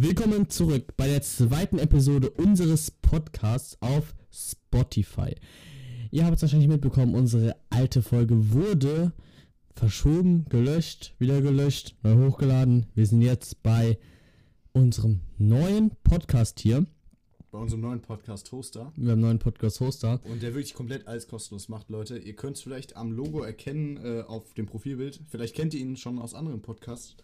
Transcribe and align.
Willkommen 0.00 0.48
zurück 0.48 0.96
bei 0.96 1.08
der 1.08 1.22
zweiten 1.22 1.80
Episode 1.80 2.30
unseres 2.30 2.92
Podcasts 2.92 3.76
auf 3.80 4.14
Spotify. 4.30 5.34
Ihr 6.12 6.24
habt 6.24 6.36
es 6.36 6.42
wahrscheinlich 6.42 6.68
mitbekommen, 6.68 7.16
unsere 7.16 7.56
alte 7.68 8.00
Folge 8.00 8.52
wurde 8.52 9.10
verschoben, 9.74 10.44
gelöscht, 10.50 11.16
wieder 11.18 11.42
gelöscht, 11.42 11.96
neu 12.04 12.28
hochgeladen. 12.28 12.86
Wir 12.94 13.06
sind 13.06 13.22
jetzt 13.22 13.60
bei 13.64 13.98
unserem 14.72 15.18
neuen 15.36 15.90
Podcast 16.04 16.60
hier. 16.60 16.86
Bei 17.50 17.58
unserem 17.58 17.80
neuen 17.80 18.00
Podcast-Hoster. 18.00 18.92
Wir 18.94 19.10
haben 19.10 19.18
einen 19.18 19.20
neuen 19.22 19.38
Podcast-Hoster. 19.40 20.20
Und 20.22 20.44
der 20.44 20.54
wirklich 20.54 20.74
komplett 20.74 21.08
alles 21.08 21.26
kostenlos 21.26 21.68
macht, 21.68 21.90
Leute. 21.90 22.18
Ihr 22.18 22.36
könnt 22.36 22.56
es 22.56 22.62
vielleicht 22.62 22.96
am 22.96 23.10
Logo 23.10 23.42
erkennen, 23.42 23.96
äh, 23.96 24.22
auf 24.22 24.54
dem 24.54 24.66
Profilbild. 24.66 25.18
Vielleicht 25.28 25.56
kennt 25.56 25.74
ihr 25.74 25.80
ihn 25.80 25.96
schon 25.96 26.20
aus 26.20 26.34
anderen 26.34 26.62
Podcasts. 26.62 27.16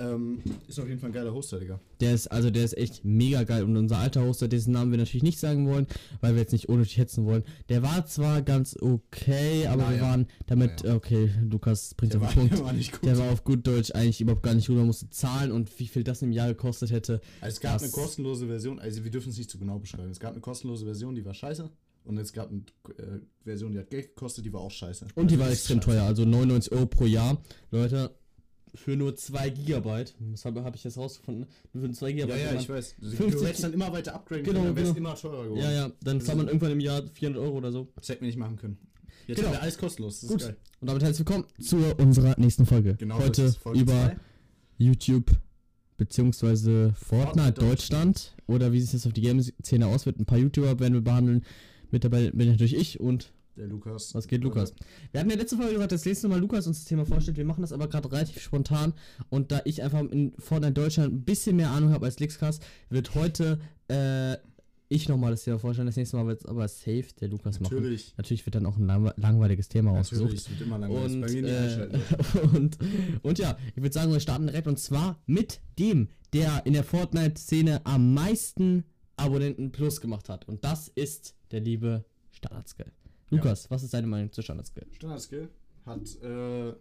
Ähm, 0.00 0.40
ist 0.68 0.78
auf 0.78 0.86
jeden 0.88 1.00
Fall 1.00 1.10
ein 1.10 1.12
geiler 1.12 1.34
Hoster, 1.34 1.58
Digga. 1.58 1.80
Der 2.00 2.14
ist, 2.14 2.28
also 2.28 2.50
der 2.50 2.64
ist 2.64 2.76
echt 2.78 3.04
mega 3.04 3.42
geil. 3.42 3.64
Und 3.64 3.76
unser 3.76 3.98
alter 3.98 4.22
Hoster, 4.24 4.46
dessen 4.46 4.72
Namen 4.72 4.92
wir 4.92 4.98
natürlich 4.98 5.24
nicht 5.24 5.40
sagen 5.40 5.66
wollen, 5.68 5.86
weil 6.20 6.34
wir 6.34 6.40
jetzt 6.42 6.52
nicht 6.52 6.68
unnötig 6.68 6.98
hetzen 6.98 7.24
wollen. 7.26 7.42
Der 7.68 7.82
war 7.82 8.06
zwar 8.06 8.42
ganz 8.42 8.76
okay, 8.80 9.66
aber 9.66 9.82
Naja. 9.82 9.96
wir 9.96 10.00
waren 10.02 10.26
damit, 10.46 10.84
Naja. 10.84 10.94
okay, 10.96 11.30
Lukas 11.50 11.94
bringt 11.94 12.14
auf 12.14 12.22
den 12.28 12.34
Punkt. 12.48 12.54
der 12.58 12.64
war 12.64 12.72
nicht 12.72 12.92
gut. 12.92 13.04
Der 13.04 13.18
war 13.18 13.30
auf 13.32 13.42
gut 13.42 13.66
Deutsch 13.66 13.90
eigentlich 13.92 14.20
überhaupt 14.20 14.42
gar 14.44 14.54
nicht 14.54 14.68
gut. 14.68 14.76
Man 14.76 14.86
musste 14.86 15.10
zahlen 15.10 15.50
und 15.50 15.76
wie 15.80 15.88
viel 15.88 16.04
das 16.04 16.22
im 16.22 16.30
Jahr 16.32 16.48
gekostet 16.48 16.92
hätte. 16.92 17.20
also 17.40 17.54
es 17.56 17.60
gab 17.60 17.80
eine 17.82 17.90
kostenlose 17.90 18.46
Version, 18.46 18.78
also 18.78 19.02
wir 19.02 19.10
dürfen 19.10 19.30
es 19.30 19.38
nicht 19.38 19.50
zu 19.50 19.58
genau 19.58 19.78
beschreiben. 19.80 20.10
Es 20.10 20.20
gab 20.20 20.32
eine 20.32 20.40
kostenlose 20.40 20.84
Version, 20.84 21.14
die 21.16 21.24
war 21.24 21.34
scheiße. 21.34 21.68
Und 22.04 22.16
es 22.16 22.32
gab 22.32 22.48
eine 22.50 22.60
äh, 22.98 23.18
Version, 23.44 23.72
die 23.72 23.78
hat 23.80 23.90
Geld 23.90 24.14
gekostet, 24.14 24.44
die 24.46 24.52
war 24.52 24.60
auch 24.60 24.70
scheiße. 24.70 25.06
Und 25.14 25.30
die 25.30 25.34
Also 25.34 25.44
war 25.44 25.50
extrem 25.52 25.78
scheiße. 25.82 25.90
teuer, 25.90 26.02
also 26.04 26.24
99 26.24 26.72
Euro 26.72 26.86
pro 26.86 27.04
Jahr. 27.04 27.42
Leute, 27.70 28.12
für 28.74 28.96
nur 28.96 29.14
2 29.16 29.50
Gigabyte, 29.50 30.14
das 30.32 30.44
habe 30.44 30.64
hab 30.64 30.74
ich 30.74 30.84
jetzt 30.84 30.96
rausgefunden, 30.98 31.46
nur 31.72 31.84
für 31.86 31.90
2 31.92 32.08
Ja, 32.10 32.14
Gigabyte. 32.14 32.40
ja, 32.44 32.50
wenn 32.52 32.60
ich 32.60 32.68
weiß. 32.68 32.94
Du 33.00 33.10
50 33.10 33.46
hättest 33.48 33.64
dann 33.64 33.72
immer 33.72 33.92
weiter 33.92 34.14
upgraden 34.14 34.44
Genau, 34.44 34.60
können, 34.60 34.74
dann 34.74 34.76
wär's 34.84 34.94
genau. 34.94 35.10
immer 35.10 35.18
teurer 35.18 35.44
geworden. 35.44 35.60
ja, 35.60 35.72
ja, 35.72 35.90
dann 36.02 36.20
zahlt 36.20 36.38
man 36.38 36.46
irgendwann 36.48 36.72
im 36.72 36.80
Jahr 36.80 37.02
400 37.14 37.42
Euro 37.42 37.56
oder 37.56 37.72
so. 37.72 37.88
Das 37.96 38.08
hätten 38.08 38.20
wir 38.22 38.26
nicht 38.28 38.38
machen 38.38 38.56
können. 38.56 38.78
Jetzt 39.26 39.36
Genau. 39.38 39.48
haben 39.48 39.54
wir 39.56 39.62
alles 39.62 39.78
kostenlos, 39.78 40.20
das 40.20 40.30
Gut. 40.30 40.40
ist 40.40 40.46
geil. 40.48 40.56
Und 40.80 40.86
damit 40.88 41.02
herzlich 41.02 41.26
willkommen 41.26 41.44
zu 41.60 41.76
unserer 41.98 42.34
nächsten 42.38 42.64
Folge. 42.66 42.94
Genau, 42.96 43.18
Heute 43.18 43.42
das 43.42 43.50
ist 43.52 43.56
Folge 43.58 43.80
über 43.80 43.92
zwei. 43.92 44.16
YouTube 44.78 45.30
beziehungsweise 45.96 46.92
Fortnite, 46.94 47.34
Fortnite 47.60 47.60
Deutschland 47.60 48.36
oder 48.46 48.72
wie 48.72 48.80
sich 48.80 48.92
das 48.92 49.06
auf 49.06 49.12
die 49.12 49.20
Game-Szene 49.20 49.86
auswirkt. 49.86 50.20
Ein 50.20 50.26
paar 50.26 50.38
YouTuber 50.38 50.78
werden 50.78 50.94
wir 50.94 51.00
behandeln. 51.00 51.44
Mit 51.90 52.04
dabei 52.04 52.30
bin 52.30 52.48
natürlich 52.50 52.76
ich 52.76 53.00
und 53.00 53.32
Der 53.58 53.66
Lukas. 53.66 54.14
was 54.14 54.26
geht 54.28 54.42
Lukas? 54.44 54.72
Wir 55.10 55.20
hatten 55.20 55.30
ja 55.30 55.36
letzte 55.36 55.56
Folge 55.56 55.72
gesagt, 55.74 55.92
das 55.92 56.04
nächste 56.04 56.28
Mal 56.28 56.38
Lukas 56.40 56.66
uns 56.66 56.78
das 56.78 56.84
Thema 56.86 57.04
vorstellt. 57.04 57.36
Wir 57.36 57.44
machen 57.44 57.60
das 57.62 57.72
aber 57.72 57.88
gerade 57.88 58.10
relativ 58.10 58.40
spontan 58.40 58.92
und 59.30 59.50
da 59.52 59.60
ich 59.64 59.82
einfach 59.82 60.00
in 60.00 60.32
Fortnite 60.38 60.74
Deutschland 60.74 61.12
ein 61.12 61.24
bisschen 61.24 61.56
mehr 61.56 61.70
Ahnung 61.70 61.90
habe 61.90 62.06
als 62.06 62.18
Lixcast, 62.20 62.62
wird 62.88 63.14
heute 63.14 63.58
äh, 63.88 64.36
ich 64.90 65.06
nochmal 65.08 65.32
das 65.32 65.44
Thema 65.44 65.58
vorstellen. 65.58 65.86
Das 65.86 65.96
nächste 65.96 66.16
Mal 66.16 66.26
wird 66.28 66.40
es 66.40 66.46
aber 66.46 66.66
safe 66.66 67.04
der 67.20 67.28
Lukas 67.28 67.60
machen. 67.60 67.74
Natürlich. 67.74 68.14
Natürlich 68.16 68.46
wird 68.46 68.54
dann 68.54 68.64
auch 68.64 68.76
ein 68.78 68.86
langwe- 68.90 69.12
langweiliges 69.20 69.68
Thema 69.68 69.90
ausgesucht. 69.92 70.30
Natürlich, 70.32 70.44
es 70.46 70.50
wird 70.50 70.60
immer 70.62 70.78
langweilig. 70.78 71.14
Und, 71.14 71.20
Bei 71.20 71.30
mir 71.32 71.90
äh, 71.92 72.56
und, 72.56 72.78
und 73.22 73.38
ja, 73.38 73.58
ich 73.74 73.82
würde 73.82 73.92
sagen, 73.92 74.12
wir 74.12 74.20
starten 74.20 74.46
direkt 74.46 74.66
und 74.66 74.78
zwar 74.78 75.20
mit 75.26 75.60
dem, 75.78 76.08
der 76.32 76.64
in 76.64 76.72
der 76.72 76.84
Fortnite-Szene 76.84 77.84
am 77.84 78.14
meisten 78.14 78.84
Abonnenten 79.16 79.72
plus 79.72 80.00
gemacht 80.00 80.28
hat. 80.28 80.48
Und 80.48 80.64
das 80.64 80.88
ist 80.88 81.34
der 81.50 81.60
liebe 81.60 82.04
Standardskill. 82.30 82.86
Lukas, 83.30 83.70
was 83.70 83.82
ist 83.82 83.94
deine 83.94 84.06
Meinung 84.06 84.32
zu 84.32 84.42
Standardskill? 84.42 84.86
Standardskill 84.92 85.48
hat 85.84 86.22
äh, 86.22 86.74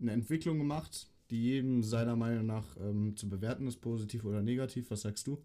eine 0.00 0.12
Entwicklung 0.12 0.58
gemacht, 0.58 1.08
die 1.30 1.42
jedem 1.42 1.82
seiner 1.82 2.16
Meinung 2.16 2.46
nach 2.46 2.64
ähm, 2.80 3.16
zu 3.16 3.28
bewerten 3.28 3.66
ist, 3.66 3.80
positiv 3.80 4.24
oder 4.24 4.42
negativ. 4.42 4.90
Was 4.90 5.02
sagst 5.02 5.26
du? 5.26 5.38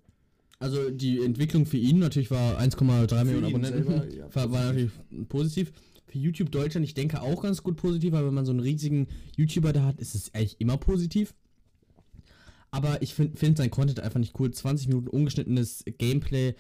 Also 0.59 0.89
die 0.89 1.21
Entwicklung 1.21 1.65
für 1.65 1.77
ihn 1.77 1.99
natürlich 1.99 2.31
war 2.31 2.59
1,3 2.59 3.23
Millionen 3.25 3.45
Abonnenten. 3.45 3.83
selber, 3.83 4.07
ja, 4.15 4.33
war, 4.33 4.51
war 4.51 4.65
natürlich 4.65 4.91
positiv. 5.27 5.73
Für 6.05 6.17
YouTube 6.17 6.51
Deutschland, 6.51 6.85
ich 6.85 6.93
denke 6.93 7.21
auch 7.21 7.41
ganz 7.41 7.63
gut 7.63 7.75
positiv, 7.75 8.13
weil 8.13 8.25
wenn 8.25 8.33
man 8.33 8.45
so 8.45 8.51
einen 8.51 8.59
riesigen 8.59 9.07
YouTuber 9.35 9.73
da 9.73 9.85
hat, 9.85 9.99
ist 9.99 10.15
es 10.15 10.33
eigentlich 10.33 10.59
immer 10.61 10.77
positiv. 10.77 11.33
Aber 12.71 13.01
ich 13.01 13.13
finde 13.13 13.37
find 13.37 13.57
sein 13.57 13.69
Content 13.69 13.99
einfach 13.99 14.19
nicht 14.19 14.39
cool. 14.39 14.51
20 14.51 14.87
Minuten 14.87 15.07
ungeschnittenes 15.07 15.83
Gameplay 15.97 16.55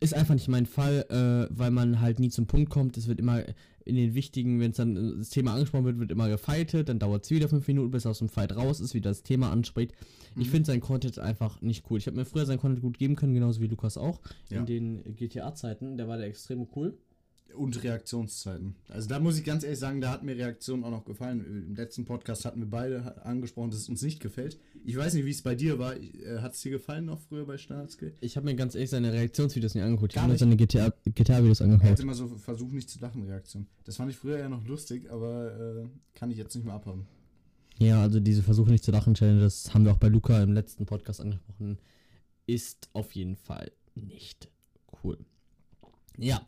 ist 0.00 0.14
einfach 0.14 0.34
nicht 0.34 0.48
mein 0.48 0.66
Fall, 0.66 1.04
äh, 1.08 1.54
weil 1.56 1.70
man 1.70 2.00
halt 2.00 2.18
nie 2.20 2.28
zum 2.30 2.46
Punkt 2.46 2.70
kommt. 2.70 2.96
Es 2.96 3.08
wird 3.08 3.18
immer 3.20 3.42
in 3.86 3.96
den 3.96 4.14
wichtigen, 4.14 4.60
wenn 4.60 4.70
es 4.70 4.76
dann 4.78 4.96
äh, 4.96 5.18
das 5.18 5.30
Thema 5.30 5.52
angesprochen 5.54 5.84
wird, 5.84 5.98
wird 5.98 6.10
immer 6.10 6.28
gefightet, 6.28 6.88
dann 6.88 6.98
dauert 6.98 7.24
es 7.24 7.30
wieder 7.30 7.48
5 7.48 7.66
Minuten, 7.68 7.90
bis 7.90 8.04
er 8.06 8.12
aus 8.12 8.18
dem 8.18 8.28
Fight 8.28 8.54
raus 8.56 8.80
ist, 8.80 8.94
wieder 8.94 9.10
das 9.10 9.22
Thema 9.22 9.50
anspricht. 9.50 9.92
Ich 10.36 10.46
Mhm. 10.48 10.50
finde 10.50 10.66
sein 10.66 10.80
Content 10.80 11.18
einfach 11.18 11.60
nicht 11.60 11.84
cool. 11.90 11.98
Ich 11.98 12.06
habe 12.06 12.16
mir 12.16 12.24
früher 12.24 12.46
sein 12.46 12.58
Content 12.58 12.82
gut 12.82 12.98
geben 12.98 13.14
können, 13.16 13.34
genauso 13.34 13.60
wie 13.60 13.66
Lukas 13.66 13.96
auch. 13.96 14.20
Ja. 14.50 14.60
In 14.60 14.66
den 14.66 15.16
GTA-Zeiten, 15.16 15.96
der 15.96 16.08
war 16.08 16.16
der 16.16 16.26
extrem 16.26 16.66
cool. 16.74 16.96
Und 17.54 17.84
Reaktionszeiten. 17.84 18.74
Also 18.88 19.08
da 19.08 19.20
muss 19.20 19.38
ich 19.38 19.44
ganz 19.44 19.62
ehrlich 19.62 19.78
sagen, 19.78 20.00
da 20.00 20.10
hat 20.10 20.24
mir 20.24 20.34
Reaktion 20.36 20.82
auch 20.82 20.90
noch 20.90 21.04
gefallen. 21.04 21.44
Im 21.68 21.76
letzten 21.76 22.04
Podcast 22.04 22.44
hatten 22.44 22.58
wir 22.60 22.68
beide 22.68 23.24
angesprochen, 23.24 23.70
dass 23.70 23.78
es 23.78 23.88
uns 23.88 24.02
nicht 24.02 24.18
gefällt. 24.18 24.58
Ich 24.84 24.96
weiß 24.96 25.14
nicht, 25.14 25.24
wie 25.24 25.30
es 25.30 25.42
bei 25.42 25.54
dir 25.54 25.78
war. 25.78 25.94
Äh, 25.96 26.38
hat 26.40 26.54
es 26.54 26.60
dir 26.62 26.72
gefallen 26.72 27.04
noch 27.04 27.20
früher 27.20 27.46
bei 27.46 27.56
Standardskill? 27.56 28.12
Ich 28.20 28.36
habe 28.36 28.46
mir 28.46 28.56
ganz 28.56 28.74
ehrlich 28.74 28.90
seine 28.90 29.12
Reaktionsvideos 29.12 29.74
nicht 29.74 29.84
angeguckt. 29.84 30.14
Ich 30.14 30.18
habe 30.20 30.32
mir 30.32 30.38
seine 30.38 30.56
GTA 30.56 30.92
GTA-Videos 31.04 31.60
Er 31.60 31.68
hat 31.68 31.74
angeguckt. 31.74 32.00
immer 32.00 32.14
so 32.14 32.26
versucht, 32.26 32.72
nicht 32.72 32.90
zu 32.90 32.98
lachen, 32.98 33.22
Reaktion. 33.22 33.68
Das 33.84 33.96
fand 33.96 34.10
ich 34.10 34.16
früher 34.16 34.38
ja 34.40 34.48
noch 34.48 34.66
lustig, 34.66 35.08
aber 35.12 35.84
äh, 35.84 35.88
kann 36.18 36.32
ich 36.32 36.38
jetzt 36.38 36.56
nicht 36.56 36.64
mehr 36.64 36.74
abhaben. 36.74 37.06
Ja, 37.78 38.02
also 38.02 38.18
diese 38.18 38.42
Versuche 38.42 38.70
nicht 38.70 38.82
zu 38.84 38.90
lachen 38.90 39.14
Challenge, 39.14 39.40
das 39.40 39.72
haben 39.74 39.84
wir 39.84 39.92
auch 39.92 39.98
bei 39.98 40.08
Luca 40.08 40.42
im 40.42 40.52
letzten 40.54 40.86
Podcast 40.86 41.20
angesprochen, 41.20 41.78
ist 42.46 42.88
auf 42.94 43.12
jeden 43.12 43.36
Fall 43.36 43.70
nicht 43.94 44.48
cool. 45.04 45.18
Ja, 46.18 46.44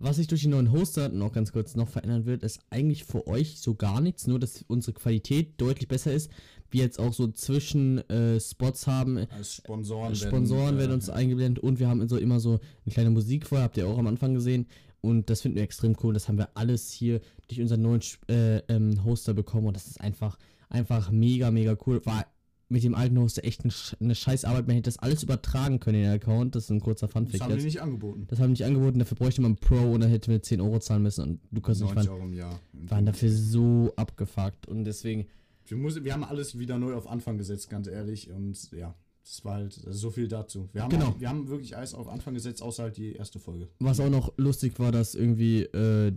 was 0.00 0.16
sich 0.16 0.26
durch 0.26 0.40
die 0.40 0.48
neuen 0.48 0.72
Hoster 0.72 1.10
noch 1.10 1.32
ganz 1.32 1.52
kurz 1.52 1.76
noch 1.76 1.88
verändern 1.88 2.24
wird, 2.24 2.42
ist 2.42 2.60
eigentlich 2.70 3.04
für 3.04 3.26
euch 3.26 3.60
so 3.60 3.74
gar 3.74 4.00
nichts, 4.00 4.26
nur 4.26 4.38
dass 4.38 4.64
unsere 4.66 4.94
Qualität 4.94 5.60
deutlich 5.60 5.88
besser 5.88 6.12
ist. 6.12 6.30
Wir 6.70 6.82
jetzt 6.84 6.98
auch 6.98 7.12
so 7.12 7.28
zwischen 7.28 7.98
äh, 8.08 8.40
Spots 8.40 8.86
haben, 8.86 9.18
Als 9.18 9.54
Sponsoren, 9.54 10.16
Sponsoren 10.16 10.78
werden 10.78 10.92
äh, 10.92 10.94
uns 10.94 11.10
eingeblendet 11.10 11.62
und 11.62 11.80
wir 11.80 11.88
haben 11.88 12.08
so 12.08 12.16
immer 12.16 12.40
so 12.40 12.60
eine 12.84 12.92
kleine 12.92 13.10
Musik 13.10 13.46
vorher, 13.46 13.64
habt 13.64 13.76
ihr 13.76 13.86
auch 13.86 13.98
am 13.98 14.06
Anfang 14.06 14.34
gesehen. 14.34 14.66
Und 15.02 15.30
das 15.30 15.40
finden 15.40 15.56
wir 15.56 15.62
extrem 15.62 15.96
cool. 16.02 16.12
Das 16.12 16.28
haben 16.28 16.36
wir 16.36 16.50
alles 16.54 16.90
hier 16.90 17.20
durch 17.48 17.60
unseren 17.60 17.82
neuen 17.82 18.02
äh, 18.28 18.58
ähm, 18.68 19.02
Hoster 19.04 19.34
bekommen 19.34 19.66
und 19.66 19.74
das 19.74 19.86
ist 19.86 20.00
einfach, 20.00 20.38
einfach 20.68 21.10
mega, 21.10 21.50
mega 21.50 21.76
cool. 21.86 22.04
War 22.04 22.26
mit 22.70 22.82
dem 22.84 22.94
alten 22.94 23.18
Hoster 23.18 23.44
echt 23.44 23.62
eine 24.00 24.14
scheiß 24.14 24.44
Arbeit. 24.46 24.66
Man 24.66 24.76
hätte 24.76 24.88
das 24.88 24.98
alles 24.98 25.22
übertragen 25.22 25.80
können 25.80 25.98
in 25.98 26.04
den 26.04 26.12
Account. 26.12 26.54
Das 26.54 26.64
ist 26.64 26.70
ein 26.70 26.80
kurzer 26.80 27.06
Das 27.06 27.12
Funfact 27.12 27.40
haben 27.42 27.48
die 27.50 27.54
jetzt. 27.56 27.64
nicht 27.64 27.82
angeboten. 27.82 28.26
Das 28.28 28.38
haben 28.38 28.46
wir 28.46 28.50
nicht 28.50 28.64
angeboten. 28.64 28.98
Dafür 29.00 29.16
bräuchte 29.16 29.42
man 29.42 29.56
Pro 29.56 29.92
und 29.92 30.00
dann 30.00 30.10
hätten 30.10 30.30
wir 30.30 30.40
10 30.40 30.60
Euro 30.60 30.78
zahlen 30.78 31.02
müssen. 31.02 31.22
Und 31.22 31.40
Lukas 31.50 31.80
und 31.82 31.88
ich 31.88 31.94
90 31.94 32.10
waren, 32.10 32.18
Euro 32.20 32.28
im 32.28 32.34
Jahr. 32.34 32.60
waren 32.72 33.06
dafür 33.06 33.30
so 33.30 33.92
abgefuckt. 33.96 34.66
Und 34.68 34.84
deswegen, 34.84 35.26
Wir, 35.66 35.76
muss, 35.76 36.02
wir 36.02 36.12
haben 36.12 36.24
alles 36.24 36.58
wieder 36.58 36.78
neu 36.78 36.94
auf 36.94 37.06
Anfang 37.08 37.36
gesetzt, 37.38 37.68
ganz 37.70 37.86
ehrlich. 37.88 38.30
Und 38.30 38.70
ja, 38.72 38.94
das 39.24 39.44
war 39.44 39.54
halt 39.54 39.72
so 39.72 40.10
viel 40.10 40.28
dazu. 40.28 40.68
Wir 40.72 40.82
haben, 40.82 40.90
Genau. 40.90 41.08
auch, 41.08 41.20
wir 41.20 41.28
haben 41.28 41.48
wirklich 41.48 41.76
alles 41.76 41.92
auf 41.94 42.08
Anfang 42.08 42.34
gesetzt, 42.34 42.62
außer 42.62 42.84
halt 42.84 42.96
die 42.96 43.12
erste 43.12 43.38
Folge. 43.38 43.68
Was 43.80 44.00
auch 44.00 44.10
noch 44.10 44.32
lustig 44.36 44.78
war, 44.78 44.92
dass 44.92 45.14
irgendwie 45.14 45.62
äh, 45.62 46.12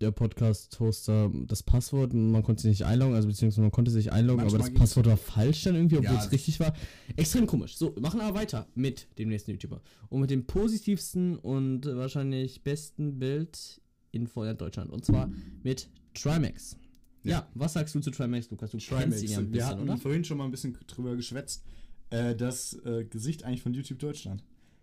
der 0.00 0.10
Podcast-Hoster 0.12 1.30
das 1.46 1.62
Passwort, 1.62 2.12
man 2.14 2.42
konnte 2.42 2.62
sich 2.62 2.70
nicht 2.70 2.84
einloggen, 2.84 3.14
also 3.14 3.28
beziehungsweise 3.28 3.60
man 3.62 3.70
konnte 3.70 3.90
sich 3.90 4.12
einloggen, 4.12 4.42
Manchmal 4.44 4.62
aber 4.62 4.70
das. 4.70 4.78
Passwort 4.78 5.06
war 5.06 5.16
falsch 5.16 5.64
dann 5.64 5.74
irgendwie, 5.74 5.98
obwohl 5.98 6.14
Ja, 6.14 6.24
es 6.24 6.32
richtig 6.32 6.58
war. 6.60 6.74
Extrem 7.16 7.46
komisch. 7.46 7.76
So, 7.76 7.94
wir 7.94 8.02
machen 8.02 8.20
aber 8.20 8.38
weiter 8.38 8.66
mit 8.74 9.08
dem 9.18 9.28
nächsten 9.28 9.50
YouTuber. 9.50 9.80
Und 10.08 10.20
mit 10.20 10.30
dem 10.30 10.46
positivsten 10.46 11.36
und 11.36 11.86
wahrscheinlich 11.86 12.62
besten 12.62 13.18
Bild 13.18 13.80
in 14.12 14.26
Fortnite 14.26 14.56
Deutschland. 14.58 14.90
Und 14.90 15.04
zwar 15.04 15.30
mit 15.62 15.88
Trimax. 16.14 16.76
Ja. 17.22 17.30
Ja. 17.30 17.48
was 17.54 17.74
sagst 17.74 17.94
du 17.94 18.00
zu 18.00 18.10
Trimax, 18.10 18.50
Lukas? 18.50 18.70
Du 18.70 18.78
Trimax. 18.78 19.22
ja 19.22 19.38
ein 19.38 19.44
wir 19.46 19.52
bisschen, 19.52 19.66
hatten 19.68 19.82
oder? 19.82 19.98
vorhin 19.98 20.24
schon 20.24 20.38
mal 20.38 20.44
ein 20.46 20.50
bisschen 20.50 20.76
drüber 20.86 21.16
geschwätzt. 21.16 21.62
Äh, 22.08 22.34
das 22.34 22.74
äh, 22.84 23.04
Gesicht 23.04 23.44
eigentlich 23.44 23.62
von 23.62 23.74
YouTube 23.74 23.98
Deutschland. 23.98 24.42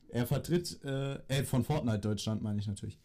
Er 0.09 0.25
vertritt, 0.25 0.79
äh, 0.85 1.15
äh, 1.27 1.43
von 1.43 1.63
Fortnite 1.63 1.99
Deutschland 1.99 2.41
meine 2.41 2.59
ich 2.59 2.67
natürlich. 2.67 2.99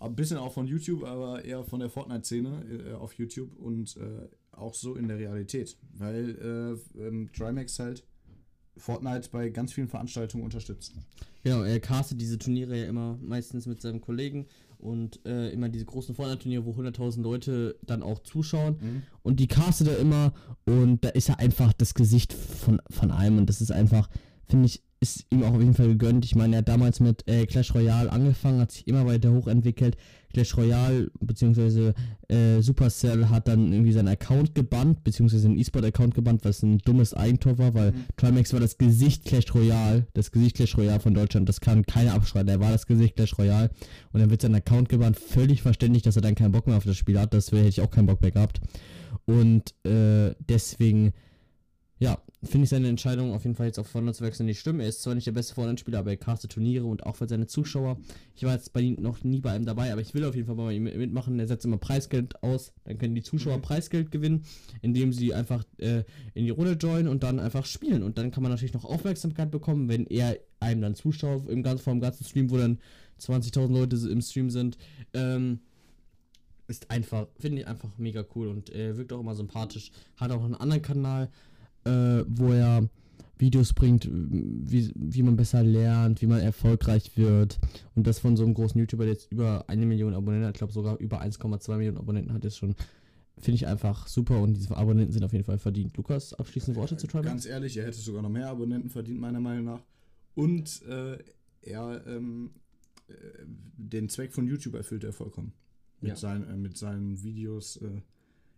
Ein 0.00 0.14
bisschen 0.14 0.38
auch 0.38 0.52
von 0.52 0.66
YouTube, 0.66 1.04
aber 1.04 1.44
eher 1.44 1.64
von 1.64 1.80
der 1.80 1.90
Fortnite-Szene 1.90 2.90
äh, 2.90 2.92
auf 2.94 3.14
YouTube 3.14 3.56
und 3.56 3.96
äh, 3.96 4.28
auch 4.52 4.74
so 4.74 4.94
in 4.94 5.08
der 5.08 5.18
Realität. 5.18 5.76
Weil 5.94 6.78
äh, 6.96 7.00
ähm, 7.00 7.30
Trimax 7.32 7.78
halt 7.78 8.04
Fortnite 8.76 9.28
bei 9.30 9.48
ganz 9.48 9.72
vielen 9.72 9.88
Veranstaltungen 9.88 10.44
unterstützt. 10.44 10.94
Genau, 11.42 11.62
er 11.62 11.80
castet 11.80 12.20
diese 12.20 12.38
Turniere 12.38 12.78
ja 12.78 12.86
immer 12.86 13.18
meistens 13.20 13.66
mit 13.66 13.80
seinem 13.80 14.00
Kollegen 14.00 14.46
und 14.78 15.24
äh, 15.26 15.50
immer 15.50 15.68
diese 15.68 15.84
großen 15.84 16.14
Fortnite-Turniere, 16.14 16.64
wo 16.64 16.72
100.000 16.72 17.22
Leute 17.22 17.76
dann 17.82 18.02
auch 18.02 18.20
zuschauen. 18.20 18.76
Mhm. 18.80 19.02
Und 19.22 19.40
die 19.40 19.48
castet 19.48 19.88
er 19.88 19.98
immer 19.98 20.32
und 20.64 21.04
da 21.04 21.08
ist 21.10 21.28
er 21.28 21.38
einfach 21.40 21.72
das 21.72 21.94
Gesicht 21.94 22.32
von, 22.32 22.80
von 22.90 23.10
einem 23.10 23.38
und 23.38 23.46
das 23.46 23.60
ist 23.60 23.72
einfach, 23.72 24.08
finde 24.44 24.66
ich, 24.66 24.82
ist 25.00 25.26
ihm 25.30 25.44
auch 25.44 25.54
auf 25.54 25.60
jeden 25.60 25.74
Fall 25.74 25.88
gegönnt. 25.88 26.24
Ich 26.24 26.34
meine, 26.34 26.56
er 26.56 26.58
hat 26.58 26.68
damals 26.68 27.00
mit 27.00 27.26
äh, 27.28 27.46
Clash 27.46 27.74
Royale 27.74 28.10
angefangen, 28.10 28.60
hat 28.60 28.72
sich 28.72 28.86
immer 28.88 29.06
weiter 29.06 29.32
hochentwickelt. 29.32 29.96
Clash 30.32 30.56
Royale 30.56 31.10
bzw. 31.20 31.92
Äh, 32.28 32.60
Supercell 32.60 33.28
hat 33.28 33.48
dann 33.48 33.72
irgendwie 33.72 33.92
seinen 33.92 34.08
Account 34.08 34.54
gebannt, 34.54 35.04
beziehungsweise 35.04 35.46
einen 35.46 35.56
E-Sport-Account 35.56 36.14
gebannt, 36.14 36.44
was 36.44 36.62
ein 36.62 36.78
dummes 36.78 37.14
Eigentor 37.14 37.58
war, 37.58 37.74
weil 37.74 37.92
mhm. 37.92 38.04
Trimax 38.16 38.52
war 38.52 38.60
das 38.60 38.76
Gesicht 38.76 39.24
Clash 39.24 39.54
Royale, 39.54 40.06
das 40.14 40.32
Gesicht 40.32 40.56
Clash 40.56 40.76
Royale 40.76 41.00
von 41.00 41.14
Deutschland. 41.14 41.48
Das 41.48 41.60
kann 41.60 41.86
keiner 41.86 42.14
abschreiten. 42.14 42.48
Er 42.48 42.60
war 42.60 42.72
das 42.72 42.86
Gesicht 42.86 43.16
Clash 43.16 43.38
Royale 43.38 43.70
und 44.12 44.20
dann 44.20 44.30
wird 44.30 44.42
sein 44.42 44.54
Account 44.54 44.88
gebannt. 44.88 45.18
Völlig 45.18 45.62
verständlich, 45.62 46.02
dass 46.02 46.16
er 46.16 46.22
dann 46.22 46.34
keinen 46.34 46.52
Bock 46.52 46.66
mehr 46.66 46.76
auf 46.76 46.84
das 46.84 46.96
Spiel 46.96 47.18
hat. 47.18 47.32
Das 47.32 47.52
hätte 47.52 47.68
ich 47.68 47.80
auch 47.80 47.90
keinen 47.90 48.06
Bock 48.06 48.20
mehr 48.20 48.32
gehabt. 48.32 48.60
Und 49.26 49.74
äh, 49.86 50.34
deswegen 50.40 51.12
ja, 51.98 52.18
finde 52.42 52.64
ich 52.64 52.70
seine 52.70 52.88
Entscheidung 52.88 53.32
auf 53.32 53.42
jeden 53.42 53.56
Fall 53.56 53.66
jetzt 53.66 53.78
auf 53.78 53.88
Fortnite 53.88 54.18
zu 54.18 54.24
wechseln 54.24 54.46
nicht 54.46 54.60
stimmt. 54.60 54.80
Er 54.80 54.88
ist 54.88 55.02
zwar 55.02 55.14
nicht 55.14 55.26
der 55.26 55.32
beste 55.32 55.54
Fortnite-Spieler, 55.54 55.98
aber 55.98 56.10
er 56.10 56.16
castet 56.16 56.52
Turniere 56.52 56.84
und 56.84 57.04
auch 57.04 57.16
für 57.16 57.28
seine 57.28 57.46
Zuschauer. 57.46 57.98
Ich 58.36 58.44
war 58.44 58.54
jetzt 58.54 58.72
bei 58.72 58.80
ihm 58.80 58.94
noch 59.00 59.24
nie 59.24 59.40
bei 59.40 59.56
ihm 59.56 59.66
dabei, 59.66 59.90
aber 59.90 60.00
ich 60.00 60.14
will 60.14 60.24
auf 60.24 60.36
jeden 60.36 60.46
Fall 60.46 60.54
bei 60.54 60.72
ihm 60.72 60.84
mitmachen. 60.84 61.38
Er 61.40 61.48
setzt 61.48 61.64
immer 61.64 61.78
Preisgeld 61.78 62.40
aus, 62.42 62.72
dann 62.84 62.98
können 62.98 63.16
die 63.16 63.22
Zuschauer 63.22 63.56
mhm. 63.56 63.62
Preisgeld 63.62 64.12
gewinnen, 64.12 64.44
indem 64.82 65.12
sie 65.12 65.34
einfach 65.34 65.64
äh, 65.78 66.04
in 66.34 66.44
die 66.44 66.50
Runde 66.50 66.72
joinen 66.72 67.08
und 67.08 67.24
dann 67.24 67.40
einfach 67.40 67.66
spielen. 67.66 68.04
Und 68.04 68.18
dann 68.18 68.30
kann 68.30 68.44
man 68.44 68.52
natürlich 68.52 68.74
noch 68.74 68.84
Aufmerksamkeit 68.84 69.50
bekommen, 69.50 69.88
wenn 69.88 70.06
er 70.06 70.38
einem 70.60 70.80
dann 70.80 70.94
zuschaut 70.94 71.48
im 71.48 71.64
ganzen, 71.64 71.82
vor 71.82 71.92
dem 71.92 72.00
ganzen 72.00 72.24
Stream, 72.24 72.50
wo 72.50 72.56
dann 72.56 72.78
20.000 73.20 73.72
Leute 73.72 73.96
im 74.08 74.20
Stream 74.22 74.50
sind. 74.50 74.78
Ähm, 75.12 75.58
ist 76.68 76.90
einfach, 76.90 77.26
finde 77.38 77.62
ich 77.62 77.66
einfach 77.66 77.88
mega 77.96 78.24
cool 78.34 78.48
und 78.48 78.70
äh, 78.70 78.96
wirkt 78.96 79.12
auch 79.12 79.20
immer 79.20 79.34
sympathisch. 79.34 79.90
Hat 80.16 80.30
auch 80.30 80.44
einen 80.44 80.54
anderen 80.54 80.82
Kanal, 80.82 81.30
äh, 81.84 82.24
wo 82.26 82.52
er 82.52 82.88
Videos 83.38 83.72
bringt, 83.72 84.08
wie, 84.10 84.92
wie 84.94 85.22
man 85.22 85.36
besser 85.36 85.62
lernt, 85.62 86.20
wie 86.22 86.26
man 86.26 86.40
erfolgreich 86.40 87.16
wird. 87.16 87.58
Und 87.94 88.06
das 88.06 88.18
von 88.18 88.36
so 88.36 88.44
einem 88.44 88.54
großen 88.54 88.78
YouTuber, 88.78 89.04
der 89.04 89.14
jetzt 89.14 89.30
über 89.30 89.64
eine 89.68 89.86
Million 89.86 90.14
Abonnenten 90.14 90.46
hat, 90.46 90.56
ich 90.56 90.58
glaube 90.58 90.72
sogar 90.72 90.98
über 90.98 91.22
1,2 91.22 91.76
Millionen 91.76 91.98
Abonnenten 91.98 92.32
hat, 92.32 92.44
ist 92.44 92.56
schon, 92.56 92.74
finde 93.38 93.56
ich 93.56 93.66
einfach 93.66 94.08
super 94.08 94.40
und 94.40 94.54
diese 94.54 94.76
Abonnenten 94.76 95.12
sind 95.12 95.24
auf 95.24 95.32
jeden 95.32 95.44
Fall 95.44 95.58
verdient. 95.58 95.96
Lukas, 95.96 96.34
abschließende 96.34 96.78
Worte 96.78 96.96
zu 96.96 97.06
Trimax? 97.06 97.28
Ganz 97.28 97.46
ehrlich, 97.46 97.76
er 97.76 97.86
hätte 97.86 97.98
sogar 97.98 98.22
noch 98.22 98.30
mehr 98.30 98.48
Abonnenten 98.48 98.90
verdient, 98.90 99.20
meiner 99.20 99.40
Meinung 99.40 99.64
nach. 99.64 99.82
Und 100.34 100.82
äh, 100.88 101.18
er, 101.62 102.02
ähm, 102.06 102.50
äh, 103.08 103.12
den 103.76 104.08
Zweck 104.08 104.32
von 104.32 104.46
YouTube 104.46 104.74
erfüllt 104.74 105.04
er 105.04 105.12
vollkommen. 105.12 105.52
Mit, 106.00 106.10
ja. 106.10 106.16
sein, 106.16 106.48
äh, 106.48 106.56
mit 106.56 106.76
seinen 106.76 107.22
Videos. 107.22 107.76
Äh, 107.76 108.02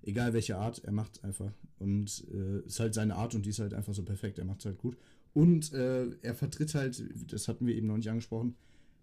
egal 0.03 0.33
welche 0.33 0.57
Art, 0.57 0.83
er 0.85 0.93
macht 0.93 1.25
einfach. 1.25 1.53
Und 1.79 2.25
äh, 2.33 2.67
ist 2.67 2.81
halt 2.81 2.95
seine 2.95 3.17
Art 3.17 3.35
und 3.35 3.47
die 3.47 3.51
ist 3.51 3.59
halt 3.59 3.75
einfach 3.75 3.95
so 3.95 4.03
perfekt. 4.03 4.39
Er 4.39 4.45
macht 4.45 4.61
es 4.61 4.67
halt 4.67 4.79
gut. 4.79 4.97
Und 5.33 5.73
äh, 5.73 6.11
er 6.23 6.35
vertritt 6.35 6.75
halt, 6.75 7.03
das 7.33 7.49
hatten 7.49 7.67
wir 7.67 7.75
eben 7.75 7.87
noch 7.87 7.97
nicht 7.97 8.11
angesprochen, 8.11 8.57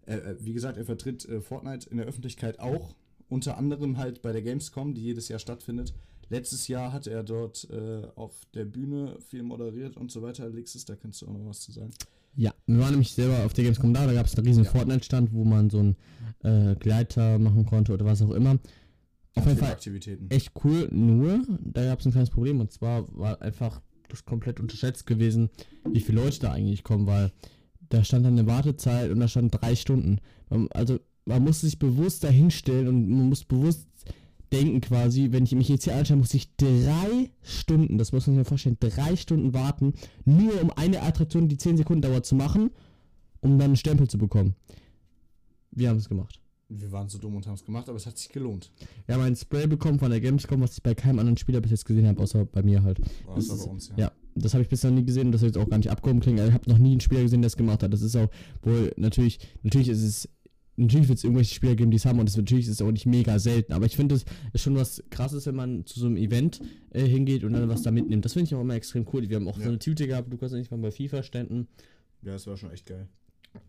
äh, 0.05 0.35
wie 0.39 0.53
gesagt, 0.53 0.77
er 0.77 0.85
vertritt 0.85 1.27
äh, 1.27 1.41
Fortnite 1.41 1.89
in 1.89 1.97
der 1.97 2.05
Öffentlichkeit 2.05 2.59
auch. 2.59 2.95
Unter 3.29 3.57
anderem 3.57 3.97
halt 3.97 4.21
bei 4.21 4.31
der 4.31 4.41
Gamescom, 4.41 4.93
die 4.93 5.03
jedes 5.03 5.27
Jahr 5.27 5.39
stattfindet. 5.39 5.93
Letztes 6.29 6.67
Jahr 6.67 6.91
hat 6.91 7.07
er 7.07 7.23
dort 7.23 7.69
äh, 7.69 8.03
auf 8.15 8.33
der 8.53 8.65
Bühne 8.65 9.17
viel 9.19 9.43
moderiert 9.43 9.97
und 9.97 10.11
so 10.11 10.21
weiter. 10.21 10.43
Alexis, 10.43 10.85
da 10.85 10.95
kannst 10.95 11.21
du 11.21 11.27
auch 11.27 11.33
noch 11.33 11.45
was 11.45 11.61
zu 11.61 11.71
sagen. 11.71 11.91
Ja, 12.35 12.53
wir 12.67 12.79
waren 12.79 12.91
nämlich 12.91 13.13
selber 13.13 13.45
auf 13.45 13.53
der 13.53 13.63
Gamescom 13.63 13.93
da, 13.93 14.05
da 14.05 14.13
gab 14.13 14.27
es 14.27 14.35
einen 14.35 14.45
riesen 14.45 14.63
ja. 14.63 14.69
Fortnite-Stand, 14.69 15.33
wo 15.33 15.43
man 15.43 15.69
so 15.69 15.79
einen 15.79 15.95
äh, 16.43 16.75
Gleiter 16.75 17.39
machen 17.39 17.65
konnte 17.65 17.93
oder 17.93 18.05
was 18.05 18.21
auch 18.21 18.31
immer. 18.31 18.59
Auf 19.37 19.45
jeden 19.45 19.59
Fall 19.59 19.71
Aktivitäten. 19.71 20.29
echt 20.29 20.51
cool, 20.63 20.87
nur 20.91 21.41
da 21.63 21.85
gab 21.85 21.99
es 21.99 22.05
ein 22.05 22.11
kleines 22.11 22.29
Problem 22.29 22.59
und 22.59 22.71
zwar 22.71 23.05
war 23.17 23.41
einfach 23.41 23.81
das 24.09 24.25
komplett 24.25 24.59
unterschätzt 24.59 25.05
gewesen, 25.05 25.49
wie 25.91 25.99
viele 25.99 26.21
Leute 26.21 26.39
da 26.39 26.51
eigentlich 26.51 26.83
kommen, 26.83 27.07
weil 27.07 27.31
da 27.89 28.03
stand 28.03 28.25
dann 28.25 28.37
eine 28.37 28.47
Wartezeit 28.47 29.11
und 29.11 29.19
da 29.19 29.27
stand 29.27 29.53
drei 29.61 29.75
Stunden. 29.75 30.19
Also 30.71 30.99
man 31.25 31.43
muss 31.43 31.61
sich 31.61 31.77
bewusst 31.79 32.23
dahinstellen 32.23 32.87
und 32.87 33.09
man 33.09 33.29
muss 33.29 33.43
bewusst 33.43 33.87
denken 34.51 34.79
quasi, 34.81 35.31
wenn 35.31 35.43
ich 35.43 35.53
mich 35.55 35.67
jetzt 35.67 35.83
hier 35.83 35.95
anschaue, 35.95 36.17
muss 36.17 36.33
ich 36.33 36.55
drei 36.55 37.29
Stunden, 37.41 37.97
das 37.97 38.11
muss 38.13 38.27
man 38.27 38.35
sich 38.35 38.45
mal 38.45 38.47
vorstellen, 38.47 38.77
drei 38.79 39.15
Stunden 39.15 39.53
warten, 39.53 39.93
nur 40.25 40.61
um 40.61 40.71
eine 40.71 41.01
Attraktion, 41.01 41.49
die 41.49 41.57
10 41.57 41.77
Sekunden 41.77 42.01
dauert, 42.01 42.25
zu 42.25 42.35
machen, 42.35 42.71
um 43.41 43.57
dann 43.57 43.67
einen 43.67 43.75
Stempel 43.75 44.07
zu 44.07 44.17
bekommen. 44.17 44.55
Wir 45.71 45.89
haben 45.89 45.97
es 45.97 46.07
gemacht. 46.07 46.39
Wir 46.69 46.91
waren 46.91 47.07
so 47.07 47.17
dumm 47.17 47.35
und 47.35 47.47
haben 47.47 47.53
es 47.53 47.63
gemacht, 47.63 47.87
aber 47.87 47.97
es 47.97 48.05
hat 48.05 48.17
sich 48.17 48.29
gelohnt. 48.29 48.71
Wir 49.05 49.15
haben 49.15 49.21
ein 49.21 49.35
Spray 49.35 49.67
bekommen 49.67 49.99
von 49.99 50.11
der 50.11 50.19
Gamescom, 50.19 50.61
was 50.61 50.73
ich 50.73 50.83
bei 50.83 50.93
keinem 50.95 51.19
anderen 51.19 51.37
Spieler 51.37 51.61
bis 51.61 51.71
jetzt 51.71 51.85
gesehen 51.85 52.07
habe, 52.07 52.21
außer 52.21 52.45
bei 52.45 52.61
mir 52.61 52.83
halt. 52.83 52.99
Oh, 53.25 53.35
das 53.35 53.45
ist, 53.45 53.65
bei 53.65 53.71
uns, 53.71 53.89
ja. 53.89 53.95
ja 53.97 54.11
das 54.41 54.53
habe 54.53 54.63
ich 54.63 54.69
bisher 54.69 54.91
nie 54.91 55.05
gesehen 55.05 55.27
und 55.27 55.31
das 55.31 55.41
soll 55.41 55.49
jetzt 55.49 55.57
auch 55.57 55.69
gar 55.69 55.77
nicht 55.77 55.89
abgehoben 55.89 56.19
klingen. 56.19 56.45
Ich 56.47 56.53
habe 56.53 56.69
noch 56.69 56.77
nie 56.77 56.91
einen 56.91 57.01
Spieler 57.01 57.21
gesehen, 57.21 57.41
der 57.41 57.47
es 57.47 57.57
gemacht 57.57 57.83
hat. 57.83 57.93
Das 57.93 58.01
ist 58.01 58.15
auch 58.15 58.29
wohl 58.61 58.93
natürlich, 58.97 59.39
natürlich 59.63 59.89
ist 59.89 60.03
es, 60.03 60.29
natürlich 60.75 61.07
wird 61.07 61.17
es 61.17 61.23
irgendwelche 61.23 61.55
Spieler 61.55 61.75
geben, 61.75 61.91
die 61.91 61.97
es 61.97 62.05
haben 62.05 62.19
und 62.19 62.29
es 62.29 62.37
natürlich 62.37 62.65
ist 62.65 62.73
es 62.73 62.81
auch 62.81 62.91
nicht 62.91 63.05
mega 63.05 63.39
selten. 63.39 63.73
Aber 63.73 63.85
ich 63.85 63.95
finde 63.95 64.15
es 64.15 64.25
ist 64.53 64.61
schon 64.61 64.75
was 64.75 65.03
krasses, 65.09 65.45
wenn 65.45 65.55
man 65.55 65.85
zu 65.85 65.99
so 65.99 66.07
einem 66.07 66.17
Event 66.17 66.61
äh, 66.91 67.05
hingeht 67.05 67.43
und 67.43 67.53
dann 67.53 67.69
was 67.69 67.81
da 67.81 67.91
mitnimmt. 67.91 68.25
Das 68.25 68.33
finde 68.33 68.45
ich 68.45 68.55
auch 68.55 68.61
immer 68.61 68.75
extrem 68.75 69.05
cool. 69.13 69.27
Wir 69.27 69.37
haben 69.37 69.47
auch 69.47 69.57
ja. 69.57 69.63
so 69.63 69.69
eine 69.69 69.79
Tüte 69.79 70.07
gehabt, 70.07 70.31
du 70.31 70.37
kannst 70.37 70.53
ja 70.53 70.59
nicht 70.59 70.71
mal 70.71 70.77
bei 70.77 70.91
FIFA 70.91 71.23
ständen. 71.23 71.67
Ja, 72.21 72.33
das 72.33 72.47
war 72.47 72.57
schon 72.57 72.71
echt 72.71 72.85
geil. 72.85 73.07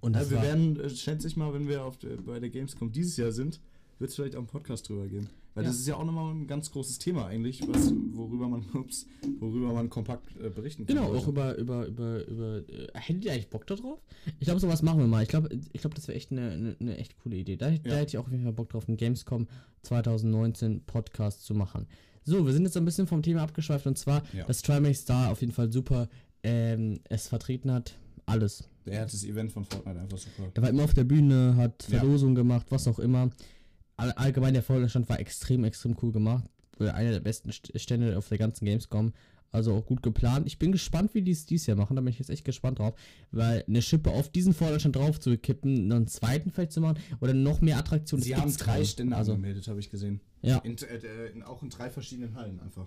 Und 0.00 0.14
ja, 0.14 0.30
wir 0.30 0.42
werden, 0.42 0.78
äh, 0.80 0.90
schätze 0.90 1.26
ich 1.26 1.36
mal, 1.36 1.52
wenn 1.52 1.68
wir 1.68 1.84
auf 1.84 1.98
der, 1.98 2.16
bei 2.16 2.40
der 2.40 2.50
Gamescom 2.50 2.92
dieses 2.92 3.16
Jahr 3.16 3.32
sind, 3.32 3.60
wird 3.98 4.10
es 4.10 4.16
vielleicht 4.16 4.34
auch 4.34 4.40
einen 4.40 4.46
Podcast 4.46 4.88
drüber 4.88 5.06
geben. 5.06 5.28
Weil 5.54 5.64
ja. 5.64 5.70
das 5.70 5.80
ist 5.80 5.88
ja 5.88 5.96
auch 5.96 6.04
nochmal 6.04 6.32
ein 6.32 6.46
ganz 6.46 6.70
großes 6.70 7.00
Thema 7.00 7.26
eigentlich, 7.26 7.66
was, 7.66 7.92
worüber 8.12 8.48
man, 8.48 8.64
ups, 8.74 9.06
worüber 9.40 9.72
man 9.72 9.90
kompakt 9.90 10.36
äh, 10.40 10.50
berichten 10.50 10.86
kann. 10.86 10.94
Genau, 10.94 11.12
auch 11.12 11.26
über, 11.26 11.56
über, 11.56 11.86
über, 11.86 12.24
über, 12.28 12.58
äh, 12.68 12.88
hättet 12.94 13.24
ihr 13.24 13.32
eigentlich 13.32 13.50
Bock 13.50 13.66
darauf? 13.66 13.98
Ich 14.38 14.46
glaube, 14.46 14.60
sowas 14.60 14.82
machen 14.82 15.00
wir 15.00 15.08
mal. 15.08 15.24
Ich 15.24 15.28
glaube, 15.28 15.48
ich 15.72 15.80
glaube, 15.80 15.96
das 15.96 16.06
wäre 16.06 16.16
echt 16.16 16.30
eine, 16.30 16.52
eine, 16.52 16.76
eine, 16.78 16.96
echt 16.98 17.18
coole 17.18 17.36
Idee. 17.36 17.56
Da, 17.56 17.70
ja. 17.70 17.78
da 17.82 17.96
hätte 17.96 18.10
ich 18.10 18.18
auch 18.18 18.26
auf 18.26 18.30
jeden 18.30 18.44
Fall 18.44 18.52
Bock 18.52 18.68
drauf, 18.68 18.86
einen 18.86 18.96
Gamescom 18.96 19.48
2019 19.82 20.84
Podcast 20.84 21.44
zu 21.44 21.54
machen. 21.54 21.88
So, 22.24 22.46
wir 22.46 22.52
sind 22.52 22.64
jetzt 22.64 22.76
ein 22.76 22.84
bisschen 22.84 23.06
vom 23.08 23.22
Thema 23.22 23.42
abgeschweift 23.42 23.86
und 23.86 23.98
zwar, 23.98 24.22
ja. 24.32 24.44
dass 24.44 24.62
Trimax 24.62 25.06
da 25.06 25.30
auf 25.30 25.40
jeden 25.40 25.52
Fall 25.52 25.72
super 25.72 26.08
ähm, 26.44 27.00
es 27.08 27.26
vertreten 27.26 27.72
hat. 27.72 27.96
Alles. 28.28 28.68
Er 28.84 29.02
hat 29.02 29.12
das 29.12 29.24
Event 29.24 29.52
von 29.52 29.64
Fortnite 29.64 29.98
einfach 29.98 30.18
super. 30.18 30.50
Er 30.54 30.62
war 30.62 30.70
immer 30.70 30.84
auf 30.84 30.94
der 30.94 31.04
Bühne, 31.04 31.56
hat 31.56 31.82
Verlosungen 31.82 32.36
ja. 32.36 32.42
gemacht, 32.42 32.66
was 32.70 32.88
auch 32.88 32.98
immer. 32.98 33.30
All, 33.96 34.12
allgemein 34.12 34.54
der 34.54 34.62
Vorderstand 34.62 35.08
war 35.08 35.18
extrem, 35.18 35.64
extrem 35.64 35.96
cool 36.02 36.12
gemacht. 36.12 36.44
Einer 36.78 37.10
der 37.10 37.20
besten 37.20 37.50
Stände 37.52 38.16
auf 38.16 38.28
der 38.28 38.38
ganzen 38.38 38.64
Gamescom. 38.64 39.12
Also 39.50 39.74
auch 39.74 39.86
gut 39.86 40.02
geplant. 40.02 40.46
Ich 40.46 40.58
bin 40.58 40.72
gespannt, 40.72 41.14
wie 41.14 41.22
die 41.22 41.30
es 41.30 41.46
dieses 41.46 41.66
Jahr 41.66 41.76
machen. 41.76 41.96
Da 41.96 42.02
bin 42.02 42.10
ich 42.10 42.18
jetzt 42.18 42.28
echt 42.28 42.44
gespannt 42.44 42.78
drauf. 42.78 42.94
Weil 43.30 43.64
eine 43.66 43.80
Schippe 43.80 44.10
auf 44.10 44.28
diesen 44.28 44.52
Vorderstand 44.52 44.96
drauf 44.96 45.18
zu 45.18 45.36
kippen, 45.38 45.90
einen 45.90 46.06
zweiten 46.06 46.50
vielleicht 46.50 46.72
zu 46.72 46.82
machen 46.82 46.98
oder 47.20 47.32
noch 47.32 47.62
mehr 47.62 47.78
Attraktionen. 47.78 48.22
Sie 48.22 48.36
haben 48.36 48.54
drei 48.54 48.84
Stände 48.84 49.16
also, 49.16 49.32
angemeldet, 49.32 49.66
habe 49.68 49.80
ich 49.80 49.90
gesehen. 49.90 50.20
Ja. 50.42 50.58
In, 50.58 50.76
äh, 50.76 51.26
in, 51.32 51.42
auch 51.42 51.62
in 51.62 51.70
drei 51.70 51.88
verschiedenen 51.88 52.34
Hallen 52.34 52.60
einfach. 52.60 52.86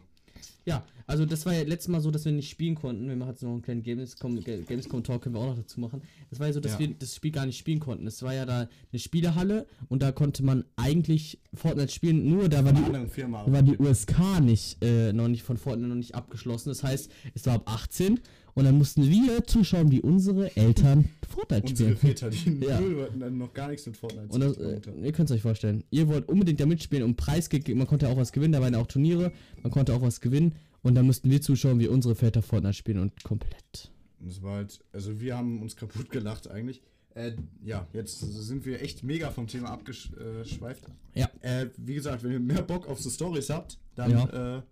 Ja, 0.65 0.85
also 1.07 1.25
das 1.25 1.45
war 1.45 1.53
ja 1.53 1.63
letztes 1.63 1.87
Mal 1.87 2.01
so, 2.01 2.11
dass 2.11 2.25
wir 2.25 2.31
nicht 2.31 2.49
spielen 2.49 2.75
konnten. 2.75 3.07
Wir 3.07 3.15
machen 3.15 3.29
jetzt 3.29 3.41
noch 3.41 3.51
einen 3.51 3.61
kleinen 3.61 3.83
Gamescom, 3.83 4.43
Gamescom 4.43 5.03
Talk, 5.03 5.23
können 5.23 5.35
wir 5.35 5.41
auch 5.41 5.47
noch 5.47 5.57
dazu 5.57 5.79
machen. 5.79 6.01
Das 6.29 6.39
war 6.39 6.47
ja 6.47 6.53
so, 6.53 6.59
dass 6.59 6.73
ja. 6.73 6.79
wir 6.79 6.93
das 6.93 7.15
Spiel 7.15 7.31
gar 7.31 7.45
nicht 7.45 7.57
spielen 7.57 7.79
konnten. 7.79 8.05
Es 8.05 8.21
war 8.21 8.33
ja 8.33 8.45
da 8.45 8.69
eine 8.91 8.99
Spielehalle 8.99 9.65
und 9.89 10.03
da 10.03 10.11
konnte 10.11 10.43
man 10.43 10.63
eigentlich 10.75 11.39
Fortnite 11.53 11.91
spielen, 11.91 12.29
nur 12.29 12.47
da 12.47 12.63
war 12.63 12.73
die, 12.73 13.09
Firma, 13.09 13.43
war 13.51 13.63
die 13.63 13.77
USK 13.77 14.39
nicht, 14.41 14.83
äh, 14.83 15.11
noch 15.13 15.27
nicht 15.27 15.43
von 15.43 15.57
Fortnite 15.57 15.89
noch 15.89 15.95
nicht 15.95 16.15
abgeschlossen. 16.15 16.69
Das 16.69 16.83
heißt, 16.83 17.11
es 17.33 17.45
war 17.45 17.55
ab 17.55 17.63
18 17.65 18.19
und 18.53 18.65
dann 18.65 18.77
mussten 18.77 19.09
wir 19.09 19.45
zuschauen, 19.45 19.91
wie 19.91 20.01
unsere 20.01 20.55
Eltern 20.55 21.09
Fortnite 21.27 21.67
spielen. 21.67 21.93
Unsere 21.93 22.07
Väter, 22.07 22.29
die 22.29 22.59
ja. 22.65 22.79
wollten 22.79 23.19
dann 23.19 23.37
noch 23.37 23.53
gar 23.53 23.69
nichts 23.69 23.85
mit 23.85 23.97
Fortnite 23.97 24.27
und 24.29 24.39
das, 24.39 24.57
äh, 24.57 24.79
Ihr 25.01 25.11
könnt 25.11 25.29
es 25.29 25.35
euch 25.35 25.41
vorstellen. 25.41 25.83
Ihr 25.89 26.07
wollt 26.07 26.27
unbedingt 26.27 26.59
da 26.59 26.65
mitspielen 26.65 27.03
und 27.03 27.15
Preis 27.15 27.49
man 27.73 27.87
konnte 27.87 28.09
auch 28.09 28.17
was 28.17 28.31
gewinnen, 28.31 28.53
da 28.53 28.61
waren 28.61 28.75
auch 28.75 28.87
Turniere, 28.87 29.31
man 29.63 29.71
konnte 29.71 29.93
auch 29.93 30.01
was 30.01 30.21
gewinnen 30.21 30.55
und 30.81 30.95
dann 30.95 31.05
mussten 31.05 31.29
wir 31.29 31.41
zuschauen, 31.41 31.79
wie 31.79 31.87
unsere 31.87 32.15
Väter 32.15 32.41
Fortnite 32.41 32.73
spielen 32.73 32.99
und 32.99 33.23
komplett. 33.23 33.91
Das 34.19 34.41
war 34.41 34.55
halt, 34.57 34.79
also 34.91 35.19
wir 35.19 35.37
haben 35.37 35.61
uns 35.61 35.75
kaputt 35.75 36.09
gelacht 36.09 36.49
eigentlich. 36.49 36.81
Äh, 37.13 37.33
ja, 37.63 37.87
jetzt 37.93 38.19
sind 38.19 38.65
wir 38.65 38.81
echt 38.81 39.03
mega 39.03 39.31
vom 39.31 39.47
Thema 39.47 39.69
abgeschweift. 39.69 40.85
Ja. 41.13 41.29
Äh, 41.41 41.69
wie 41.77 41.95
gesagt, 41.95 42.23
wenn 42.23 42.31
ihr 42.31 42.39
mehr 42.39 42.61
Bock 42.61 42.87
auf 42.87 43.01
so 43.01 43.09
Stories 43.09 43.49
habt, 43.49 43.77
dann 43.95 44.11
ja. 44.11 44.63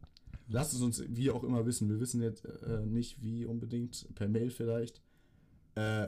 Äh, 0.50 0.54
lasst 0.54 0.74
es 0.74 0.82
uns 0.82 1.04
wie 1.08 1.32
auch 1.32 1.44
immer 1.44 1.66
wissen. 1.66 1.90
Wir 1.90 2.00
wissen 2.00 2.22
jetzt 2.22 2.46
äh, 2.46 2.86
nicht, 2.86 3.22
wie 3.22 3.46
unbedingt, 3.46 4.08
per 4.16 4.28
Mail 4.28 4.50
vielleicht. 4.50 5.02
Äh, 5.76 6.08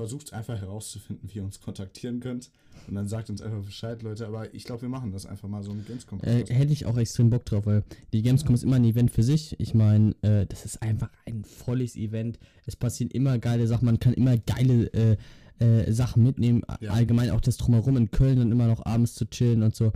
versucht 0.00 0.32
einfach 0.32 0.58
herauszufinden, 0.58 1.28
wie 1.30 1.38
ihr 1.38 1.44
uns 1.44 1.60
kontaktieren 1.60 2.20
könnt. 2.20 2.50
Und 2.88 2.94
dann 2.94 3.06
sagt 3.06 3.28
uns 3.28 3.42
einfach 3.42 3.62
Bescheid, 3.62 4.02
Leute. 4.02 4.26
Aber 4.26 4.54
ich 4.54 4.64
glaube, 4.64 4.82
wir 4.82 4.88
machen 4.88 5.12
das 5.12 5.26
einfach 5.26 5.46
mal 5.46 5.62
so 5.62 5.72
ein 5.72 5.84
Gamescom. 5.84 6.20
Äh, 6.22 6.46
hätte 6.46 6.72
ich 6.72 6.86
auch 6.86 6.96
extrem 6.96 7.28
Bock 7.28 7.44
drauf, 7.44 7.66
weil 7.66 7.84
die 8.14 8.22
Gamescom 8.22 8.54
ist 8.54 8.62
immer 8.62 8.76
ein 8.76 8.84
Event 8.84 9.10
für 9.10 9.22
sich. 9.22 9.60
Ich 9.60 9.74
meine, 9.74 10.14
äh, 10.22 10.46
das 10.46 10.64
ist 10.64 10.80
einfach 10.80 11.10
ein 11.26 11.44
volles 11.44 11.96
Event. 11.96 12.38
Es 12.64 12.76
passieren 12.76 13.10
immer 13.10 13.38
geile 13.38 13.66
Sachen. 13.66 13.84
Man 13.84 14.00
kann 14.00 14.14
immer 14.14 14.38
geile 14.38 14.86
äh, 14.94 15.16
äh 15.58 15.92
Sachen 15.92 16.22
mitnehmen. 16.22 16.62
Ja. 16.80 16.92
Allgemein 16.92 17.30
auch 17.30 17.42
das 17.42 17.58
Drumherum 17.58 17.98
in 17.98 18.10
Köln 18.10 18.38
dann 18.38 18.52
immer 18.52 18.68
noch 18.68 18.86
abends 18.86 19.14
zu 19.14 19.28
chillen 19.28 19.62
und 19.62 19.76
so. 19.76 19.92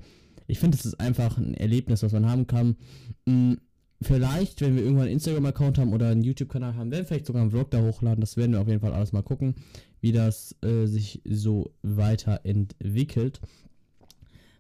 Ich 0.47 0.59
finde, 0.59 0.77
das 0.77 0.85
ist 0.85 1.01
einfach 1.01 1.39
ein 1.39 1.55
Erlebnis, 1.55 2.03
was 2.03 2.13
man 2.13 2.29
haben 2.29 2.47
kann. 2.47 2.77
Mhm 3.25 3.59
vielleicht, 4.05 4.61
wenn 4.61 4.77
wir 4.77 4.83
irgendwann 4.83 5.07
einen 5.07 5.15
Instagram-Account 5.15 5.79
haben 5.79 5.93
oder 5.93 6.09
einen 6.09 6.23
YouTube-Kanal 6.23 6.75
haben, 6.75 6.91
werden 6.91 7.03
wir 7.03 7.07
vielleicht 7.07 7.27
sogar 7.27 7.43
einen 7.43 7.51
Vlog 7.51 7.71
da 7.71 7.83
hochladen. 7.83 8.21
Das 8.21 8.37
werden 8.37 8.53
wir 8.53 8.61
auf 8.61 8.69
jeden 8.69 8.81
Fall 8.81 8.93
alles 8.93 9.13
mal 9.13 9.23
gucken, 9.23 9.55
wie 10.01 10.13
das 10.13 10.55
äh, 10.63 10.87
sich 10.87 11.23
so 11.25 11.73
weiterentwickelt. 11.83 13.41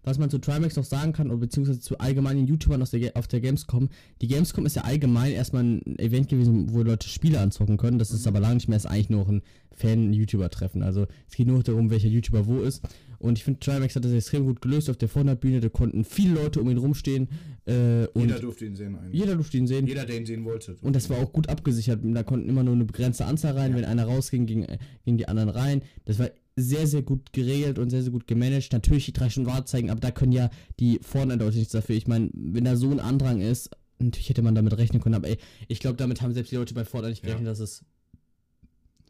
Was 0.04 0.18
man 0.18 0.30
zu 0.30 0.38
Trimax 0.38 0.76
noch 0.76 0.84
sagen 0.84 1.12
kann, 1.12 1.28
oder 1.30 1.38
beziehungsweise 1.38 1.80
zu 1.80 1.99
allgemeinen 1.99 2.46
YouTubern 2.46 2.80
aus 2.82 2.90
der, 2.90 3.16
auf 3.16 3.26
der 3.26 3.40
Gamescom. 3.40 3.88
Die 4.20 4.28
Gamescom 4.28 4.66
ist 4.66 4.76
ja 4.76 4.82
allgemein 4.82 5.32
erstmal 5.32 5.64
ein 5.64 5.99
Event 5.99 6.28
gewesen, 6.28 6.73
wo 6.73 6.82
Leute 6.82 7.08
Spiele 7.08 7.40
anzocken 7.40 7.76
können. 7.76 7.99
Das 7.99 8.11
ist 8.11 8.26
aber 8.26 8.40
lange 8.40 8.56
nicht 8.56 8.68
mehr, 8.68 8.76
ist 8.76 8.87
eigentlich 8.87 9.11
nur 9.11 9.28
ein 9.28 9.42
Fan-YouTuber-Treffen. 9.73 10.82
Also 10.82 11.06
es 11.28 11.37
geht 11.37 11.46
nur 11.46 11.62
darum, 11.62 11.90
welcher 11.90 12.08
YouTuber 12.08 12.46
wo 12.46 12.61
ist. 12.61 12.82
Und 13.18 13.38
ich 13.38 13.44
finde, 13.44 13.61
Trimax 13.61 13.96
hat 13.96 14.04
das 14.04 14.12
extrem 14.12 14.44
gut 14.44 14.61
gelöst 14.61 14.90
auf 14.90 14.96
der 14.96 15.08
Vordertbühne. 15.08 15.61
Da 15.61 15.68
konnten 15.70 16.04
viele 16.04 16.34
Leute 16.34 16.61
um 16.61 16.68
ihn 16.68 16.76
rumstehen. 16.76 17.28
Äh, 17.64 18.06
und 18.08 18.28
Jeder 18.28 18.38
durfte 18.38 18.66
ihn 18.66 18.76
sehen 18.76 18.96
eigentlich. 18.96 19.18
jeder 19.18 19.34
durfte 19.34 19.56
ihn 19.56 19.66
sehen. 19.66 19.87
Jeder, 19.87 20.04
der 20.04 20.18
ihn 20.18 20.26
sehen 20.26 20.44
wollte. 20.44 20.76
Und 20.82 20.94
das 20.94 21.08
war 21.08 21.18
auch 21.18 21.32
gut 21.32 21.49
abgesichert. 21.49 22.00
Da 22.02 22.23
konnten 22.23 22.49
immer 22.49 22.62
nur 22.62 22.75
eine 22.75 22.84
begrenzte 22.84 23.25
Anzahl 23.25 23.56
rein. 23.56 23.70
Ja. 23.70 23.78
Wenn 23.78 23.84
einer 23.87 24.04
rausging, 24.04 24.44
gingen, 24.46 24.66
gingen 25.04 25.16
die 25.18 25.28
anderen 25.28 25.49
rein. 25.49 25.82
Das 26.04 26.18
war 26.18 26.28
sehr, 26.56 26.87
sehr 26.87 27.02
gut 27.02 27.32
geregelt 27.32 27.78
und 27.78 27.90
sehr, 27.90 28.02
sehr 28.02 28.12
gut 28.12 28.26
gemanagt. 28.26 28.73
Natürlich 28.73 29.06
die 29.06 29.12
drei 29.12 29.28
Stunden 29.28 29.50
Wartezeigen, 29.50 29.90
aber 29.90 30.00
da 30.00 30.11
können 30.11 30.32
ja 30.32 30.50
die 30.78 31.00
Fortnite-Leute 31.02 31.58
nichts 31.58 31.73
dafür. 31.73 31.96
Ich 31.96 32.06
meine, 32.06 32.30
wenn 32.32 32.64
da 32.64 32.76
so 32.76 32.90
ein 32.90 33.00
Andrang 33.00 33.40
ist, 33.40 33.70
natürlich 33.99 34.28
hätte 34.28 34.42
man 34.42 34.54
damit 34.54 34.76
rechnen 34.76 35.00
können, 35.02 35.14
aber 35.16 35.28
ey, 35.28 35.38
ich 35.68 35.80
glaube, 35.80 35.96
damit 35.96 36.23
haben 36.23 36.32
selbst 36.34 36.52
die 36.52 36.56
Leute 36.56 36.75
bei 36.75 36.84
Fortnite 36.84 37.11
nicht 37.11 37.23
Ja. 37.25 37.30
gerechnet, 37.30 37.49
dass 37.50 37.61
es 37.61 37.84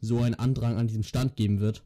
so 0.01 0.19
einen 0.21 0.35
Andrang 0.35 0.77
an 0.77 0.87
diesem 0.87 1.03
Stand 1.03 1.37
geben 1.37 1.61
wird. 1.61 1.83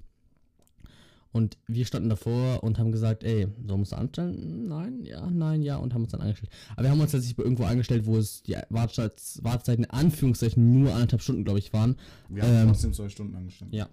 Und 1.30 1.58
wir 1.66 1.84
standen 1.84 2.08
davor 2.08 2.64
und 2.64 2.78
haben 2.78 2.90
gesagt, 2.90 3.22
ey, 3.22 3.48
so 3.66 3.76
musst 3.76 3.92
du 3.92 3.96
anstellen? 3.96 4.66
Nein, 4.66 5.04
ja, 5.04 5.28
nein, 5.30 5.62
ja, 5.62 5.76
und 5.76 5.92
haben 5.92 6.02
uns 6.04 6.12
dann 6.12 6.22
angestellt. 6.22 6.50
Aber 6.72 6.84
wir 6.84 6.90
haben 6.90 7.00
uns 7.00 7.12
tatsächlich 7.12 7.38
irgendwo 7.38 7.64
angestellt, 7.64 8.06
wo 8.06 8.16
es 8.16 8.42
die 8.42 8.56
Wartezeit- 8.70 9.38
Wartezeiten 9.44 9.84
in 9.84 9.90
Anführungszeichen 9.90 10.72
nur 10.80 10.94
anderthalb 10.94 11.20
Stunden, 11.20 11.44
glaube 11.44 11.58
ich, 11.58 11.72
waren. 11.72 11.96
Wir 12.30 12.42
haben 12.44 12.54
Ähm, 12.54 12.66
trotzdem 12.68 12.92
zwei 12.94 13.08
Stunden 13.10 13.34
angestanden. 13.36 13.76
Ja. 13.76 13.88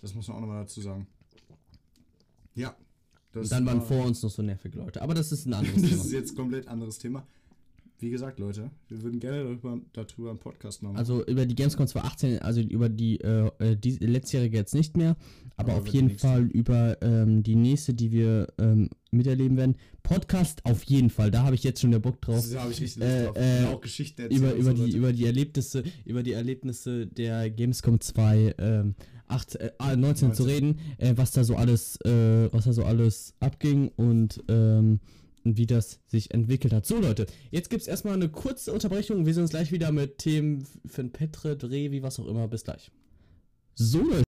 Das 0.00 0.14
muss 0.14 0.28
man 0.28 0.36
auch 0.36 0.40
nochmal 0.40 0.62
dazu 0.62 0.80
sagen. 0.80 1.06
Ja. 2.54 2.74
Das 3.32 3.44
Und 3.44 3.52
dann 3.52 3.66
waren 3.66 3.78
war- 3.80 3.86
vor 3.86 4.04
uns 4.06 4.22
noch 4.22 4.30
so 4.30 4.42
nervige 4.42 4.78
Leute. 4.78 5.02
Aber 5.02 5.14
das 5.14 5.32
ist 5.32 5.46
ein 5.46 5.52
anderes 5.54 5.80
Das 5.82 5.90
Thema. 5.90 6.04
ist 6.04 6.12
jetzt 6.12 6.36
komplett 6.36 6.68
anderes 6.68 6.98
Thema. 6.98 7.26
Wie 8.00 8.10
gesagt, 8.10 8.38
Leute, 8.38 8.70
wir 8.88 9.02
würden 9.02 9.18
gerne 9.18 9.42
darüber, 9.42 9.80
darüber 9.92 10.30
einen 10.30 10.38
Podcast 10.38 10.82
machen. 10.82 10.96
Also 10.96 11.24
über 11.26 11.46
die 11.46 11.56
Gamescom 11.56 11.86
2018, 11.86 12.38
also 12.38 12.60
über 12.60 12.88
die, 12.88 13.20
äh, 13.20 13.50
äh, 13.58 13.76
die 13.76 13.96
letztjährige 13.96 14.56
jetzt 14.56 14.72
nicht 14.72 14.96
mehr, 14.96 15.16
aber, 15.56 15.72
Aber 15.72 15.82
auf 15.82 15.88
jeden. 15.88 16.10
Fall 16.10 16.44
über 16.44 16.96
ähm, 17.02 17.42
die 17.42 17.56
nächste, 17.56 17.94
die 17.94 18.12
wir 18.12 18.52
ähm, 18.58 18.88
miterleben 19.10 19.56
werden. 19.56 19.76
Podcast 20.04 20.64
auf 20.64 20.84
jeden 20.84 21.10
Fall, 21.10 21.32
da 21.32 21.42
habe 21.42 21.56
ich 21.56 21.64
jetzt 21.64 21.80
schon 21.80 21.90
der 21.90 21.98
Bock 21.98 22.20
drauf. 22.20 22.48
da 22.52 22.62
habe 22.62 22.70
ich 22.70 22.80
richtig 22.80 23.02
äh, 23.02 23.24
drauf. 23.24 23.36
äh, 23.36 23.64
auch 23.66 23.80
Geschichten 23.80 24.22
erzählen. 24.22 24.42
Über, 24.42 24.54
über, 24.54 24.70
so, 24.70 24.76
die, 24.76 24.92
Leute. 24.92 24.96
über 24.96 25.12
die 25.12 25.26
Erlebnisse, 25.26 25.82
über 26.04 26.22
die 26.22 26.32
Erlebnisse 26.32 27.08
der 27.08 27.50
Gamescom 27.50 28.00
2 28.00 28.54
ähm, 28.58 28.94
8, 29.26 29.56
äh, 29.56 29.72
ah, 29.78 29.96
19, 29.96 30.34
zu 30.34 30.44
19. 30.44 30.46
reden, 30.46 30.80
äh, 30.98 31.14
was 31.16 31.32
da 31.32 31.42
so 31.42 31.56
alles, 31.56 32.00
äh, 32.02 32.48
was 32.52 32.64
da 32.64 32.72
so 32.72 32.84
alles 32.84 33.34
abging 33.40 33.88
und 33.96 34.42
ähm, 34.48 34.92
und 34.92 35.00
wie 35.56 35.66
das 35.66 36.00
sich 36.06 36.32
entwickelt 36.32 36.72
hat. 36.72 36.86
So 36.86 36.98
Leute, 37.00 37.26
jetzt 37.50 37.70
gibt 37.70 37.82
es 37.82 37.88
erstmal 37.88 38.14
eine 38.14 38.28
kurze 38.28 38.72
Unterbrechung. 38.72 39.26
Wir 39.26 39.34
sehen 39.34 39.42
uns 39.42 39.50
gleich 39.50 39.72
wieder 39.72 39.92
mit 39.92 40.18
Themen 40.18 40.66
für 40.86 41.02
ein 41.02 41.10
Petrit, 41.10 41.64
Revi, 41.64 42.02
was 42.02 42.18
auch 42.20 42.26
immer. 42.26 42.48
Bis 42.48 42.64
gleich. 42.64 42.90
So 43.74 44.00
Leute. 44.00 44.24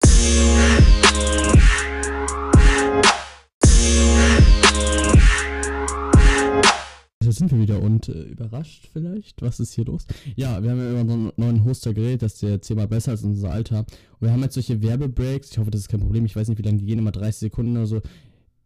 Da 7.30 7.32
sind 7.32 7.52
wir 7.52 7.60
wieder 7.60 7.80
und 7.80 8.08
äh, 8.08 8.22
überrascht 8.22 8.88
vielleicht. 8.92 9.40
Was 9.40 9.60
ist 9.60 9.74
hier 9.74 9.84
los? 9.84 10.06
Ja, 10.34 10.62
wir 10.62 10.70
haben 10.70 10.78
ja 10.78 10.90
über 10.90 11.00
unseren 11.02 11.32
neuen 11.36 11.64
Hoster 11.64 11.94
geredet, 11.94 12.22
dass 12.22 12.38
der 12.38 12.60
zehnmal 12.60 12.88
besser 12.88 13.12
als 13.12 13.22
unser 13.22 13.50
alter. 13.50 13.80
Und 13.80 14.22
wir 14.22 14.32
haben 14.32 14.42
jetzt 14.42 14.54
solche 14.54 14.82
Werbebreaks. 14.82 15.52
Ich 15.52 15.58
hoffe, 15.58 15.70
das 15.70 15.82
ist 15.82 15.88
kein 15.88 16.00
Problem. 16.00 16.24
Ich 16.24 16.34
weiß 16.34 16.48
nicht, 16.48 16.58
wie 16.58 16.62
lange 16.62 16.78
die 16.78 16.86
gehen, 16.86 16.98
immer 16.98 17.12
30 17.12 17.38
Sekunden 17.38 17.76
oder 17.76 17.86
so. 17.86 18.00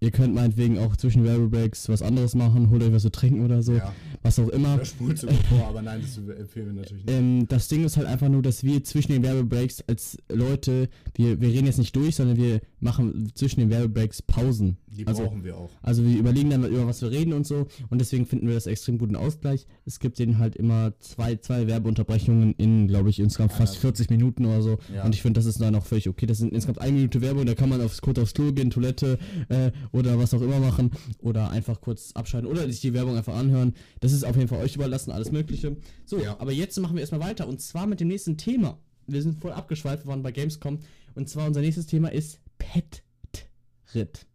Ihr 0.05 0.11
könnt 0.11 0.35
meinetwegen 0.35 0.79
auch 0.79 0.97
zwischen 0.97 1.25
Werbebreaks 1.25 1.89
was 1.89 2.03
anderes 2.03 2.35
machen, 2.35 2.69
holt 2.69 2.83
euch 2.83 2.93
was 2.93 3.03
zu 3.03 3.11
trinken 3.11 3.43
oder 3.45 3.63
so, 3.63 3.73
Ja, 3.73 3.91
was 4.23 4.39
auch 4.39 4.49
immer. 4.51 4.77
da 4.77 4.85
spult 4.85 5.19
sogar 5.19 5.35
vor, 5.49 5.67
aber 5.67 5.81
nein, 5.81 6.03
das 6.03 6.19
empfehlen 6.19 6.67
wir 6.67 6.73
natürlich 6.75 7.05
nicht. 7.07 7.15
Ähm, 7.17 7.47
das 7.49 7.69
Ding 7.69 7.85
ist 7.85 7.97
halt 7.97 8.07
einfach 8.07 8.29
nur, 8.29 8.43
dass 8.43 8.63
wir 8.65 8.85
zwischen 8.85 9.13
den 9.13 9.23
Werbebreaks 9.23 9.83
als 9.89 10.19
Leute, 10.31 10.91
wir, 11.15 11.41
wir 11.41 11.49
reden 11.49 11.65
jetzt 11.67 11.79
nicht 11.79 11.97
durch, 11.97 12.17
sondern 12.17 12.37
wir 12.37 12.61
machen 12.81 13.33
zwischen 13.35 13.61
den 13.61 13.71
Werbebreaks 13.71 14.21
Pausen. 14.21 14.77
Die 14.97 15.07
also- 15.07 15.23
brauchen 15.25 15.45
wir 15.45 15.57
auch. 15.57 15.71
Also 15.83 16.05
wir 16.05 16.17
überlegen 16.19 16.51
dann 16.51 16.65
über 16.65 16.87
was 16.87 17.03
wir 17.03 17.11
reden 17.11 17.33
und 17.33 17.47
so 17.47 17.67
und 17.91 18.01
deswegen 18.01 18.27
finden 18.27 18.47
wir 18.47 18.55
das 18.55 18.67
extrem 18.67 18.99
guten 18.99 19.17
Ausgleich. 19.17 19.67
Es 19.85 19.99
gibt 19.99 20.19
den 20.19 20.39
halt 20.39 20.57
immer 20.57 20.93
zwei, 21.01 21.37
zwei 21.37 21.67
Werbeunterbrechungen 21.67 22.55
in, 22.55 22.87
glaube 22.89 23.11
ich, 23.11 23.19
insgesamt 23.19 23.53
fast 23.53 23.75
Ja. 23.75 23.81
40 23.81 24.11
Minuten 24.11 24.45
oder 24.47 24.63
so. 24.63 24.79
Ja. 24.95 25.05
Und 25.05 25.15
ich 25.15 25.23
finde, 25.23 25.39
das 25.39 25.47
ist 25.47 25.61
dann 25.61 25.75
auch 25.75 25.85
völlig 25.85 26.09
okay. 26.09 26.27
Das 26.27 26.39
sind 26.39 26.53
insgesamt 26.53 26.81
eine 26.81 26.93
Minute 26.93 27.21
Werbung, 27.21 27.45
da 27.47 27.55
kann 27.55 27.69
man 27.69 27.81
aufs, 27.81 28.01
kurz 28.01 28.19
aufs 28.19 28.35
Klo 28.35 28.53
gehen, 28.53 28.71
Toilette 28.71 29.19
äh, 29.49 29.73
oder 29.93 30.19
was 30.19 30.33
auch 30.35 30.43
immer 30.43 30.61
machen 30.61 30.91
oder 31.19 31.51
einfach 31.51 31.81
kurz 31.81 32.13
abschalten 32.13 32.49
oder 32.51 32.67
sich 32.69 32.81
die 32.81 32.95
Werbung 32.95 33.17
einfach 33.17 33.37
anhören. 33.37 33.75
Das 34.01 34.13
ist 34.13 34.25
auf 34.25 34.37
jeden 34.37 34.49
Fall 34.49 34.61
euch 34.63 34.77
überlassen, 34.77 35.11
alles 35.11 35.33
Mögliche. 35.33 35.77
So, 36.05 36.19
Ja. 36.21 36.37
aber 36.41 36.53
jetzt 36.53 36.79
machen 36.81 36.95
wir 36.97 37.01
erstmal 37.01 37.21
weiter 37.21 37.49
und 37.49 37.61
zwar 37.61 37.87
mit 37.87 38.01
dem 38.01 38.09
nächsten 38.09 38.37
Thema. 38.37 38.79
Wir 39.07 39.21
sind 39.23 39.39
voll 39.41 39.53
abgeschweift, 39.53 40.05
wir 40.05 40.09
waren 40.11 40.23
bei 40.23 40.33
Gamescom 40.33 40.79
und 41.15 41.29
zwar 41.29 41.47
unser 41.47 41.61
nächstes 41.61 41.87
Thema 41.87 42.09
ist 42.13 42.41
Pet-Rit. 42.59 44.27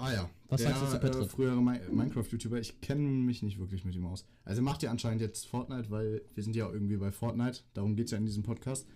Ah 0.00 0.12
ja. 0.12 0.30
Was 0.48 0.62
der, 0.62 0.70
sagst 0.70 0.82
du 0.82 0.86
zu 0.88 0.98
Petrit? 0.98 1.24
Äh, 1.24 1.28
frühere 1.28 1.62
Mi 1.62 1.78
Minecraft-YouTuber, 1.90 2.58
ich 2.58 2.80
kenne 2.80 3.02
mich 3.02 3.42
nicht 3.42 3.58
wirklich 3.58 3.84
mit 3.84 3.94
ihm 3.94 4.06
aus. 4.06 4.24
Also 4.44 4.62
er 4.62 4.64
macht 4.64 4.82
ja 4.82 4.90
anscheinend 4.90 5.20
jetzt 5.20 5.46
Fortnite, 5.46 5.90
weil 5.90 6.22
wir 6.34 6.42
sind 6.42 6.56
ja 6.56 6.68
irgendwie 6.70 6.96
bei 6.96 7.12
Fortnite. 7.12 7.60
Darum 7.74 7.96
geht 7.96 8.06
es 8.06 8.12
ja 8.12 8.18
in 8.18 8.24
diesem 8.24 8.42
Podcast. 8.42 8.86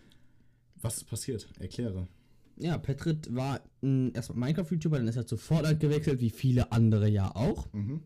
Was 0.81 0.97
ist 0.97 1.05
passiert? 1.05 1.47
Erkläre. 1.61 2.09
Ja, 2.57 2.79
Petrit 2.79 3.35
war 3.35 3.61
mh, 3.83 4.13
erstmal 4.15 4.39
Minecraft-YouTuber, 4.39 4.97
dann 4.97 5.09
ist 5.09 5.17
er 5.17 5.27
zu 5.27 5.37
Fortnite 5.37 5.79
gewechselt, 5.79 6.21
wie 6.21 6.31
viele 6.31 6.73
andere 6.73 7.09
ja 7.09 7.35
auch. 7.35 7.73
Mhm. 7.73 8.01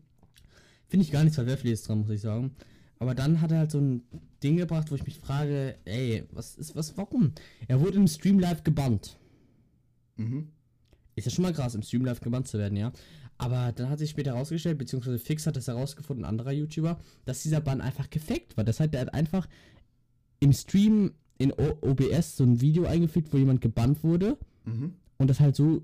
Finde 0.87 1.05
ich 1.05 1.11
gar 1.11 1.23
nichts 1.23 1.35
Verwerfliches 1.35 1.83
dran, 1.83 2.01
muss 2.01 2.09
ich 2.09 2.21
sagen. 2.21 2.51
Aber 2.97 3.15
dann 3.15 3.39
hat 3.39 3.51
er 3.51 3.59
halt 3.59 3.71
so 3.71 3.79
ein 3.79 4.03
Ding 4.43 4.57
gebracht, 4.57 4.91
wo 4.91 4.95
ich 4.95 5.05
mich 5.05 5.19
frage, 5.19 5.77
ey, 5.85 6.25
was 6.31 6.55
ist, 6.55 6.75
was, 6.75 6.97
warum? 6.97 7.31
Er 7.67 7.79
wurde 7.79 7.97
im 7.97 8.07
Stream 8.07 8.39
Live 8.39 8.63
gebannt. 8.63 9.17
Mhm. 10.17 10.49
Ist 11.19 11.25
ja 11.25 11.31
schon 11.31 11.43
mal 11.43 11.53
krass, 11.53 11.75
im 11.75 11.81
Stream 11.81 12.05
Live 12.05 12.21
gebannt 12.21 12.47
zu 12.47 12.57
werden, 12.57 12.77
ja. 12.77 12.91
Aber 13.37 13.71
dann 13.71 13.89
hat 13.89 13.99
sich 13.99 14.09
später 14.09 14.33
herausgestellt, 14.33 14.77
beziehungsweise 14.77 15.17
Fix 15.17 15.47
hat 15.47 15.55
es 15.55 15.67
herausgefunden, 15.67 16.25
ein 16.25 16.29
anderer 16.29 16.51
YouTuber, 16.51 16.99
dass 17.25 17.43
dieser 17.43 17.61
Bann 17.61 17.79
einfach 17.79 18.09
gefaked 18.09 18.57
war. 18.57 18.65
Das 18.65 18.79
heißt, 18.79 18.93
er 18.93 19.01
hat 19.01 19.13
einfach 19.13 19.47
im 20.41 20.51
Stream 20.51 21.13
in 21.37 21.53
o 21.53 21.77
OBS 21.81 22.35
so 22.35 22.43
ein 22.43 22.59
Video 22.59 22.85
eingefügt, 22.85 23.31
wo 23.31 23.37
jemand 23.37 23.61
gebannt 23.61 24.03
wurde. 24.03 24.37
Mhm. 24.65 24.93
und 25.17 25.29
das 25.29 25.39
halt 25.39 25.55
so 25.55 25.83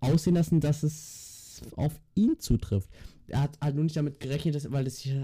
aussehen 0.00 0.34
lassen, 0.34 0.60
dass 0.60 0.82
es 0.82 1.62
auf 1.76 2.00
ihn 2.14 2.38
zutrifft. 2.38 2.90
Er 3.28 3.42
hat 3.42 3.58
halt 3.60 3.74
nur 3.74 3.84
nicht 3.84 3.96
damit 3.96 4.20
gerechnet, 4.20 4.54
dass, 4.54 4.70
weil 4.72 4.84
das 4.84 4.98
sich, 4.98 5.14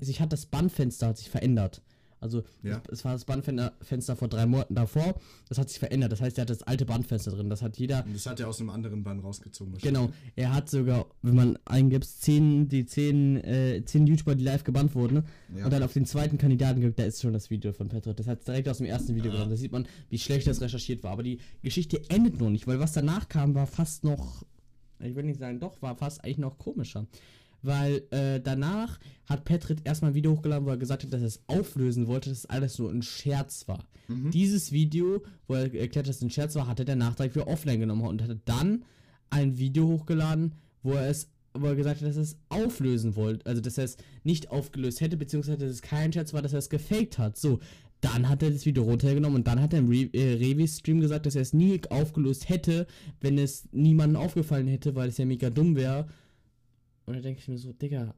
sich 0.00 0.20
hat 0.20 0.32
das 0.32 0.46
Bannfenster 0.46 1.08
hat 1.08 1.18
sich 1.18 1.30
verändert. 1.30 1.82
Also 2.20 2.42
Ja. 2.62 2.82
es 2.90 3.04
war 3.04 3.12
das 3.14 3.24
Bannfenster 3.24 3.72
Fenster 3.80 4.14
vor 4.14 4.28
drei 4.28 4.44
Monaten 4.46 4.74
davor, 4.74 5.14
das 5.48 5.58
hat 5.58 5.68
sich 5.70 5.78
verändert. 5.78 6.12
Das 6.12 6.20
heißt, 6.20 6.36
er 6.38 6.42
hat 6.42 6.50
das 6.50 6.62
alte 6.62 6.84
Bannfenster 6.84 7.30
drin. 7.30 7.48
Das 7.48 7.62
hat 7.62 7.78
jeder. 7.78 8.04
Und 8.04 8.14
das 8.14 8.26
hat 8.26 8.38
er 8.40 8.48
aus 8.48 8.60
einem 8.60 8.70
anderen 8.70 9.02
Band 9.02 9.24
rausgezogen. 9.24 9.78
Genau, 9.78 10.10
er 10.36 10.52
hat 10.54 10.68
sogar, 10.68 11.06
wenn 11.22 11.34
man 11.34 11.58
eingibt, 11.64 12.04
zehn, 12.04 12.68
die 12.68 12.84
zehn, 12.84 13.36
äh, 13.38 13.82
zehn 13.84 14.06
YouTuber, 14.06 14.34
die 14.34 14.44
live 14.44 14.64
gebannt 14.64 14.94
wurden, 14.94 15.14
ne? 15.14 15.24
Ja. 15.56 15.64
und 15.64 15.72
dann 15.72 15.82
auf 15.82 15.92
den 15.94 16.04
zweiten 16.06 16.36
Kandidaten 16.38 16.80
gibt, 16.80 16.98
da 16.98 17.04
ist 17.04 17.20
schon 17.22 17.32
das 17.32 17.48
Video 17.50 17.72
von 17.72 17.88
Petro. 17.88 18.12
Das 18.12 18.26
hat 18.26 18.46
direkt 18.46 18.68
aus 18.68 18.78
dem 18.78 18.86
ersten 18.86 19.14
Video 19.14 19.30
Ah. 19.30 19.34
genommen. 19.34 19.50
Da 19.50 19.56
sieht 19.56 19.72
man, 19.72 19.86
wie 20.10 20.18
schlecht 20.18 20.46
das 20.46 20.60
recherchiert 20.60 21.02
war. 21.02 21.12
Aber 21.12 21.22
die 21.22 21.38
Geschichte 21.62 22.02
endet 22.10 22.38
noch 22.40 22.50
nicht, 22.50 22.66
weil 22.66 22.78
was 22.80 22.92
danach 22.92 23.28
kam, 23.28 23.54
war 23.54 23.66
fast 23.66 24.04
noch, 24.04 24.44
ich 25.02 25.14
will 25.16 25.24
nicht 25.24 25.38
sagen, 25.40 25.58
doch, 25.58 25.80
war 25.80 25.96
fast 25.96 26.22
eigentlich 26.22 26.36
noch 26.38 26.58
komischer. 26.58 27.06
Weil 27.62 28.02
äh, 28.10 28.40
danach 28.40 28.98
hat 29.26 29.44
Petrit 29.44 29.80
erstmal 29.84 30.12
ein 30.12 30.14
Video 30.14 30.32
hochgeladen, 30.32 30.66
wo 30.66 30.70
er 30.70 30.76
gesagt 30.76 31.04
hat, 31.04 31.12
dass 31.12 31.20
er 31.20 31.26
es 31.26 31.42
auflösen 31.46 32.06
wollte, 32.06 32.30
dass 32.30 32.38
es 32.38 32.46
alles 32.46 32.78
nur 32.78 32.90
ein 32.90 33.02
Scherz 33.02 33.68
war. 33.68 33.84
Mhm. 34.08 34.30
Dieses 34.30 34.72
Video, 34.72 35.22
wo 35.46 35.54
er 35.54 35.74
erklärt, 35.74 36.08
dass 36.08 36.16
es 36.16 36.22
ein 36.22 36.30
Scherz 36.30 36.54
war, 36.54 36.66
hat 36.66 36.78
er 36.78 36.84
danach 36.84 37.14
direkt 37.14 37.34
wieder 37.34 37.48
offline 37.48 37.80
genommen 37.80 38.06
und 38.06 38.22
hat 38.22 38.36
dann 38.44 38.84
ein 39.30 39.58
Video 39.58 39.86
hochgeladen, 39.86 40.54
wo 40.82 40.92
er 40.92 41.08
es 41.08 41.28
wo 41.52 41.66
er 41.66 41.74
gesagt 41.74 42.00
hat, 42.00 42.08
dass 42.08 42.16
er 42.16 42.22
es 42.22 42.36
auflösen 42.48 43.16
wollte, 43.16 43.44
also 43.46 43.60
dass 43.60 43.76
er 43.76 43.84
es 43.84 43.96
nicht 44.22 44.52
aufgelöst 44.52 45.00
hätte, 45.00 45.16
beziehungsweise 45.16 45.58
dass 45.58 45.70
es 45.70 45.82
kein 45.82 46.12
Scherz 46.12 46.32
war, 46.32 46.42
dass 46.42 46.52
er 46.52 46.60
es 46.60 46.70
gefaked 46.70 47.18
hat. 47.18 47.36
So, 47.36 47.58
dann 48.00 48.28
hat 48.28 48.42
er 48.42 48.50
das 48.50 48.66
Video 48.66 48.84
runtergenommen 48.84 49.36
und 49.36 49.46
dann 49.46 49.60
hat 49.60 49.72
er 49.72 49.80
im 49.80 49.88
Re 49.88 50.08
äh, 50.12 50.34
Revi-Stream 50.34 51.00
gesagt, 51.00 51.26
dass 51.26 51.34
er 51.34 51.42
es 51.42 51.52
nie 51.52 51.80
aufgelöst 51.90 52.48
hätte, 52.48 52.86
wenn 53.20 53.38
es 53.38 53.68
niemandem 53.72 54.22
aufgefallen 54.22 54.68
hätte, 54.68 54.94
weil 54.94 55.08
es 55.08 55.18
ja 55.18 55.24
mega 55.24 55.50
dumm 55.50 55.76
wäre. 55.76 56.06
Und 57.10 57.16
da 57.16 57.22
denke 57.22 57.40
ich 57.40 57.48
mir 57.48 57.58
so, 57.58 57.72
Digga, 57.72 58.14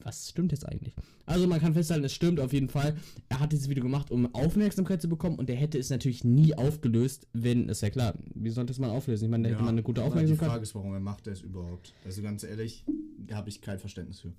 was 0.00 0.28
stimmt 0.28 0.52
jetzt 0.52 0.66
eigentlich? 0.68 0.94
Also 1.24 1.46
man 1.46 1.60
kann 1.60 1.72
festhalten, 1.72 2.04
es 2.04 2.12
stimmt 2.12 2.40
auf 2.40 2.52
jeden 2.52 2.68
Fall. 2.68 2.96
Er 3.28 3.40
hat 3.40 3.52
dieses 3.52 3.68
Video 3.68 3.82
gemacht, 3.82 4.10
um 4.10 4.34
Aufmerksamkeit 4.34 5.00
zu 5.00 5.08
bekommen 5.08 5.38
und 5.38 5.48
er 5.48 5.56
hätte 5.56 5.78
es 5.78 5.88
natürlich 5.88 6.24
nie 6.24 6.54
aufgelöst, 6.54 7.26
wenn, 7.32 7.68
ist 7.68 7.80
ja 7.80 7.90
klar, 7.90 8.14
wie 8.34 8.50
sollte 8.50 8.72
es 8.72 8.78
man 8.78 8.90
auflösen? 8.90 9.26
Ich 9.26 9.30
meine, 9.30 9.44
da 9.44 9.54
hätte 9.54 9.62
man 9.62 9.74
eine 9.74 9.82
gute 9.82 10.00
aber 10.02 10.10
Die 10.10 10.16
Aufmerksamkeit. 10.16 10.48
Frage 10.48 10.62
ist, 10.64 10.74
warum 10.74 10.92
er 10.92 11.00
macht 11.00 11.26
das 11.26 11.40
überhaupt. 11.40 11.94
Also 12.04 12.20
ganz 12.22 12.42
ehrlich, 12.42 12.84
habe 13.32 13.48
ich 13.48 13.60
kein 13.62 13.78
Verständnis 13.78 14.20
für. 14.20 14.32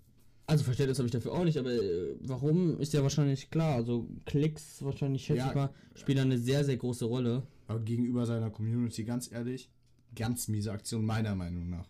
Also 0.48 0.64
Verständnis 0.64 1.00
habe 1.00 1.08
ich 1.08 1.12
dafür 1.14 1.32
auch 1.34 1.44
nicht, 1.46 1.58
aber 1.58 1.72
äh, 1.72 2.16
warum 2.22 2.80
ist 2.80 2.94
ja 2.94 3.02
wahrscheinlich 3.02 3.50
klar. 3.50 3.76
Also 3.76 4.08
Klicks 4.26 4.84
wahrscheinlich 4.84 5.24
schätze 5.26 5.40
Ja. 5.40 5.50
ich 5.50 5.56
mal, 5.56 5.70
spielen 5.96 6.18
da 6.18 6.22
eine 6.24 6.38
sehr, 6.38 6.64
sehr 6.64 6.78
große 6.78 7.06
Rolle. 7.06 7.44
Aber 7.68 7.80
gegenüber 7.80 8.28
seiner 8.28 8.52
Community, 8.52 9.06
ganz 9.06 9.32
ehrlich, 9.32 9.72
ganz 10.16 10.48
miese 10.48 10.72
Aktion, 10.72 11.04
meiner 11.04 11.34
Meinung 11.34 11.70
nach. 11.70 11.88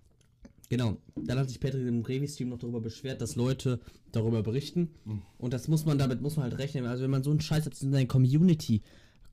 Genau. 0.70 0.98
Dann 1.16 1.38
hat 1.38 1.50
sich 1.50 1.60
Patrick 1.60 1.88
im 1.88 2.02
Revi-Stream 2.02 2.50
noch 2.50 2.58
darüber 2.58 2.82
beschwert, 2.82 3.22
dass 3.22 3.36
Leute 3.36 3.80
darüber 4.12 4.42
berichten. 4.44 4.90
Und 5.38 5.54
das 5.54 5.68
muss 5.68 5.86
man, 5.86 5.98
damit 5.98 6.22
muss 6.22 6.38
man 6.38 6.44
halt 6.50 6.58
rechnen. 6.58 6.86
Also 6.86 7.04
wenn 7.04 7.12
man 7.12 7.24
so 7.24 7.32
einen 7.32 7.42
Scheiß 7.42 7.66
hat 7.66 7.82
in 7.82 7.92
seiner 7.92 8.08
Community 8.08 8.82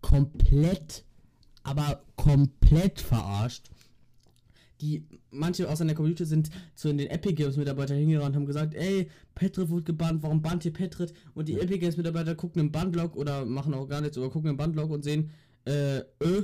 komplett, 0.00 1.04
aber 1.62 2.02
komplett 2.16 3.00
verarscht. 3.00 3.70
Die, 4.80 5.04
manche 5.30 5.70
aus 5.70 5.78
seiner 5.78 5.94
Community 5.94 6.24
sind 6.24 6.50
zu 6.74 6.88
den 6.88 7.06
Epic 7.08 7.34
Games 7.34 7.56
Mitarbeiter 7.56 7.94
hingerannt 7.94 8.30
und 8.30 8.34
haben 8.34 8.46
gesagt, 8.46 8.74
ey, 8.74 9.08
Petrit 9.36 9.68
wurde 9.68 9.84
gebannt, 9.84 10.24
warum 10.24 10.42
bannt 10.42 10.64
ihr 10.64 10.72
Petrit? 10.72 11.14
Und 11.34 11.48
die 11.48 11.54
Epic 11.54 11.78
Games 11.78 11.96
Mitarbeiter 11.96 12.34
gucken 12.34 12.60
im 12.60 12.72
Bandlog 12.72 13.14
oder 13.16 13.44
machen 13.44 13.74
auch 13.74 13.86
gar 13.86 14.00
nichts, 14.00 14.18
oder 14.18 14.28
gucken 14.28 14.50
im 14.50 14.56
Bandlog 14.56 14.90
und 14.90 15.04
sehen, 15.04 15.30
äh, 15.66 15.98
äh, 15.98 16.42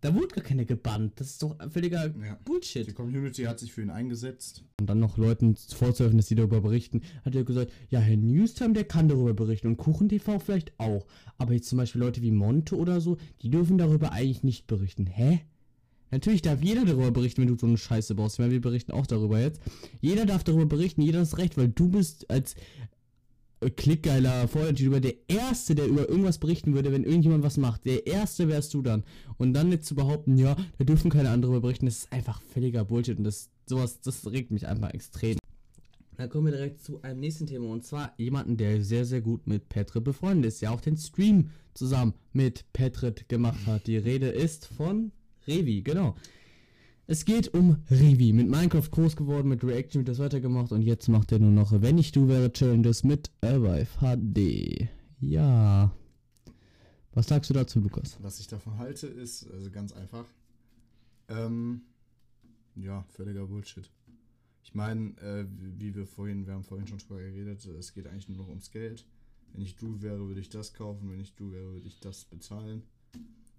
da 0.00 0.14
wurde 0.14 0.28
gar 0.28 0.44
keine 0.44 0.64
gebannt. 0.66 1.12
Das 1.20 1.28
ist 1.28 1.42
doch 1.42 1.56
völliger 1.70 2.06
Ja. 2.06 2.38
Bullshit. 2.44 2.86
Die 2.86 2.92
Community 2.92 3.42
hat 3.44 3.58
sich 3.58 3.72
für 3.72 3.82
ihn 3.82 3.90
eingesetzt. 3.90 4.64
und 4.80 4.86
dann 4.88 4.98
noch 4.98 5.18
Leuten 5.18 5.56
vorzuhelfen, 5.56 6.16
dass 6.18 6.28
sie 6.28 6.34
darüber 6.34 6.60
berichten, 6.60 7.02
hat 7.24 7.34
er 7.34 7.44
gesagt, 7.44 7.70
ja, 7.90 8.00
Herr 8.00 8.16
Newstime, 8.16 8.72
der 8.72 8.84
kann 8.84 9.08
darüber 9.08 9.34
berichten 9.34 9.66
und 9.68 9.76
KuchenTV 9.76 10.38
vielleicht 10.38 10.72
auch. 10.78 11.06
Aber 11.38 11.52
jetzt 11.52 11.68
zum 11.68 11.78
Beispiel 11.78 12.00
Leute 12.00 12.22
wie 12.22 12.30
Monte 12.30 12.76
oder 12.76 13.00
so, 13.00 13.18
die 13.42 13.50
dürfen 13.50 13.76
darüber 13.78 14.12
eigentlich 14.12 14.42
nicht 14.42 14.66
berichten. 14.66 15.06
Hä? 15.06 15.40
Natürlich 16.12 16.42
darf 16.42 16.60
jeder 16.62 16.84
darüber 16.84 17.10
berichten, 17.12 17.42
wenn 17.42 17.48
du 17.48 17.56
so 17.56 17.66
eine 17.66 17.76
Scheiße 17.78 18.14
baust. 18.16 18.34
Ich 18.34 18.38
meine, 18.40 18.52
wir 18.52 18.60
berichten 18.60 18.90
auch 18.92 19.06
darüber 19.06 19.38
jetzt. 19.38 19.60
Jeder 20.00 20.26
darf 20.26 20.42
darüber 20.42 20.66
berichten, 20.66 21.02
jeder 21.02 21.20
hat 21.20 21.26
das 21.26 21.38
Recht, 21.38 21.56
weil 21.56 21.68
du 21.68 21.88
bist 21.88 22.28
als 22.30 22.56
klickgeiler 23.68 24.48
Vorher-YouTuber 24.48 25.00
der 25.00 25.14
Erste, 25.28 25.74
der 25.74 25.86
über 25.86 26.08
irgendwas 26.08 26.38
berichten 26.38 26.74
würde, 26.74 26.92
wenn 26.92 27.04
irgendjemand 27.04 27.44
was 27.44 27.58
macht. 27.58 27.84
Der 27.84 28.06
Erste 28.06 28.48
wärst 28.48 28.72
du 28.72 28.80
dann. 28.80 29.04
Und 29.36 29.52
dann 29.52 29.70
jetzt 29.70 29.86
zu 29.86 29.94
behaupten, 29.94 30.38
ja, 30.38 30.56
da 30.78 30.84
dürfen 30.84 31.10
keine 31.10 31.30
anderen 31.30 31.60
berichten, 31.60 31.86
das 31.86 31.98
ist 31.98 32.12
einfach 32.12 32.40
völliger 32.40 32.84
Bullshit. 32.84 33.18
Und 33.18 33.24
das, 33.24 33.50
sowas, 33.66 34.00
das 34.00 34.30
regt 34.30 34.50
mich 34.50 34.66
einfach 34.66 34.94
extrem. 34.94 35.36
Dann 36.16 36.28
kommen 36.28 36.46
wir 36.46 36.52
direkt 36.52 36.80
zu 36.82 37.00
einem 37.02 37.20
nächsten 37.20 37.46
Thema 37.46 37.68
und 37.68 37.84
zwar 37.84 38.12
jemanden, 38.18 38.56
der 38.56 38.82
sehr, 38.82 39.06
sehr 39.06 39.22
gut 39.22 39.46
mit 39.46 39.70
Petrit 39.70 40.04
befreundet 40.04 40.52
ist, 40.52 40.60
der 40.60 40.72
auch 40.72 40.80
den 40.82 40.98
Stream 40.98 41.50
zusammen 41.72 42.14
mit 42.32 42.70
Petrit 42.74 43.28
gemacht 43.28 43.66
hat. 43.66 43.86
Die 43.86 43.96
Rede 43.96 44.28
ist 44.28 44.66
von 44.66 45.12
Revi, 45.46 45.80
genau. 45.80 46.14
Es 47.10 47.24
geht 47.24 47.52
um 47.54 47.82
Revi, 47.90 48.32
mit 48.32 48.48
Minecraft 48.48 48.88
groß 48.88 49.16
geworden, 49.16 49.48
mit 49.48 49.64
Reaction 49.64 49.98
wird 49.98 50.08
das 50.10 50.20
weitergemacht 50.20 50.70
und 50.70 50.82
jetzt 50.82 51.08
macht 51.08 51.32
er 51.32 51.40
nur 51.40 51.50
noch, 51.50 51.72
wenn 51.72 51.98
ich 51.98 52.12
du 52.12 52.28
wäre, 52.28 52.52
Challenges 52.52 53.02
mit 53.02 53.32
Alive 53.40 53.98
HD. 53.98 54.88
Ja. 55.18 55.92
Was 57.12 57.26
sagst 57.26 57.50
du 57.50 57.54
dazu, 57.54 57.80
Lukas? 57.80 58.16
Was 58.22 58.38
ich 58.38 58.46
davon 58.46 58.78
halte, 58.78 59.08
ist 59.08 59.50
also 59.50 59.72
ganz 59.72 59.92
einfach. 59.92 60.24
Ähm, 61.26 61.80
ja, 62.76 63.02
völliger 63.08 63.44
Bullshit. 63.44 63.90
Ich 64.62 64.76
meine, 64.76 65.18
äh, 65.18 65.48
wie 65.50 65.92
wir 65.96 66.06
vorhin, 66.06 66.46
wir 66.46 66.54
haben 66.54 66.62
vorhin 66.62 66.86
schon 66.86 66.98
drüber 66.98 67.18
geredet, 67.18 67.66
es 67.66 67.92
geht 67.92 68.06
eigentlich 68.06 68.28
nur 68.28 68.38
noch 68.38 68.48
ums 68.48 68.70
Geld. 68.70 69.04
Wenn 69.52 69.62
ich 69.62 69.74
du 69.74 70.00
wäre, 70.00 70.28
würde 70.28 70.40
ich 70.40 70.48
das 70.48 70.74
kaufen, 70.74 71.10
wenn 71.10 71.18
ich 71.18 71.34
du 71.34 71.50
wäre, 71.50 71.72
würde 71.72 71.88
ich 71.88 71.98
das 71.98 72.24
bezahlen. 72.24 72.84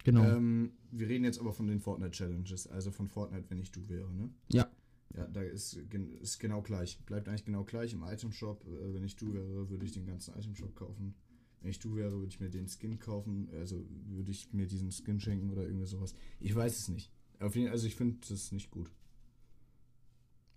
Genau. 0.04 0.24
Ähm, 0.24 0.72
wir 0.92 1.08
reden 1.08 1.24
jetzt 1.24 1.40
aber 1.40 1.54
von 1.54 1.68
den 1.68 1.80
Fortnite 1.80 2.12
Challenges, 2.12 2.68
also 2.68 2.92
von 2.92 3.08
Fortnite, 3.08 3.46
wenn 3.50 3.60
ich 3.60 3.72
du 3.72 3.88
wäre, 3.88 4.14
ne? 4.14 4.30
ja. 4.52 4.70
Ja, 5.18 5.28
da 5.28 5.42
ist, 5.42 5.78
ist 6.22 6.40
genau 6.40 6.62
gleich. 6.62 6.98
Bleibt 7.06 7.28
eigentlich 7.28 7.44
genau 7.44 7.66
gleich 7.66 7.92
im 7.92 8.02
Item 8.04 8.32
Shop. 8.32 8.66
Äh, 8.66 8.94
wenn 8.94 9.04
ich 9.04 9.18
du 9.18 9.34
wäre, 9.34 9.70
würde 9.70 9.86
ich 9.86 9.92
den 9.92 10.06
ganzen 10.06 10.34
Item 10.36 10.56
Shop 10.56 10.74
kaufen. 10.74 11.16
Wenn 11.60 11.70
ich 11.70 11.80
du 11.80 11.96
wäre, 11.96 12.14
würde 12.14 12.30
ich 12.30 12.40
mir 12.40 12.50
den 12.50 12.68
Skin 12.68 12.98
kaufen. 12.98 13.50
Also 13.60 13.84
würde 14.08 14.32
ich 14.32 14.54
mir 14.54 14.68
diesen 14.68 14.90
Skin 14.92 15.20
schenken 15.20 15.50
oder 15.50 15.64
irgendwie 15.64 15.86
sowas. 15.86 16.16
Ich 16.40 16.56
weiß 16.56 16.80
es 16.80 16.88
nicht. 16.88 17.12
Auf 17.40 17.56
jeden, 17.56 17.72
also 17.72 17.88
ich 17.88 17.96
finde 17.96 18.18
das 18.30 18.52
nicht 18.52 18.72
gut. 18.72 18.90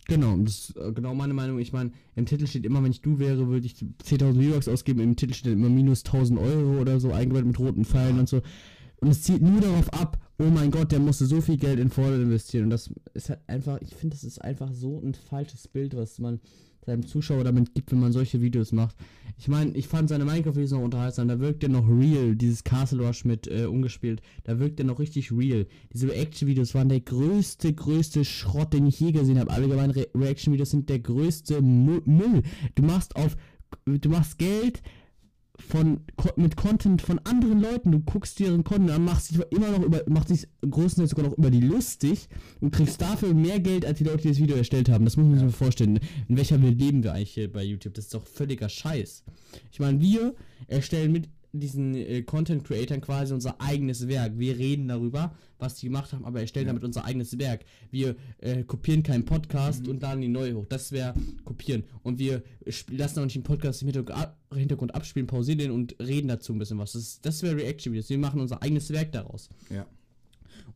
Genau, 0.07 0.37
das 0.37 0.69
ist 0.69 0.77
äh, 0.77 0.91
genau 0.93 1.15
meine 1.15 1.33
Meinung. 1.33 1.59
Ich 1.59 1.73
meine, 1.73 1.91
im 2.15 2.25
Titel 2.25 2.45
steht 2.45 2.65
immer, 2.65 2.83
wenn 2.83 2.91
ich 2.91 3.01
du 3.01 3.17
wäre, 3.17 3.47
würde 3.47 3.65
ich 3.65 3.73
10.000 3.73 4.49
V-Bucks 4.49 4.67
ausgeben. 4.67 4.99
Im 4.99 5.15
Titel 5.15 5.33
steht 5.33 5.53
immer 5.53 5.69
minus 5.69 6.05
1.000 6.05 6.39
Euro 6.39 6.79
oder 6.79 6.99
so, 6.99 7.11
eingebettet 7.11 7.47
mit 7.47 7.59
roten 7.59 7.85
Pfeilen 7.85 8.19
und 8.19 8.29
so. 8.29 8.41
Und 8.97 9.09
es 9.09 9.23
zielt 9.23 9.41
nur 9.41 9.61
darauf 9.61 9.91
ab, 9.93 10.17
oh 10.39 10.49
mein 10.49 10.71
Gott, 10.71 10.91
der 10.91 10.99
musste 10.99 11.25
so 11.25 11.41
viel 11.41 11.57
Geld 11.57 11.79
in 11.79 11.89
Fortnite 11.89 12.23
investieren. 12.23 12.65
Und 12.65 12.69
das 12.71 12.89
ist 13.13 13.29
halt 13.29 13.41
einfach, 13.47 13.79
ich 13.81 13.93
finde, 13.93 14.15
das 14.15 14.23
ist 14.23 14.39
einfach 14.39 14.71
so 14.73 15.01
ein 15.01 15.13
falsches 15.13 15.67
Bild, 15.67 15.95
was 15.95 16.19
man 16.19 16.39
seinem 16.85 17.05
Zuschauer 17.05 17.43
damit 17.43 17.73
gibt, 17.73 17.91
wenn 17.91 17.99
man 17.99 18.11
solche 18.11 18.41
Videos 18.41 18.71
macht. 18.71 18.95
Ich 19.37 19.47
meine, 19.47 19.71
ich 19.71 19.87
fand 19.87 20.09
seine 20.09 20.25
Minecraft-Videos 20.25 20.71
noch 20.71 20.83
unterhaltsam, 20.83 21.27
da 21.27 21.39
wirkt 21.39 21.63
er 21.63 21.69
noch 21.69 21.87
real, 21.87 22.35
dieses 22.35 22.63
Castle 22.63 23.05
Rush 23.05 23.25
mit 23.25 23.47
äh, 23.47 23.65
ungespielt, 23.65 24.21
da 24.43 24.59
wirkt 24.59 24.79
er 24.79 24.85
noch 24.85 24.99
richtig 24.99 25.31
real. 25.31 25.65
Diese 25.93 26.07
Reaction-Videos 26.07 26.75
waren 26.75 26.89
der 26.89 27.01
größte, 27.01 27.73
größte 27.73 28.23
Schrott, 28.23 28.73
den 28.73 28.87
ich 28.87 28.99
je 28.99 29.11
gesehen 29.11 29.39
habe. 29.39 29.51
Allgemein 29.51 29.91
Re 29.91 30.07
Reaction-Videos 30.15 30.71
sind 30.71 30.89
der 30.89 30.99
größte 30.99 31.61
Müll. 31.61 32.43
Du 32.75 32.83
machst 32.83 33.15
auf, 33.15 33.35
du 33.85 34.09
machst 34.09 34.37
Geld 34.37 34.81
von 35.59 36.01
mit 36.35 36.55
Content 36.55 37.01
von 37.01 37.19
anderen 37.19 37.61
Leuten. 37.61 37.91
Du 37.91 37.99
guckst 37.99 38.39
dir 38.39 38.47
ihren 38.47 38.63
Content 38.63 38.91
an, 38.91 39.05
machst 39.05 39.31
dich 39.31 39.39
immer 39.51 39.71
noch 39.71 39.83
über, 39.83 40.03
machst 40.07 40.29
dich 40.29 40.47
größtenteils 40.61 41.11
sogar 41.11 41.25
noch 41.25 41.37
über 41.37 41.49
die 41.49 41.61
lustig 41.61 42.27
und 42.61 42.71
kriegst 42.71 43.01
dafür 43.01 43.33
mehr 43.33 43.59
Geld 43.59 43.85
als 43.85 43.97
die 43.97 44.03
Leute, 44.03 44.23
die 44.23 44.29
das 44.29 44.39
Video 44.39 44.55
erstellt 44.55 44.89
haben. 44.89 45.05
Das 45.05 45.17
muss 45.17 45.25
man 45.25 45.35
sich 45.35 45.43
mal 45.43 45.51
vorstellen. 45.51 45.99
In 46.27 46.37
welcher 46.37 46.61
Welt 46.61 46.79
leben 46.79 47.03
wir 47.03 47.13
eigentlich 47.13 47.33
hier 47.33 47.51
bei 47.51 47.63
YouTube? 47.63 47.93
Das 47.93 48.05
ist 48.05 48.13
doch 48.13 48.25
völliger 48.25 48.69
Scheiß. 48.69 49.23
Ich 49.71 49.79
meine, 49.79 49.99
wir 50.01 50.35
erstellen 50.67 51.11
mit 51.11 51.29
diesen 51.59 51.95
äh, 51.95 52.21
Content 52.23 52.63
Creatern 52.63 53.01
quasi 53.01 53.33
unser 53.33 53.59
eigenes 53.61 54.07
Werk. 54.07 54.37
Wir 54.37 54.57
reden 54.57 54.87
darüber, 54.87 55.35
was 55.57 55.75
die 55.75 55.87
gemacht 55.87 56.13
haben, 56.13 56.25
aber 56.25 56.41
erstellen 56.41 56.67
Ja. 56.67 56.73
damit 56.73 56.83
unser 56.83 57.05
eigenes 57.05 57.37
Werk. 57.37 57.65
Wir 57.91 58.15
äh, 58.39 58.63
kopieren 58.63 59.03
keinen 59.03 59.25
Podcast 59.25 59.87
und 59.87 60.01
laden 60.01 60.21
die 60.21 60.27
neu 60.27 60.53
hoch. 60.53 60.65
Das 60.67 60.91
wäre 60.91 61.13
kopieren. 61.43 61.83
Und 62.03 62.19
wir 62.19 62.43
lassen 62.89 63.19
auch 63.19 63.23
nicht 63.23 63.35
den 63.35 63.43
Podcast 63.43 63.81
im 63.81 63.87
Hintergrund, 63.87 64.17
ab, 64.19 64.37
Hintergrund 64.53 64.95
abspielen, 64.95 65.27
pausieren 65.27 65.59
den 65.59 65.71
und 65.71 65.95
reden 65.99 66.27
dazu 66.27 66.53
ein 66.53 66.59
bisschen 66.59 66.77
was. 66.77 66.93
Das, 66.93 67.19
das 67.21 67.41
wäre 67.43 67.57
Reaction-Videos. 67.57 68.09
Wir 68.09 68.17
machen 68.17 68.39
unser 68.39 68.61
eigenes 68.61 68.91
Werk 68.91 69.11
daraus. 69.11 69.49
Ja. 69.69 69.85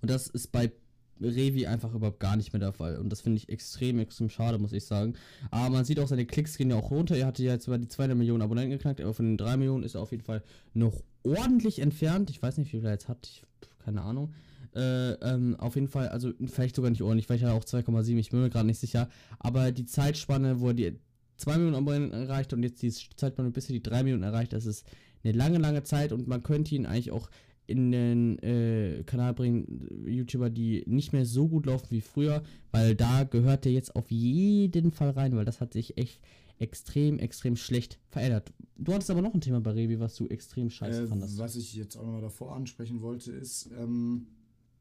Und 0.01 0.09
das 0.09 0.27
ist 0.27 0.51
bei 0.51 0.71
Revi 1.21 1.67
einfach 1.67 1.93
überhaupt 1.93 2.19
gar 2.19 2.35
nicht 2.35 2.53
mehr 2.53 2.59
der 2.59 2.73
Fall. 2.73 2.97
Und 2.97 3.09
das 3.09 3.21
finde 3.21 3.37
ich 3.37 3.49
extrem, 3.49 3.99
extrem 3.99 4.29
schade, 4.29 4.57
muss 4.57 4.73
ich 4.73 4.85
sagen. 4.85 5.15
Aber 5.51 5.69
man 5.69 5.85
sieht 5.85 5.99
auch, 5.99 6.07
seine 6.07 6.25
Klicks 6.25 6.57
gehen 6.57 6.69
ja 6.69 6.77
auch 6.77 6.91
runter. 6.91 7.15
Er 7.15 7.27
hatte 7.27 7.43
ja 7.43 7.53
jetzt 7.53 7.67
über 7.67 7.77
die 7.77 7.87
200 7.87 8.17
Millionen 8.17 8.41
Abonnenten 8.41 8.71
geknackt, 8.71 9.01
aber 9.01 9.13
von 9.13 9.25
den 9.25 9.37
3 9.37 9.57
Millionen 9.57 9.83
ist 9.83 9.95
er 9.95 10.01
auf 10.01 10.11
jeden 10.11 10.23
Fall 10.23 10.43
noch 10.73 11.03
ordentlich 11.23 11.79
entfernt. 11.79 12.29
Ich 12.29 12.41
weiß 12.41 12.57
nicht, 12.57 12.73
wie 12.73 12.77
viel 12.77 12.85
er 12.85 12.93
jetzt 12.93 13.07
hat. 13.07 13.27
Ich, 13.27 13.43
keine 13.83 14.01
Ahnung. 14.01 14.33
Äh, 14.75 15.13
ähm, 15.13 15.55
auf 15.59 15.75
jeden 15.75 15.87
Fall, 15.87 16.09
also 16.09 16.31
vielleicht 16.45 16.75
sogar 16.75 16.91
nicht 16.91 17.01
ordentlich, 17.01 17.25
vielleicht 17.25 17.43
hat 17.43 17.51
er 17.51 17.55
auch 17.55 17.63
2,7, 17.63 18.17
ich 18.17 18.29
bin 18.29 18.41
mir 18.41 18.49
gerade 18.49 18.67
nicht 18.67 18.79
sicher. 18.79 19.09
Aber 19.39 19.71
die 19.71 19.85
Zeitspanne, 19.85 20.59
wo 20.59 20.67
er 20.67 20.73
die 20.73 20.99
2 21.37 21.57
Millionen 21.57 21.75
Abonnenten 21.75 22.13
erreicht 22.13 22.53
und 22.53 22.63
jetzt 22.63 22.81
die 22.81 22.91
Zeitspanne, 22.91 23.49
bis 23.51 23.69
er 23.69 23.73
die 23.73 23.83
3 23.83 24.03
Millionen 24.03 24.23
erreicht, 24.23 24.53
das 24.53 24.65
ist 24.65 24.85
eine 25.23 25.33
lange, 25.33 25.57
lange 25.57 25.83
Zeit 25.83 26.11
und 26.11 26.27
man 26.27 26.43
könnte 26.43 26.75
ihn 26.75 26.85
eigentlich 26.85 27.11
auch 27.11 27.29
in 27.69 27.91
den 27.91 28.39
äh, 28.39 29.03
Kanal 29.05 29.33
bringen, 29.33 29.87
YouTuber, 30.05 30.49
die 30.49 30.83
nicht 30.87 31.13
mehr 31.13 31.25
so 31.25 31.47
gut 31.47 31.65
laufen 31.65 31.87
wie 31.91 32.01
früher, 32.01 32.43
weil 32.71 32.95
da 32.95 33.23
gehört 33.23 33.65
er 33.65 33.71
jetzt 33.71 33.95
auf 33.95 34.09
jeden 34.11 34.91
Fall 34.91 35.11
rein, 35.11 35.35
weil 35.35 35.45
das 35.45 35.61
hat 35.61 35.73
sich 35.73 35.97
echt 35.97 36.19
extrem, 36.57 37.19
extrem 37.19 37.55
schlecht 37.55 37.99
verändert. 38.09 38.51
Du 38.77 38.93
hattest 38.93 39.09
aber 39.11 39.21
noch 39.21 39.33
ein 39.33 39.41
Thema 39.41 39.61
bei 39.61 39.71
Revi, 39.71 39.99
was 39.99 40.15
du 40.15 40.27
extrem 40.27 40.69
scheiße 40.69 41.03
Äh, 41.03 41.07
fandest. 41.07 41.37
was 41.37 41.55
ich 41.55 41.73
jetzt 41.75 41.95
auch 41.95 42.03
nochmal 42.03 42.21
davor 42.21 42.55
ansprechen 42.55 43.01
wollte, 43.01 43.31
ist, 43.31 43.69
ähm, 43.79 44.27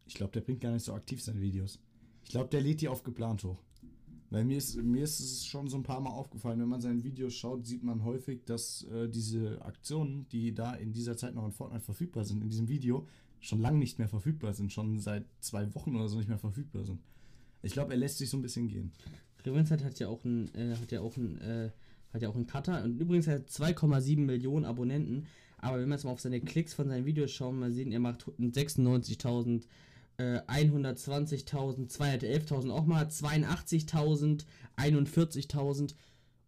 ich 0.06 0.14
glaube, 0.14 0.32
der 0.32 0.40
bringt 0.40 0.60
gar 0.60 0.72
nicht 0.72 0.84
so 0.84 0.92
aktiv 0.94 1.22
seine 1.22 1.40
Videos. 1.40 1.78
Ich 2.24 2.30
glaube, 2.30 2.48
der 2.48 2.60
lädt 2.62 2.80
die 2.80 2.88
auf 2.88 3.02
geplant 3.04 3.44
hoch. 3.44 3.62
Weil 4.30 4.44
mir 4.44 4.58
ist, 4.58 4.76
mir 4.82 5.04
ist 5.04 5.20
es 5.20 5.46
schon 5.46 5.68
so 5.68 5.76
ein 5.78 5.82
paar 5.82 6.00
Mal 6.00 6.10
aufgefallen, 6.10 6.60
wenn 6.60 6.68
man 6.68 6.82
seine 6.82 7.02
Videos 7.02 7.34
schaut, 7.34 7.66
sieht 7.66 7.82
man 7.82 8.04
häufig, 8.04 8.44
dass 8.44 8.84
äh, 8.84 9.08
diese 9.08 9.62
Aktionen, 9.62 10.28
die 10.28 10.54
da 10.54 10.74
in 10.74 10.92
dieser 10.92 11.16
Zeit 11.16 11.34
noch 11.34 11.46
in 11.46 11.52
Fortnite 11.52 11.84
verfügbar 11.84 12.24
sind, 12.24 12.42
in 12.42 12.50
diesem 12.50 12.68
Video, 12.68 13.06
schon 13.40 13.60
lange 13.60 13.78
nicht 13.78 13.98
mehr 13.98 14.08
verfügbar 14.08 14.52
sind, 14.52 14.72
schon 14.72 14.98
seit 14.98 15.24
zwei 15.40 15.74
Wochen 15.74 15.96
oder 15.96 16.08
so 16.08 16.18
nicht 16.18 16.28
mehr 16.28 16.38
verfügbar 16.38 16.84
sind. 16.84 17.00
Ich 17.62 17.72
glaube, 17.72 17.92
er 17.92 17.98
lässt 17.98 18.18
sich 18.18 18.28
so 18.28 18.36
ein 18.36 18.42
bisschen 18.42 18.68
gehen. 18.68 18.92
Revenset 19.44 19.82
hat 19.82 19.98
ja 19.98 20.08
auch 20.08 20.24
einen, 20.24 20.54
äh, 20.54 20.76
hat 20.76 20.92
ja 20.92 21.00
auch 21.00 21.16
einen, 21.16 21.38
äh, 21.38 21.70
hat 22.12 22.22
ja 22.22 22.28
auch 22.28 22.36
einen 22.36 22.46
Cutter 22.46 22.84
und 22.84 22.98
übrigens 23.00 23.26
hat 23.26 23.40
er 23.40 23.46
2,7 23.46 24.26
Millionen 24.26 24.64
Abonnenten. 24.64 25.26
Aber 25.58 25.80
wenn 25.80 25.88
wir 25.88 25.94
jetzt 25.94 26.04
mal 26.04 26.12
auf 26.12 26.20
seine 26.20 26.40
Klicks 26.40 26.74
von 26.74 26.88
seinen 26.88 27.04
Videos 27.04 27.30
schauen, 27.30 27.58
mal 27.58 27.72
sehen, 27.72 27.92
er 27.92 28.00
macht 28.00 28.26
96.000, 28.38 29.66
äh, 30.18 30.40
120.000, 30.48 31.88
211.000, 31.90 32.70
auch 32.70 32.84
mal 32.86 33.04
82.000, 33.06 34.44
41.000. 34.76 35.94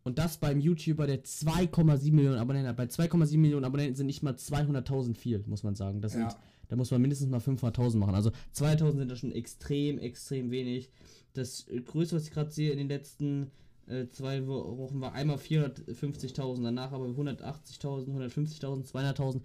Und 0.03 0.19
das 0.19 0.39
beim 0.39 0.61
YouTuber, 0.61 1.07
der 1.07 1.23
2,7 1.25 2.13
Millionen 2.13 2.39
Abonnenten 2.39 2.69
hat. 2.69 2.77
Bei 2.77 2.85
2,7 2.85 3.39
Millionen 3.39 3.65
Abonnenten 3.65 3.95
sind 3.97 4.07
nicht 4.07 4.23
mal 4.23 4.35
200.000 4.35 5.15
viel, 5.15 5.45
muss 5.47 5.63
man 5.63 5.75
sagen. 5.75 6.01
Das 6.01 6.13
sind, 6.13 6.23
Ja. 6.23 6.37
da 6.69 6.77
muss 6.77 6.91
man 6.91 7.01
mindestens 7.01 7.29
mal 7.29 7.39
500.000 7.41 7.97
machen. 7.99 8.15
Also 8.15 8.31
2.000 8.55 8.99
sind 8.99 9.11
da 9.11 9.17
schon 9.17 9.33
extrem, 9.33 9.99
extrem 9.99 10.51
wenig. 10.51 10.91
Das 11.35 11.69
äh, 11.69 11.81
Größte, 11.81 12.17
was 12.17 12.25
ich 12.25 12.33
gerade 12.33 12.51
sehe 12.51 12.73
in 12.73 12.79
den 12.79 12.89
letzten 12.89 13.51
äh, 13.87 14.07
zwei 14.09 14.47
Wochen 14.47 15.01
war 15.01 15.13
einmal 15.13 15.37
450.000, 15.37 16.63
danach 16.63 16.93
aber 16.93 17.07
180.000, 17.07 18.09
150.000, 18.09 18.91
200.000. 18.91 19.41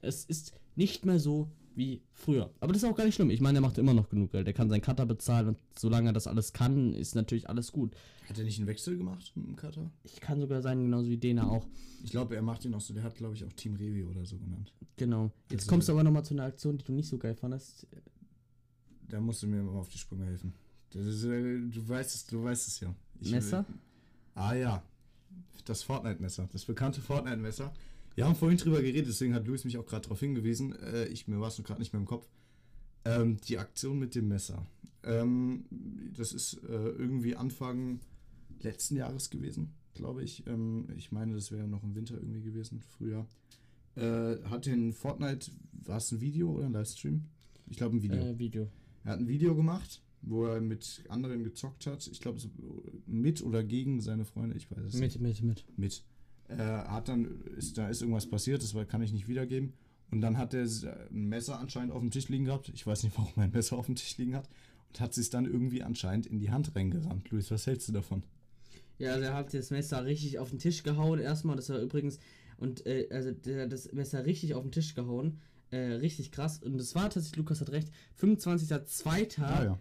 Es 0.00 0.24
ist 0.24 0.52
nicht 0.74 1.04
mehr 1.04 1.18
so 1.20 1.48
wie 1.78 2.02
früher. 2.12 2.50
Aber 2.60 2.72
das 2.72 2.82
ist 2.82 2.88
auch 2.88 2.94
gar 2.96 3.04
nicht 3.04 3.14
schlimm. 3.14 3.30
Ich 3.30 3.40
meine, 3.40 3.58
er 3.58 3.62
macht 3.62 3.78
immer 3.78 3.94
noch 3.94 4.10
genug 4.10 4.32
Geld. 4.32 4.46
Er 4.46 4.52
kann 4.52 4.68
seinen 4.68 4.82
Cutter 4.82 5.06
bezahlen 5.06 5.48
und 5.48 5.58
solange 5.78 6.10
er 6.10 6.12
das 6.12 6.26
alles 6.26 6.52
kann, 6.52 6.92
ist 6.92 7.14
natürlich 7.14 7.48
alles 7.48 7.72
gut. 7.72 7.94
Hat 8.28 8.36
er 8.36 8.44
nicht 8.44 8.58
einen 8.58 8.66
Wechsel 8.66 8.98
gemacht 8.98 9.32
mit 9.36 9.46
dem 9.46 9.56
Cutter? 9.56 9.90
Ich 10.04 10.20
kann 10.20 10.40
sogar 10.40 10.60
sein, 10.60 10.82
genauso 10.82 11.08
wie 11.08 11.16
Dena 11.16 11.48
auch. 11.48 11.66
Ich 12.04 12.10
glaube, 12.10 12.36
er 12.36 12.42
macht 12.42 12.64
ihn 12.64 12.74
auch 12.74 12.80
so. 12.80 12.92
Der 12.92 13.02
hat, 13.04 13.14
glaube 13.14 13.34
ich, 13.34 13.44
auch 13.44 13.52
Team 13.54 13.74
Revi 13.76 14.04
oder 14.04 14.26
so 14.26 14.36
genannt. 14.36 14.72
Genau. 14.96 15.30
Jetzt 15.50 15.60
Also- 15.62 15.70
kommst 15.70 15.88
du 15.88 15.92
aber 15.92 16.02
nochmal 16.04 16.24
zu 16.24 16.34
einer 16.34 16.44
Aktion, 16.44 16.76
die 16.76 16.84
du 16.84 16.92
nicht 16.92 17.08
so 17.08 17.16
geil 17.16 17.34
fandest. 17.34 17.86
Da 19.08 19.20
musst 19.20 19.42
du 19.42 19.46
mir 19.46 19.62
mal 19.62 19.78
auf 19.78 19.88
die 19.88 19.98
Sprünge 19.98 20.26
helfen. 20.26 20.52
Das 20.90 21.06
ist, 21.06 21.24
äh, 21.24 21.60
du 21.60 21.88
weißt 21.88 22.14
es, 22.14 22.26
du 22.26 22.42
weißt 22.42 22.68
es 22.68 22.80
ja. 22.80 22.94
Ich, 23.20 23.30
Messer? 23.30 23.64
Ah 24.34 24.54
ja. 24.54 24.82
Das 25.64 25.82
Fortnite-Messer. 25.82 26.48
Das 26.52 26.64
bekannte 26.64 27.00
Fortnite-Messer. 27.00 27.72
Wir 28.18 28.26
haben 28.26 28.34
vorhin 28.34 28.58
drüber 28.58 28.78
geredet, 28.82 29.06
deswegen 29.06 29.32
hat 29.32 29.46
Luis 29.46 29.64
mich 29.64 29.78
auch 29.78 29.86
gerade 29.86 30.02
darauf 30.02 30.18
hingewiesen. 30.18 30.74
Äh, 30.80 31.06
ich, 31.06 31.28
mir 31.28 31.38
war 31.38 31.46
es 31.46 31.62
gerade 31.62 31.78
nicht 31.78 31.92
mehr 31.92 32.00
im 32.00 32.06
Kopf. 32.06 32.28
Ähm, 33.04 33.36
die 33.46 33.58
Aktion 33.58 33.96
mit 34.00 34.16
dem 34.16 34.26
Messer. 34.26 34.66
Ähm, 35.04 35.66
das 36.16 36.32
ist 36.32 36.54
äh, 36.64 36.66
irgendwie 36.66 37.36
Anfang 37.36 38.00
letzten 38.58 38.96
Jahres 38.96 39.30
gewesen, 39.30 39.72
glaube 39.94 40.24
ich. 40.24 40.44
Ähm, 40.48 40.88
ich 40.96 41.12
meine, 41.12 41.36
das 41.36 41.52
wäre 41.52 41.68
noch 41.68 41.84
im 41.84 41.94
Winter 41.94 42.14
irgendwie 42.16 42.42
gewesen, 42.42 42.80
früher. 42.80 43.24
Äh, 43.94 44.42
hat 44.50 44.66
den 44.66 44.92
Fortnite, 44.92 45.52
war 45.70 45.98
es 45.98 46.10
ein 46.10 46.20
Video 46.20 46.50
oder 46.50 46.66
ein 46.66 46.72
Livestream? 46.72 47.22
Ich 47.68 47.76
glaube 47.76 47.98
ein 47.98 48.02
Video. 48.02 48.20
Äh, 48.20 48.36
Video. 48.36 48.68
Er 49.04 49.12
hat 49.12 49.20
ein 49.20 49.28
Video 49.28 49.54
gemacht, 49.54 50.02
wo 50.22 50.44
er 50.46 50.60
mit 50.60 51.04
anderen 51.08 51.44
gezockt 51.44 51.86
hat. 51.86 52.04
Ich 52.08 52.20
glaube, 52.20 52.40
mit 53.06 53.44
oder 53.44 53.62
gegen 53.62 54.00
seine 54.00 54.24
Freunde, 54.24 54.56
ich 54.56 54.68
weiß 54.72 54.86
es 54.86 54.94
nicht. 54.94 55.20
Mit, 55.20 55.40
mit, 55.40 55.44
mit. 55.44 55.78
Mit. 55.78 56.04
Er 56.48 56.90
hat 56.90 57.08
dann, 57.08 57.42
ist, 57.56 57.76
da 57.78 57.88
ist 57.88 58.00
irgendwas 58.00 58.26
passiert, 58.26 58.62
das 58.62 58.74
kann 58.88 59.02
ich 59.02 59.12
nicht 59.12 59.28
wiedergeben. 59.28 59.74
Und 60.10 60.22
dann 60.22 60.38
hat 60.38 60.54
er 60.54 60.62
s- 60.62 60.84
ein 60.84 61.28
Messer 61.28 61.58
anscheinend 61.60 61.92
auf 61.92 62.00
dem 62.00 62.10
Tisch 62.10 62.28
liegen 62.28 62.46
gehabt. 62.46 62.70
Ich 62.70 62.86
weiß 62.86 63.02
nicht, 63.02 63.14
warum 63.18 63.32
er 63.36 63.42
ein 63.44 63.50
Messer 63.52 63.76
auf 63.76 63.86
dem 63.86 63.94
Tisch 63.96 64.16
liegen 64.16 64.34
hat. 64.34 64.48
Und 64.88 65.00
hat 65.00 65.12
sich 65.12 65.28
dann 65.28 65.44
irgendwie 65.44 65.82
anscheinend 65.82 66.26
in 66.26 66.38
die 66.38 66.50
Hand 66.50 66.74
reingerammt. 66.74 67.30
Luis, 67.30 67.50
was 67.50 67.66
hältst 67.66 67.88
du 67.88 67.92
davon? 67.92 68.22
Ja, 68.98 69.12
also 69.12 69.24
er 69.26 69.34
hat 69.34 69.52
das 69.52 69.70
Messer 69.70 70.04
richtig 70.06 70.38
auf 70.38 70.48
den 70.50 70.58
Tisch 70.58 70.82
gehauen. 70.82 71.18
Erstmal, 71.20 71.56
das 71.56 71.68
war 71.68 71.78
übrigens. 71.78 72.18
Und 72.56 72.86
äh, 72.86 73.06
also 73.10 73.30
der 73.32 73.64
hat 73.64 73.72
das 73.72 73.92
Messer 73.92 74.24
richtig 74.24 74.54
auf 74.54 74.62
den 74.62 74.72
Tisch 74.72 74.94
gehauen. 74.94 75.38
Äh, 75.70 75.76
richtig 75.96 76.32
krass. 76.32 76.62
Und 76.62 76.78
das 76.78 76.94
war 76.94 77.10
tatsächlich, 77.10 77.36
Lukas 77.36 77.60
hat 77.60 77.70
recht, 77.70 77.90
25.02. 78.20 79.42
Ah, 79.42 79.64
ja. 79.64 79.78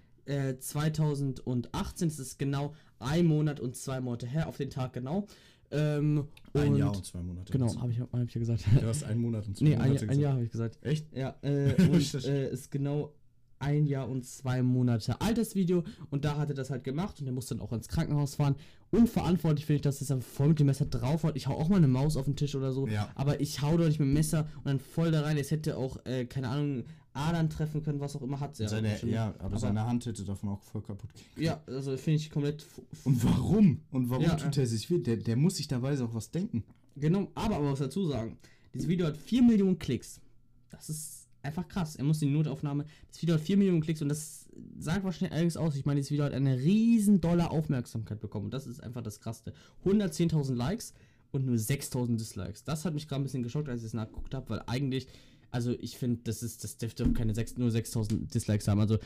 äh, 0.50 0.60
2018. 0.60 2.10
Das 2.10 2.20
ist 2.20 2.38
genau 2.38 2.74
ein 3.00 3.26
Monat 3.26 3.60
und 3.60 3.76
zwei 3.76 4.02
Monate 4.02 4.28
her, 4.28 4.48
auf 4.48 4.58
den 4.58 4.70
Tag 4.70 4.94
genau. 4.94 5.28
Ähm, 5.72 6.28
Ein 6.54 6.76
Jahr 6.76 6.96
und 6.96 7.06
zwei 7.06 7.22
Monate. 7.22 7.52
Genau, 7.52 7.76
habe 7.80 7.92
ich, 7.92 8.00
hab 8.00 8.14
ich 8.24 8.34
ja 8.34 8.40
gesagt. 8.40 8.66
Du 8.82 8.88
hast 8.88 9.04
einen 9.04 9.22
Monat 9.22 9.48
und 9.48 9.58
zwei 9.58 9.66
nee, 9.66 9.76
ein, 9.76 9.88
Monate. 9.90 10.06
Jahr- 10.06 10.12
ein 10.14 10.20
Jahr 10.20 10.34
habe 10.34 10.44
ich 10.44 10.52
gesagt. 10.52 10.78
Echt? 10.82 11.06
Ja, 11.14 11.36
äh, 11.42 11.74
und 11.92 12.14
äh, 12.26 12.52
ist 12.52 12.72
genau 12.72 13.14
ein 13.60 13.86
Jahr 13.86 14.08
und 14.10 14.26
zwei 14.26 14.62
Monate 14.62 15.20
altes 15.22 15.56
Video 15.56 15.84
und 16.10 16.26
da 16.26 16.38
hat 16.38 16.50
er 16.50 16.56
das 16.56 16.70
halt 16.70 16.84
gemacht 16.84 17.20
und 17.20 17.28
er 17.28 17.34
muss 17.34 17.48
dann 17.48 17.60
auch 17.60 17.72
ins 17.74 17.88
Krankenhaus 17.88 18.36
fahren. 18.36 18.56
Unverantwortlich 18.92 19.66
finde 19.66 19.78
ich, 19.78 19.82
dass 19.82 20.02
er 20.10 20.22
voll 20.22 20.50
mit 20.50 20.60
dem 20.60 20.68
Messer 20.68 20.86
draufhaut. 20.86 21.36
Ich 21.36 21.48
hau 21.48 21.54
auch 21.56 21.68
mal 21.70 21.76
eine 21.78 21.88
Maus 21.88 22.16
auf 22.18 22.26
den 22.26 22.36
Tisch 22.36 22.56
oder 22.56 22.72
so, 22.72 22.88
Ja. 22.88 23.12
aber 23.16 23.42
ich 23.42 23.62
hau 23.62 23.76
doch 23.78 23.86
nicht 23.86 24.00
mit 24.00 24.08
dem 24.08 24.14
Messer 24.14 24.48
und 24.58 24.66
dann 24.66 24.80
voll 24.80 25.12
da 25.12 25.22
rein. 25.22 25.38
Es 25.38 25.52
hätte 25.52 25.78
auch, 25.78 25.98
äh, 26.06 26.26
keine 26.26 26.50
Ahnung, 26.50 26.86
Adern 27.14 27.50
treffen 27.50 27.82
können, 27.84 28.00
was 28.00 28.16
auch 28.16 28.22
immer 28.22 28.40
hat 28.40 28.56
sie. 28.56 28.68
Seine, 28.68 28.96
ja, 29.06 29.34
aber, 29.40 29.58
seine 29.58 29.86
Hand 29.86 30.06
hätte 30.06 30.24
davon 30.24 30.50
auch 30.50 30.62
voll 30.62 30.84
kaputt 30.84 31.12
gehen 31.16 31.26
können. 31.34 31.46
Ja, 31.46 31.62
also 31.66 31.98
finde 31.98 32.18
ich 32.18 32.30
komplett. 32.30 32.66
Und 33.04 33.24
warum? 33.24 33.82
Und 33.92 34.10
warum 34.10 34.24
Ja, 34.24 34.36
tut 34.36 34.56
er 34.58 34.68
sich 34.68 34.90
weh? 34.92 35.00
Der, 35.00 35.18
der 35.18 35.36
muss 35.36 35.58
sich 35.58 35.68
dabei 35.68 36.00
auch 36.02 36.14
was 36.14 36.30
denken. 36.30 36.64
Genau, 36.96 37.28
aber, 37.34 37.56
aber 37.58 37.72
was 37.72 37.80
dazu 37.80 38.06
sagen. 38.08 38.38
Dieses 38.74 38.88
Video 38.88 39.08
hat 39.08 39.18
4 39.18 39.42
Millionen 39.42 39.80
Klicks. 39.80 40.22
Das 40.70 40.90
ist 40.90 41.17
einfach 41.48 41.68
krass. 41.68 41.96
Er 41.96 42.04
muss 42.04 42.20
die 42.20 42.28
Notaufnahme. 42.28 42.86
Das 43.12 43.22
Video 43.22 43.36
hat 43.36 43.42
4 43.42 43.58
Millionen 43.58 43.82
Klicks 43.82 44.02
und 44.02 44.10
das 44.10 44.48
sagt 44.80 45.04
wahrscheinlich 45.04 45.32
allerdings 45.32 45.58
aus. 45.58 45.76
Ich 45.76 45.86
meine, 45.86 46.00
dieses 46.00 46.12
Video 46.12 46.26
hat 46.26 46.34
eine 46.34 46.58
riesen 46.58 47.22
dolle 47.22 47.50
Aufmerksamkeit 47.50 48.20
bekommen. 48.20 48.46
Und 48.46 48.54
das 48.54 48.68
ist 48.68 48.82
einfach 48.82 49.02
das 49.02 49.20
Krasseste. 49.20 49.54
110.000 49.86 50.56
Likes 50.56 50.94
und 51.32 51.46
nur 51.46 51.56
6.000 51.56 52.18
Dislikes. 52.18 52.64
Das 52.64 52.86
hat 52.86 52.94
mich 52.94 53.08
gerade 53.08 53.22
ein 53.22 53.24
bisschen 53.24 53.44
geschockt, 53.44 53.70
als 53.70 53.82
ich 53.82 53.88
es 53.88 53.94
nachgeguckt 53.94 54.34
habe, 54.34 54.50
weil 54.50 54.64
eigentlich, 54.68 55.08
also 55.52 55.72
ich 55.80 55.98
finde, 55.98 56.22
das 56.24 56.44
ist, 56.44 56.64
das 56.64 56.78
dürfte 56.78 57.12
keine 57.14 57.34
6, 57.34 57.58
nur 57.58 57.70
6.000 57.70 58.32
Dislikes 58.32 58.68
haben. 58.68 58.80
Also 58.80 58.98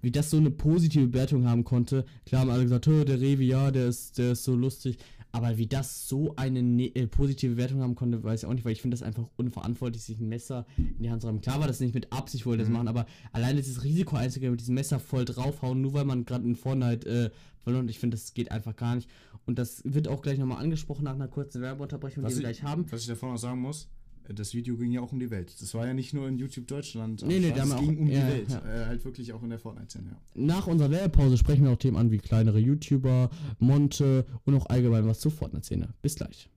wie 0.00 0.10
das 0.10 0.30
so 0.30 0.36
eine 0.36 0.50
positive 0.50 1.08
Bewertung 1.08 1.46
haben 1.46 1.64
konnte. 1.64 2.04
Klar 2.24 2.42
haben 2.42 2.50
alle 2.50 2.62
gesagt, 2.62 2.86
"Hö, 2.86 3.04
der 3.04 3.20
Revi, 3.20 3.48
ja, 3.48 3.70
der 3.70 3.88
ist, 3.88 4.18
der 4.18 4.32
ist 4.32 4.44
so 4.44 4.54
lustig. 4.54 4.98
Aber 5.30 5.58
wie 5.58 5.66
das 5.66 6.08
so 6.08 6.34
eine 6.36 6.62
ne 6.62 6.94
äh, 6.94 7.06
positive 7.06 7.52
Bewertung 7.54 7.82
haben 7.82 7.94
konnte, 7.94 8.22
weiß 8.22 8.42
ich 8.42 8.48
auch 8.48 8.54
nicht, 8.54 8.64
weil 8.64 8.72
ich 8.72 8.80
finde 8.80 8.96
das 8.96 9.02
einfach 9.02 9.28
unverantwortlich, 9.36 10.02
sich 10.02 10.18
ein 10.18 10.28
Messer 10.28 10.66
in 10.76 11.02
die 11.02 11.10
Hand 11.10 11.22
zu 11.22 11.28
haben. 11.28 11.40
Klar 11.40 11.60
war 11.60 11.66
das 11.66 11.80
nicht 11.80 11.94
mit 11.94 12.12
Absicht, 12.12 12.46
wollte 12.46 12.62
das 12.62 12.72
machen, 12.72 12.88
aber 12.88 13.06
allein 13.32 13.56
dieses 13.56 13.84
Risiko 13.84 14.16
einzugehen, 14.16 14.52
mit 14.52 14.60
diesem 14.60 14.74
Messer 14.74 14.98
voll 14.98 15.24
draufhauen, 15.24 15.80
nur 15.80 15.92
weil 15.92 16.04
man 16.04 16.24
gerade 16.24 16.44
in 16.44 16.56
Fortnite 16.56 17.08
äh, 17.08 17.30
verloren 17.58 17.84
hat, 17.84 17.90
ich 17.90 17.98
finde, 17.98 18.16
das 18.16 18.32
geht 18.32 18.50
einfach 18.50 18.74
gar 18.74 18.94
nicht. 18.94 19.08
Und 19.46 19.58
das 19.58 19.82
wird 19.84 20.08
auch 20.08 20.22
gleich 20.22 20.38
nochmal 20.38 20.62
angesprochen 20.62 21.04
nach 21.04 21.14
einer 21.14 21.28
kurzen 21.28 21.62
Werbeunterbrechung, 21.62 22.24
die 22.24 22.30
wir 22.30 22.36
ich, 22.36 22.40
gleich 22.40 22.62
haben. 22.62 22.90
was 22.90 23.02
ich 23.02 23.06
davon 23.06 23.30
noch 23.30 23.38
sagen 23.38 23.60
muss, 23.60 23.88
das 24.34 24.54
Video 24.54 24.76
ging 24.76 24.92
ja 24.92 25.00
auch 25.00 25.12
um 25.12 25.18
die 25.20 25.30
Welt. 25.30 25.54
Das 25.60 25.72
war 25.74 25.86
ja 25.86 25.94
nicht 25.94 26.12
nur 26.12 26.28
in 26.28 26.36
YouTube 26.38 26.66
Deutschland. 26.66 27.24
Nee, 27.26 27.38
nee, 27.40 27.48
es 27.48 27.54
da 27.54 27.62
haben 27.62 27.70
wir 27.70 27.78
ging 27.78 27.96
auch- 27.96 28.00
um 28.00 28.06
die 28.06 28.12
ja, 28.14 28.26
Welt. 28.28 28.50
ja. 28.50 28.58
Äh, 28.82 28.86
halt 28.86 29.04
wirklich 29.04 29.32
auch 29.32 29.42
in 29.42 29.50
der 29.50 29.58
Fortnite-Szene, 29.58 30.10
ja. 30.10 30.16
Nach 30.34 30.66
unserer 30.66 30.90
Werbepause 30.90 31.38
sprechen 31.38 31.64
wir 31.64 31.72
auch 31.72 31.76
Themen 31.78 31.96
an 31.96 32.10
wie 32.10 32.18
kleinere 32.18 32.58
YouTuber, 32.58 33.30
Monte 33.58 34.26
und 34.44 34.54
auch 34.54 34.66
allgemein 34.66 35.06
was 35.06 35.20
zur 35.20 35.32
Fortnite-Szene. 35.32 35.88
Bis 36.02 36.14
gleich. 36.16 36.48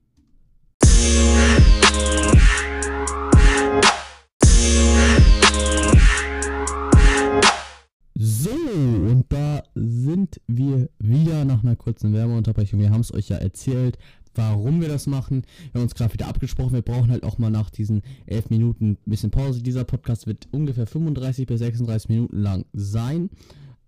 So, 8.14 8.50
und 8.50 9.24
da 9.30 9.62
sind 9.74 10.40
wir 10.46 10.88
wieder 10.98 11.44
nach 11.44 11.62
einer 11.64 11.76
kurzen 11.76 12.12
Werbeunterbrechung. 12.12 12.78
Wir 12.78 12.90
haben 12.90 13.00
es 13.00 13.12
euch 13.12 13.28
ja 13.30 13.36
erzählt, 13.38 13.98
warum 14.34 14.80
wir 14.80 14.88
das 14.88 15.06
machen. 15.06 15.42
Wir 15.72 15.78
haben 15.80 15.82
uns 15.82 15.94
gerade 15.94 16.12
wieder 16.12 16.28
abgesprochen. 16.28 16.72
Wir 16.74 16.82
brauchen 16.82 17.10
halt 17.10 17.24
auch 17.24 17.38
mal 17.38 17.50
nach 17.50 17.70
diesen 17.70 18.02
elf 18.26 18.50
Minuten 18.50 18.92
ein 18.92 18.98
bisschen 19.10 19.30
Pause. 19.30 19.62
Dieser 19.62 19.84
Podcast 19.84 20.26
wird 20.26 20.48
ungefähr 20.52 20.86
35 20.86 21.46
bis 21.46 21.58
36 21.60 22.08
Minuten 22.08 22.38
lang 22.38 22.64
sein. 22.72 23.30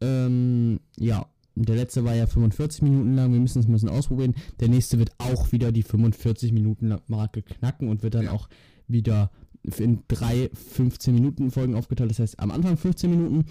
Ähm, 0.00 0.80
ja, 0.98 1.26
der 1.57 1.76
letzte 1.76 2.04
war 2.04 2.14
ja 2.14 2.26
45 2.26 2.83
Minuten 2.83 3.14
lang. 3.14 3.33
Wir 3.33 3.40
müssen 3.40 3.61
es 3.61 3.66
ein 3.68 3.72
bisschen 3.72 3.88
ausprobieren. 3.88 4.35
Der 4.61 4.68
nächste 4.68 4.98
wird 4.98 5.12
auch 5.18 5.52
wieder 5.52 5.72
die 5.72 5.83
45 5.83 6.52
Minuten 6.52 6.94
Marke 7.07 7.42
knacken 7.42 7.88
und 7.88 8.02
wird 8.02 8.14
dann 8.14 8.24
Ja. 8.24 8.33
auch 8.33 8.48
wieder 8.88 9.30
in 9.78 10.00
drei 10.09 10.50
15 10.52 11.14
Minuten 11.14 11.50
Folgen 11.50 11.74
aufgeteilt. 11.74 12.11
Das 12.11 12.18
heißt, 12.18 12.40
am 12.40 12.50
Anfang 12.50 12.76
15 12.76 13.09
Minuten, 13.09 13.44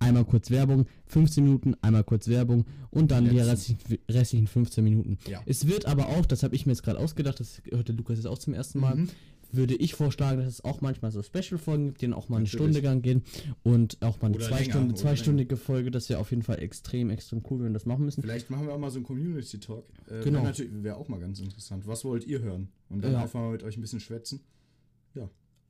einmal 0.00 0.24
kurz 0.24 0.50
Werbung, 0.50 0.86
15 1.06 1.44
Minuten, 1.44 1.74
einmal 1.82 2.02
kurz 2.04 2.26
Werbung 2.26 2.64
und 2.90 3.10
dann 3.12 3.24
die 3.28 3.36
Letzten. 3.36 3.50
restlichen, 3.76 3.98
restlichen 4.10 4.46
15 4.48 4.82
Minuten. 4.84 5.18
Ja. 5.28 5.40
Es 5.46 5.66
wird 5.68 5.86
aber 5.86 6.08
auch, 6.08 6.26
das 6.26 6.42
habe 6.42 6.56
ich 6.56 6.66
mir 6.66 6.72
jetzt 6.72 6.82
gerade 6.82 6.98
ausgedacht, 6.98 7.38
das 7.38 7.62
hört 7.70 7.86
der 7.88 7.94
Lukas 7.94 8.16
jetzt 8.16 8.26
auch 8.26 8.38
zum 8.38 8.54
ersten 8.54 8.80
Mal, 8.80 8.96
Mhm. 8.96 9.08
würde 9.52 9.74
ich 9.74 9.94
vorschlagen, 9.94 10.38
dass 10.40 10.46
es 10.48 10.64
auch 10.64 10.80
manchmal 10.80 11.10
so 11.12 11.22
Special-Folgen 11.22 11.86
gibt, 11.86 12.00
die 12.00 12.06
dann 12.06 12.14
auch 12.14 12.28
mal 12.28 12.36
eine 12.36 12.44
Natürlich. 12.44 12.62
Stunde 12.72 12.80
lang 12.88 13.02
gehen 13.02 13.22
und 13.62 13.98
auch 14.00 14.20
mal 14.22 14.28
eine 14.28 14.36
Oder 14.36 14.46
zwei 14.48 14.60
länger, 14.60 14.72
Stunde, 14.72 14.94
zweistündige 14.94 15.56
Folge. 15.56 15.90
Das 15.90 16.08
wäre 16.08 16.18
auf 16.20 16.30
jeden 16.30 16.42
Fall 16.44 16.60
extrem, 16.62 17.10
extrem 17.10 17.42
cool, 17.50 17.58
wenn 17.58 17.66
wir 17.66 17.72
das 17.74 17.84
machen 17.84 18.04
müssen. 18.04 18.22
Vielleicht 18.22 18.48
machen 18.48 18.66
wir 18.66 18.74
auch 18.74 18.78
mal 18.78 18.90
so 18.90 18.98
einen 18.98 19.06
Community-Talk. 19.06 19.84
Äh, 20.08 20.22
Genau. 20.24 20.44
Wäre 20.82 20.96
auch 20.96 21.08
mal 21.08 21.18
ganz 21.20 21.40
interessant. 21.40 21.86
Was 21.86 22.04
wollt 22.04 22.26
ihr 22.26 22.40
hören? 22.40 22.68
Und 22.88 23.02
dann 23.04 23.12
Ja. 23.12 23.22
einfach 23.22 23.40
mal 23.40 23.52
mit 23.52 23.62
euch 23.64 23.76
ein 23.76 23.80
bisschen 23.82 24.00
schwätzen. 24.00 24.40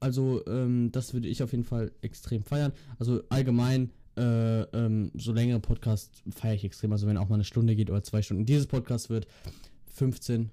Also, 0.02 0.42
ähm, 0.46 0.90
das 0.92 1.12
würde 1.12 1.28
ich 1.28 1.42
auf 1.42 1.50
jeden 1.52 1.64
Fall 1.64 1.92
extrem 2.00 2.42
feiern. 2.42 2.72
Also 2.98 3.22
allgemein, 3.28 3.90
äh, 4.16 4.62
ähm, 4.62 5.10
so 5.14 5.32
längere 5.32 5.60
Podcasts 5.60 6.22
feiere 6.30 6.54
ich 6.54 6.64
extrem. 6.64 6.92
Also 6.92 7.06
wenn 7.06 7.16
auch 7.16 7.28
mal 7.28 7.36
eine 7.36 7.44
Stunde 7.44 7.76
geht 7.76 7.90
oder 7.90 8.02
zwei 8.02 8.22
Stunden. 8.22 8.44
Dieses 8.44 8.66
Podcast 8.66 9.10
wird 9.10 9.26
15 9.94 10.50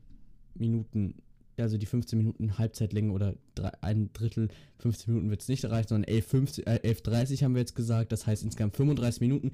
Minuten, 0.56 1.16
also 1.58 1.78
die 1.78 1.86
15 1.86 2.18
Minuten 2.18 2.58
Halbzeitlänge 2.58 3.12
oder 3.12 3.36
drei, 3.56 3.72
ein 3.82 4.12
Drittel, 4.14 4.50
15 4.80 5.14
Minuten 5.14 5.30
wird 5.30 5.42
es 5.42 5.48
nicht 5.48 5.64
erreichen, 5.64 5.90
sondern 5.90 6.10
11.50 6.14 6.68
äh, 6.68 6.94
11.30 6.94 7.44
haben 7.44 7.56
wir 7.56 7.62
jetzt 7.62 7.76
gesagt. 7.76 8.12
Das 8.12 8.28
heißt 8.28 8.44
insgesamt 8.44 8.76
35 8.76 9.22
Minuten 9.22 9.52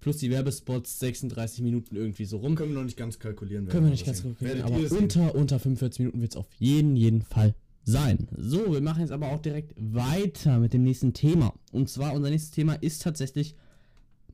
plus 0.00 0.18
die 0.18 0.30
Werbespots 0.30 0.98
36 0.98 1.62
Minuten 1.62 1.96
irgendwie 1.96 2.26
so 2.26 2.36
rum. 2.36 2.56
Können 2.56 2.72
wir 2.72 2.78
noch 2.78 2.84
nicht 2.84 2.98
ganz 2.98 3.18
kalkulieren. 3.18 3.66
Können 3.68 3.86
wir 3.86 3.90
nicht 3.90 4.04
ganz 4.04 4.22
Werdet 4.38 4.62
aber 4.64 4.76
unter, 4.98 5.34
unter 5.34 5.58
45 5.58 6.00
Minuten 6.00 6.20
wird 6.20 6.32
es 6.32 6.36
auf 6.36 6.48
jeden, 6.58 6.94
jeden 6.94 7.22
Fall 7.22 7.54
sein. 7.84 8.28
So, 8.36 8.72
wir 8.72 8.80
machen 8.80 9.00
jetzt 9.00 9.12
aber 9.12 9.28
auch 9.30 9.40
direkt 9.40 9.74
weiter 9.76 10.58
mit 10.58 10.72
dem 10.72 10.82
nächsten 10.82 11.12
Thema. 11.12 11.54
Und 11.72 11.88
zwar, 11.88 12.14
unser 12.14 12.30
nächstes 12.30 12.50
Thema 12.50 12.74
ist 12.74 13.02
tatsächlich 13.02 13.54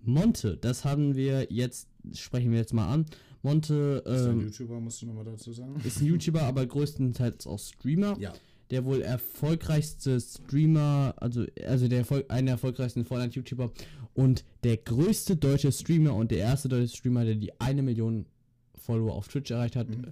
Monte. 0.02 0.56
Das 0.56 0.84
haben 0.84 1.14
wir 1.16 1.48
jetzt, 1.50 1.88
sprechen 2.14 2.52
wir 2.52 2.58
jetzt 2.58 2.72
mal 2.72 2.88
an. 2.88 3.06
Monte 3.42 4.02
Ist 4.04 4.24
der 4.24 4.32
ähm, 4.32 4.40
YouTuber, 4.40 4.80
musst 4.80 5.02
du 5.02 5.06
nochmal 5.06 5.24
dazu 5.24 5.52
sagen? 5.52 5.74
ist 5.84 6.00
ein 6.00 6.06
YouTuber, 6.06 6.42
aber 6.42 6.66
größtenteils 6.66 7.46
auch 7.46 7.58
Streamer. 7.58 8.16
Ja. 8.18 8.32
Der 8.70 8.84
wohl 8.84 9.02
erfolgreichste 9.02 10.20
Streamer, 10.20 11.14
also, 11.16 11.44
also 11.66 11.88
der 11.88 11.98
Erfolg, 12.00 12.30
einer 12.30 12.42
der 12.42 12.52
erfolgreichsten 12.52 13.04
Fortnite-YouTuber 13.04 13.72
und 14.14 14.44
der 14.62 14.76
größte 14.76 15.36
deutsche 15.36 15.72
Streamer 15.72 16.14
und 16.14 16.30
der 16.30 16.38
erste 16.38 16.68
deutsche 16.68 16.96
Streamer, 16.96 17.24
der 17.24 17.34
die 17.34 17.58
eine 17.60 17.82
Million 17.82 18.26
Follower 18.76 19.14
auf 19.14 19.28
Twitch 19.28 19.50
erreicht 19.50 19.74
hat. 19.74 19.88
Mhm. 19.88 20.06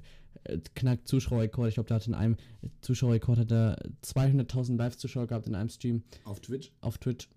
Knackt 0.75 1.09
Zuschauerrekord. 1.09 1.69
Ich 1.69 1.75
glaube, 1.75 1.89
der 1.89 1.97
hat 1.97 2.07
in 2.07 2.15
einem 2.15 2.37
Zuschauerrekord 2.81 3.39
hat 3.39 3.53
er 3.53 3.77
200.000 4.05 4.77
Live-Zuschauer 4.77 5.27
gehabt 5.27 5.47
in 5.47 5.55
einem 5.55 5.69
Stream 5.69 6.03
Auf 6.25 6.41
Twitch. 6.41 6.73
auf 6.81 6.99
Twitch. 6.99 7.29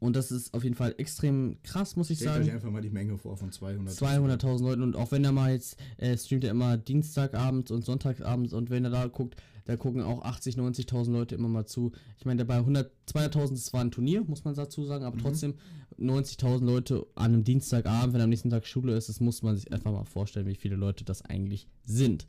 Und 0.00 0.16
das 0.16 0.30
ist 0.30 0.52
auf 0.52 0.64
jeden 0.64 0.74
Fall 0.74 0.94
extrem 0.98 1.56
krass, 1.62 1.96
muss 1.96 2.10
ich 2.10 2.18
Stellt 2.18 2.34
sagen. 2.34 2.44
euch 2.46 2.52
einfach 2.52 2.70
mal 2.70 2.82
die 2.82 2.90
Menge 2.90 3.16
vor 3.16 3.38
von 3.38 3.50
200. 3.50 3.94
200.000 3.94 4.62
Leuten 4.62 4.82
und 4.82 4.96
auch 4.96 5.12
wenn 5.12 5.24
er 5.24 5.32
mal 5.32 5.52
jetzt 5.52 5.78
äh, 5.96 6.16
streamt 6.18 6.44
er 6.44 6.50
immer 6.50 6.76
Dienstagabends 6.76 7.70
und 7.70 7.84
Sonntagabends 7.86 8.52
und 8.52 8.68
wenn 8.68 8.84
er 8.84 8.90
da 8.90 9.06
guckt, 9.06 9.36
da 9.64 9.76
gucken 9.76 10.02
auch 10.02 10.22
80, 10.22 10.56
90.000 10.56 11.10
Leute 11.12 11.34
immer 11.34 11.48
mal 11.48 11.64
zu. 11.66 11.92
Ich 12.18 12.24
meine, 12.26 12.44
bei 12.44 12.56
100, 12.56 12.90
200.000 13.08 13.54
ist 13.54 13.66
zwar 13.66 13.80
ein 13.80 13.90
Turnier, 13.90 14.22
muss 14.24 14.44
man 14.44 14.54
dazu 14.54 14.84
sagen, 14.84 15.04
aber 15.04 15.16
Mhm. 15.16 15.20
trotzdem 15.20 15.54
90.000 15.98 16.64
Leute 16.66 17.06
an 17.14 17.32
einem 17.32 17.44
Dienstagabend, 17.44 18.14
wenn 18.14 18.20
am 18.20 18.28
nächsten 18.30 18.50
Tag 18.50 18.66
Schule 18.66 18.96
ist, 18.96 19.08
das 19.08 19.20
muss 19.20 19.42
man 19.42 19.56
sich 19.56 19.72
einfach 19.72 19.92
mal 19.92 20.04
vorstellen, 20.04 20.46
wie 20.46 20.54
viele 20.54 20.76
Leute 20.76 21.04
das 21.04 21.22
eigentlich 21.22 21.66
sind. 21.84 22.26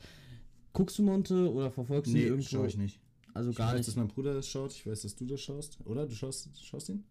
Guckst 0.74 0.98
du 0.98 1.04
Monte 1.04 1.52
oder 1.52 1.72
verfolgst 1.72 2.12
du 2.12 2.18
ihn 2.18 2.22
Nee, 2.24 2.28
irgendwo? 2.30 2.48
schau 2.50 2.66
ich 2.66 2.78
nicht. 2.78 3.00
Also 3.34 3.50
Ich 3.50 3.56
gar 3.58 3.70
weiß, 3.72 3.78
nicht. 3.80 3.88
dass 3.90 3.96
mein 3.98 4.08
Bruder 4.08 4.34
das 4.34 4.48
schaut. 4.48 4.72
Ich 4.72 4.86
weiß, 4.88 5.02
dass 5.02 5.16
du 5.16 5.26
das 5.26 5.42
schaust. 5.42 5.80
Oder? 5.86 6.06
Du 6.06 6.16
schaust, 6.16 6.50
schaust 6.66 6.90
ihn? 6.90 7.04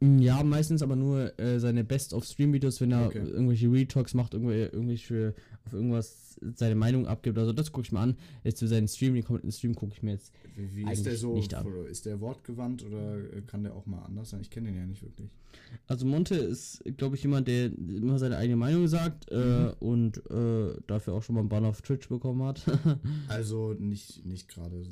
Mm, 0.00 0.18
Ja, 0.18 0.42
meistens 0.42 0.82
aber 0.82 0.96
nur 0.96 1.38
äh, 1.38 1.60
seine 1.60 1.84
Best-of-Stream-Videos, 1.84 2.80
wenn 2.80 2.92
er 2.92 3.06
Okay. 3.06 3.18
irgendwelche 3.18 3.70
Retalks 3.70 4.14
macht, 4.14 4.34
irgendwelche, 4.34 4.66
irgendwelche 4.72 5.34
auf 5.64 5.72
irgendwas 5.72 6.27
seine 6.54 6.74
Meinung 6.74 7.06
abgibt. 7.06 7.38
Also 7.38 7.52
das 7.52 7.72
gucke 7.72 7.86
ich 7.86 7.92
mir 7.92 8.00
an. 8.00 8.16
Jetzt 8.44 8.60
für 8.60 8.68
seinen 8.68 8.88
Stream, 8.88 9.14
den 9.14 9.24
kompletten 9.24 9.52
Stream 9.52 9.74
gucke 9.74 9.92
ich 9.92 10.02
mir 10.02 10.12
jetzt. 10.12 10.32
Wie, 10.56 10.76
wie 10.86 10.92
ist 10.92 11.06
der 11.06 11.16
so? 11.16 11.34
nicht 11.34 11.54
an. 11.54 11.66
Ist 11.90 12.06
der 12.06 12.20
wortgewandt 12.20 12.84
oder 12.84 13.18
äh, 13.18 13.42
kann 13.46 13.62
der 13.62 13.74
auch 13.74 13.86
mal 13.86 14.02
anders 14.02 14.30
sein? 14.30 14.40
Ich 14.40 14.50
kenne 14.50 14.68
den 14.68 14.76
ja 14.76 14.86
nicht 14.86 15.02
wirklich. 15.02 15.30
Also 15.86 16.06
Monte 16.06 16.34
ist, 16.34 16.82
glaube 16.96 17.16
ich, 17.16 17.22
jemand, 17.22 17.48
der 17.48 17.66
immer 17.66 18.18
seine 18.18 18.36
eigene 18.36 18.56
Meinung 18.56 18.88
sagt 18.88 19.30
äh, 19.30 19.72
und 19.80 20.18
äh, 20.30 20.74
dafür 20.86 21.14
auch 21.14 21.22
schon 21.22 21.34
mal 21.34 21.40
einen 21.40 21.48
Bann 21.48 21.64
auf 21.64 21.82
Twitch 21.82 22.08
bekommen 22.08 22.42
hat. 22.42 22.64
Also 23.28 23.74
nicht, 23.78 24.24
nicht 24.24 24.48
gerade. 24.48 24.84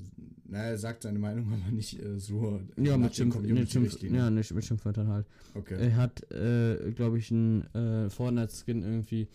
Na, 0.49 0.59
er 0.59 0.79
sagt 0.79 1.03
seine 1.03 1.19
Meinung, 1.19 1.47
aber 1.53 1.73
nicht 1.73 2.01
äh, 2.03 2.19
so. 2.19 2.61
ja, 2.77 2.97
mit 2.97 3.15
Schimpf, 3.15 3.37
mit 3.37 3.45
Schimpf, 3.45 3.73
Community-Richtlinien. 3.73 4.19
ja, 4.19 4.31
nicht 4.31 4.53
mit 4.55 4.65
Schimpfwörtern 4.65 5.09
halt. 5.09 5.27
Okay. 5.55 5.77
Er 5.79 5.97
hat, 5.97 6.31
äh, 6.33 6.93
glaube 6.93 7.19
ich, 7.19 7.31
einen 7.31 7.63
äh, 7.75 8.11
Fortnite-Skin 8.11 8.83
irgendwie 8.83 9.23
äh, 9.23 9.27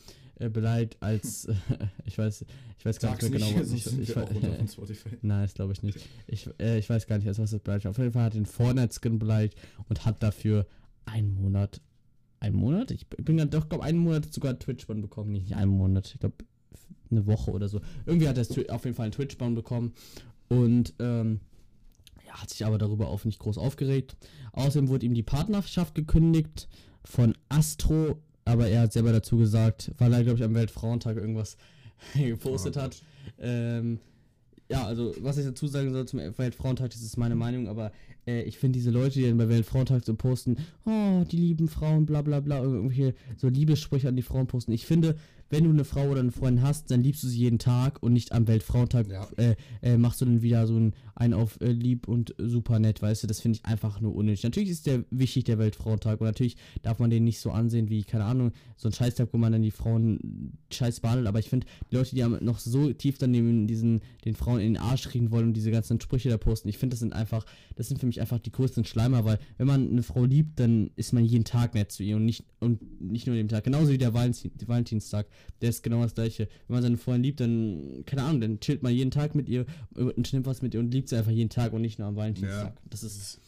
beleidigt 0.49 0.97
als, 1.01 1.47
ich 2.05 2.17
weiß, 2.17 2.45
ich 2.77 2.85
weiß 2.85 2.99
gar 2.99 3.11
Sag's 3.11 3.29
nicht 3.29 3.39
mehr 3.39 3.49
genau, 3.49 3.61
was 3.61 3.71
ich, 3.71 3.85
ich, 3.85 4.09
ich 4.09 4.71
Spotify. 4.71 5.09
Nein, 5.21 5.43
das 5.43 5.53
glaube 5.53 5.73
ich 5.73 5.83
nicht. 5.83 5.99
Ich, 6.27 6.49
äh, 6.59 6.79
ich 6.79 6.89
weiß 6.89 7.07
gar 7.07 7.17
nicht, 7.17 7.27
als 7.27 7.39
was 7.39 7.51
das 7.51 7.59
beleidigt. 7.59 7.87
Auf 7.87 7.97
jeden 7.97 8.13
Fall 8.13 8.23
hat 8.23 8.33
den 8.33 8.45
Fortnite-Skin 8.45 9.19
beleidigt 9.19 9.57
und 9.89 10.05
hat 10.05 10.21
dafür 10.23 10.65
einen 11.05 11.33
Monat. 11.35 11.81
Einen 12.39 12.55
Monat? 12.55 12.89
Ich 12.91 13.07
bin 13.07 13.37
ganz, 13.37 13.51
doch, 13.51 13.69
glaube 13.69 13.83
einen 13.83 13.99
Monat 13.99 14.33
sogar 14.33 14.57
Twitch-Ban 14.57 15.01
bekommen. 15.01 15.31
Nicht 15.31 15.53
einen 15.53 15.71
Monat, 15.71 16.11
ich 16.13 16.19
glaube 16.19 16.35
eine 17.11 17.27
Woche 17.27 17.51
oder 17.51 17.67
so. 17.67 17.81
Irgendwie 18.05 18.27
hat 18.27 18.37
er 18.37 18.73
auf 18.73 18.85
jeden 18.85 18.95
Fall 18.95 19.05
einen 19.05 19.11
Twitch-Ban 19.11 19.53
bekommen 19.53 19.93
und 20.47 20.93
ähm, 20.99 21.41
ja, 22.25 22.41
hat 22.41 22.49
sich 22.49 22.65
aber 22.65 22.77
darüber 22.77 23.09
auch 23.09 23.23
nicht 23.25 23.39
groß 23.39 23.57
aufgeregt. 23.57 24.15
Außerdem 24.53 24.89
wurde 24.89 25.05
ihm 25.05 25.13
die 25.13 25.23
Partnerschaft 25.23 25.95
gekündigt 25.95 26.67
von 27.03 27.35
Astro, 27.49 28.21
aber 28.45 28.67
er 28.67 28.81
hat 28.81 28.93
selber 28.93 29.11
dazu 29.11 29.37
gesagt, 29.37 29.91
weil 29.97 30.13
er, 30.13 30.23
glaube 30.23 30.39
ich, 30.39 30.43
am 30.43 30.55
Weltfrauentag 30.55 31.17
irgendwas 31.17 31.57
gepostet 32.13 32.77
Oh 32.77 32.81
hat. 32.81 33.01
Ähm, 33.39 33.99
ja, 34.69 34.85
also 34.85 35.13
was 35.19 35.37
ich 35.37 35.45
dazu 35.45 35.67
sagen 35.67 35.91
soll 35.91 36.07
zum 36.07 36.19
Weltfrauentag, 36.37 36.91
das 36.91 37.01
ist 37.01 37.17
meine 37.17 37.35
Meinung, 37.35 37.67
aber 37.67 37.91
äh, 38.27 38.43
ich 38.43 38.57
finde 38.57 38.77
diese 38.79 38.91
Leute, 38.91 39.19
die 39.19 39.25
dann 39.27 39.37
bei 39.37 39.49
Weltfrauentag 39.49 40.03
so 40.05 40.15
posten, 40.15 40.57
oh, 40.85 41.23
die 41.31 41.37
lieben 41.37 41.67
Frauen, 41.67 42.05
bla 42.05 42.21
bla 42.21 42.39
bla, 42.39 42.61
irgendwelche 42.61 43.13
so 43.37 43.47
Liebessprüche 43.49 44.07
an 44.07 44.15
die 44.15 44.21
Frauen 44.21 44.47
posten. 44.47 44.71
Ich 44.71 44.85
finde, 44.85 45.15
wenn 45.49 45.65
du 45.65 45.69
eine 45.69 45.83
Frau 45.83 46.07
oder 46.09 46.21
einen 46.21 46.31
Freund 46.31 46.61
hast, 46.61 46.91
dann 46.91 47.01
liebst 47.03 47.23
du 47.23 47.27
sie 47.27 47.39
jeden 47.39 47.59
Tag 47.59 48.01
und 48.01 48.13
nicht 48.13 48.31
am 48.31 48.47
Weltfrauentag 48.47 49.09
Ja. 49.09 49.27
äh, 49.35 49.55
äh, 49.81 49.97
machst 49.97 50.21
du 50.21 50.25
dann 50.25 50.41
wieder 50.41 50.65
so 50.65 50.77
ein, 50.77 50.93
ein 51.15 51.33
auf 51.33 51.59
äh, 51.59 51.71
lieb 51.73 52.07
und 52.07 52.33
super 52.37 52.79
nett, 52.79 53.01
weißt 53.01 53.23
du, 53.23 53.27
das 53.27 53.41
finde 53.41 53.57
ich 53.57 53.65
einfach 53.65 53.99
nur 53.99 54.15
unnötig. 54.15 54.43
Natürlich 54.43 54.69
ist 54.69 54.85
der 54.87 55.03
wichtig, 55.11 55.43
der 55.43 55.59
Weltfrauentag 55.59 56.21
und 56.21 56.27
natürlich 56.27 56.55
darf 56.83 56.99
man 56.99 57.09
den 57.09 57.25
nicht 57.25 57.39
so 57.41 57.51
ansehen 57.51 57.89
wie, 57.89 58.03
keine 58.03 58.23
Ahnung, 58.23 58.53
so 58.77 58.87
ein 58.87 58.93
Scheißtag, 58.93 59.27
wo 59.33 59.37
man 59.37 59.51
dann 59.51 59.61
die 59.61 59.71
Frauen 59.71 60.53
scheiß 60.71 61.01
behandelt, 61.01 61.27
aber 61.27 61.39
ich 61.39 61.49
finde, 61.49 61.67
die 61.91 61.95
Leute, 61.95 62.15
die 62.15 62.23
am- 62.23 62.37
noch 62.41 62.59
so 62.59 62.93
tief 62.93 63.17
daneben 63.17 63.67
diesen, 63.67 63.99
den 64.23 64.35
Frauen 64.35 64.61
in 64.61 64.73
den 64.75 64.81
Arsch 64.81 65.09
kriegen 65.09 65.31
wollen 65.31 65.47
und 65.47 65.53
diese 65.53 65.71
ganzen 65.71 65.99
Sprüche 65.99 66.29
da 66.29 66.37
posten, 66.37 66.69
ich 66.69 66.77
finde, 66.77 66.93
das 66.93 67.01
sind 67.01 67.11
einfach, 67.13 67.45
das 67.75 67.89
sind 67.89 67.99
für 67.99 68.05
mich 68.05 68.10
einfach 68.19 68.39
die 68.39 68.51
größten 68.51 68.83
Schleimer, 68.83 69.23
weil 69.23 69.39
wenn 69.57 69.67
man 69.67 69.89
eine 69.89 70.03
Frau 70.03 70.25
liebt, 70.25 70.59
dann 70.59 70.91
ist 70.95 71.13
man 71.13 71.23
jeden 71.23 71.45
Tag 71.45 71.73
nett 71.75 71.91
zu 71.91 72.03
ihr 72.03 72.15
und 72.17 72.25
nicht, 72.25 72.43
und 72.59 73.01
nicht 73.01 73.27
nur 73.27 73.35
den 73.35 73.47
Tag. 73.47 73.63
Genauso 73.63 73.91
wie 73.91 73.97
der 73.97 74.13
Valentin, 74.13 74.51
Valentinstag, 74.65 75.27
der 75.61 75.69
ist 75.69 75.83
genau 75.83 76.01
das 76.01 76.15
gleiche. 76.15 76.49
Wenn 76.67 76.73
man 76.75 76.83
seine 76.83 76.97
Freundin 76.97 77.23
liebt, 77.23 77.39
dann, 77.39 78.03
keine 78.05 78.23
Ahnung, 78.23 78.41
dann 78.41 78.59
chillt 78.59 78.83
man 78.83 78.93
jeden 78.93 79.11
Tag 79.11 79.35
mit 79.35 79.47
ihr 79.47 79.65
und 79.95 80.33
nimmt 80.33 80.45
was 80.45 80.61
mit 80.61 80.73
ihr 80.73 80.79
und 80.79 80.91
liebt 80.91 81.07
sie 81.09 81.15
einfach 81.15 81.31
jeden 81.31 81.49
Tag 81.49 81.71
und 81.71 81.81
nicht 81.81 81.99
nur 81.99 82.07
am 82.07 82.15
Valentinstag. 82.15 82.75
Das 82.89 83.03
ist, 83.03 83.39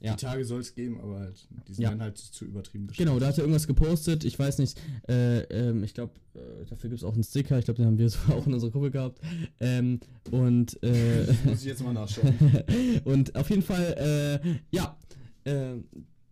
ja. 0.00 0.14
Die 0.16 0.24
Tage 0.24 0.44
soll 0.44 0.60
es 0.60 0.74
geben, 0.74 1.00
aber 1.00 1.20
halt, 1.20 1.46
die 1.68 1.74
sind 1.74 1.82
Ja. 1.82 1.90
dann 1.90 2.00
halt 2.00 2.18
zu 2.18 2.44
übertrieben. 2.44 2.88
Genau, 2.96 3.18
da 3.18 3.26
hat 3.28 3.34
er 3.38 3.42
irgendwas 3.44 3.66
gepostet, 3.66 4.24
ich 4.24 4.38
weiß 4.38 4.58
nicht, 4.58 4.78
äh, 5.08 5.40
ähm, 5.42 5.84
ich 5.84 5.94
glaube, 5.94 6.12
äh, 6.34 6.64
dafür 6.68 6.90
gibt 6.90 7.00
es 7.00 7.04
auch 7.04 7.14
einen 7.14 7.22
Sticker, 7.24 7.58
ich 7.58 7.64
glaube, 7.66 7.76
den 7.78 7.86
haben 7.86 7.98
wir 7.98 8.08
sogar 8.10 8.36
auch 8.38 8.46
in 8.46 8.54
unserer 8.54 8.70
Gruppe 8.70 8.90
gehabt. 8.90 9.20
Ähm, 9.60 10.00
und, 10.30 10.82
äh, 10.82 11.26
Muss 11.44 11.60
ich 11.60 11.66
jetzt 11.66 11.82
mal 11.82 11.92
nachschauen. 11.92 12.34
und 13.04 13.34
auf 13.36 13.50
jeden 13.50 13.62
Fall, 13.62 14.40
äh, 14.42 14.48
ja, 14.74 14.96
äh, 15.44 15.76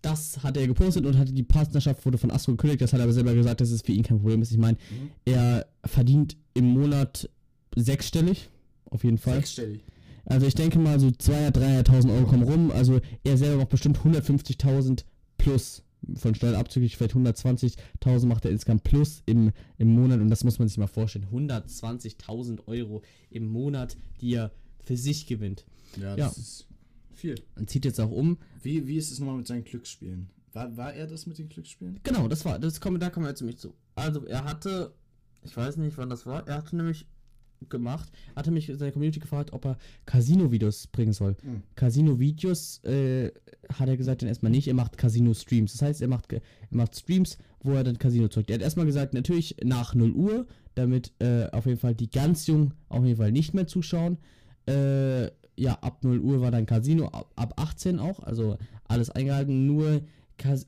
das 0.01 0.43
hat 0.45 0.57
er 0.57 0.67
gepostet 0.67 1.05
und 1.05 1.19
hatte 1.19 1.33
die 1.33 1.43
Partnerschaft 1.43 2.07
wurde 2.07 2.19
von 2.19 2.31
Astro 2.31 2.53
gekündigt, 2.53 2.81
das 2.81 2.93
hat 2.93 3.01
er 3.01 3.05
aber 3.05 3.13
selber 3.13 3.35
gesagt, 3.35 3.61
dass 3.61 3.71
es 3.71 3.83
für 3.83 3.93
ihn 3.93 4.05
kein 4.05 4.19
Problem 4.21 4.41
ist. 4.43 4.53
Ich 4.53 4.57
meine, 4.59 4.79
Mhm. 4.91 5.11
er 5.25 5.67
verdient 5.85 6.37
im 6.55 6.67
Monat 6.67 7.29
sechsstellig, 7.77 8.49
auf 8.87 9.05
jeden 9.05 9.19
Fall. 9.19 9.37
Sechsstellig. 9.37 9.81
Also 10.29 10.47
ich 10.47 10.55
denke 10.55 10.79
mal 10.79 11.01
so 11.01 11.07
200.000, 11.09 11.85
300.000 11.85 12.15
Euro 12.15 12.27
kommen 12.27 12.43
rum. 12.43 12.71
Also 12.71 13.01
er 13.25 13.37
selber 13.39 13.59
macht 13.59 13.71
bestimmt 13.71 13.99
150.000 13.99 15.05
plus 15.39 15.83
von 16.15 16.35
Steuern 16.35 16.55
abzüglich, 16.55 16.97
vielleicht 16.97 17.15
120.000 17.17 18.27
macht 18.27 18.45
er 18.45 18.51
insgesamt 18.53 18.85
plus 18.85 19.23
im, 19.27 19.53
im 19.79 19.89
Monat 19.89 20.21
und 20.21 20.29
das 20.31 20.45
muss 20.45 20.59
man 20.59 20.69
sich 20.69 20.79
mal 20.79 20.87
vorstellen. 20.87 21.27
120.000 21.33 22.67
Euro 22.67 23.03
im 23.31 23.49
Monat, 23.49 23.97
die 24.21 24.35
er 24.35 24.53
für 24.85 24.97
sich 24.97 25.27
gewinnt. 25.27 25.65
Ja, 25.97 26.11
Ja. 26.17 26.27
das 26.29 26.39
ist 26.39 26.67
viel. 27.13 27.35
Und 27.57 27.69
zieht 27.69 27.85
jetzt 27.85 28.01
auch 28.01 28.11
um. 28.11 28.39
Wie, 28.63 28.87
wie 28.87 28.97
ist 28.97 29.11
es 29.11 29.19
nochmal 29.19 29.37
mit 29.39 29.47
seinen 29.47 29.65
Glücksspielen? 29.65 30.31
War, 30.53 30.77
war 30.77 30.95
er 30.95 31.07
das 31.07 31.27
mit 31.27 31.39
den 31.39 31.49
Glücksspielen? 31.49 32.01
Genau, 32.05 32.29
das 32.29 32.45
war, 32.45 32.59
das 32.59 32.81
kommt, 32.81 33.03
da 33.03 33.11
kommen 33.11 33.27
wir 33.27 33.31
jetzt 33.31 33.41
nämlich 33.41 33.59
zu. 33.59 33.75
Also 33.97 34.25
er 34.25 34.45
hatte, 34.45 34.95
ich 35.43 35.57
weiß 35.57 35.79
nicht, 35.79 35.99
wann 35.99 36.11
das 36.11 36.27
war, 36.27 36.47
er 36.47 36.57
hatte 36.59 36.77
nämlich 36.77 37.07
gemacht, 37.69 38.11
hatte 38.37 38.51
mich 38.51 38.71
seine 38.75 38.93
Community 38.93 39.21
gefragt, 39.21 39.53
ob 39.53 39.65
er 39.65 39.79
Casino-Videos 40.07 40.87
bringen 40.89 41.13
soll. 41.13 41.37
Mhm. 41.43 41.63
Casino-Videos 41.75 42.85
äh, 42.85 43.31
hat 43.73 43.89
er 43.89 43.97
gesagt, 43.97 44.23
dann 44.23 44.29
erstmal 44.29 44.53
nicht, 44.53 44.69
er 44.69 44.75
macht 44.75 44.97
Casino-Streams. 44.97 45.73
Das 45.73 45.83
heißt, 45.83 46.03
er 46.03 46.09
macht, 46.09 46.33
er 46.33 46.41
macht 46.71 46.97
Streams, 46.97 47.39
wo 47.63 47.73
er 47.73 47.85
dann 47.85 47.99
Casino 47.99 48.29
zockt. 48.29 48.51
Er 48.51 48.55
hat 48.55 48.63
erstmal 48.63 48.87
gesagt, 48.87 49.15
natürlich 49.15 49.57
nach 49.65 49.95
0 49.95 50.13
Uhr, 50.13 50.47
damit 50.75 51.13
äh, 51.19 51.47
auf 51.51 51.67
jeden 51.67 51.79
Fall 51.79 51.95
die 51.95 52.11
ganz 52.11 52.47
Jungen 52.47 52.75
auf 52.89 53.05
jeden 53.05 53.17
Fall 53.17 53.33
nicht 53.33 53.55
mehr 53.55 53.67
zuschauen. 53.67 54.19
Äh, 54.67 55.27
ja, 55.57 55.75
ab 55.81 56.05
0 56.05 56.21
Uhr 56.21 56.41
war 56.41 56.51
dann 56.51 56.67
Casino, 56.67 57.07
ab, 57.09 57.33
ab 57.35 57.55
18 57.57 57.99
auch, 57.99 58.21
also 58.21 58.59
alles 58.85 59.11
eingehalten. 59.11 59.67
Nur 59.67 60.03
Cas 60.37 60.67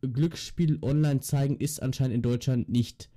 Glücksspiel 0.00 0.78
online 0.80 1.20
zeigen 1.20 1.56
ist 1.56 1.82
anscheinend 1.82 2.14
in 2.14 2.22
Deutschland 2.22 2.70
nicht 2.70 3.10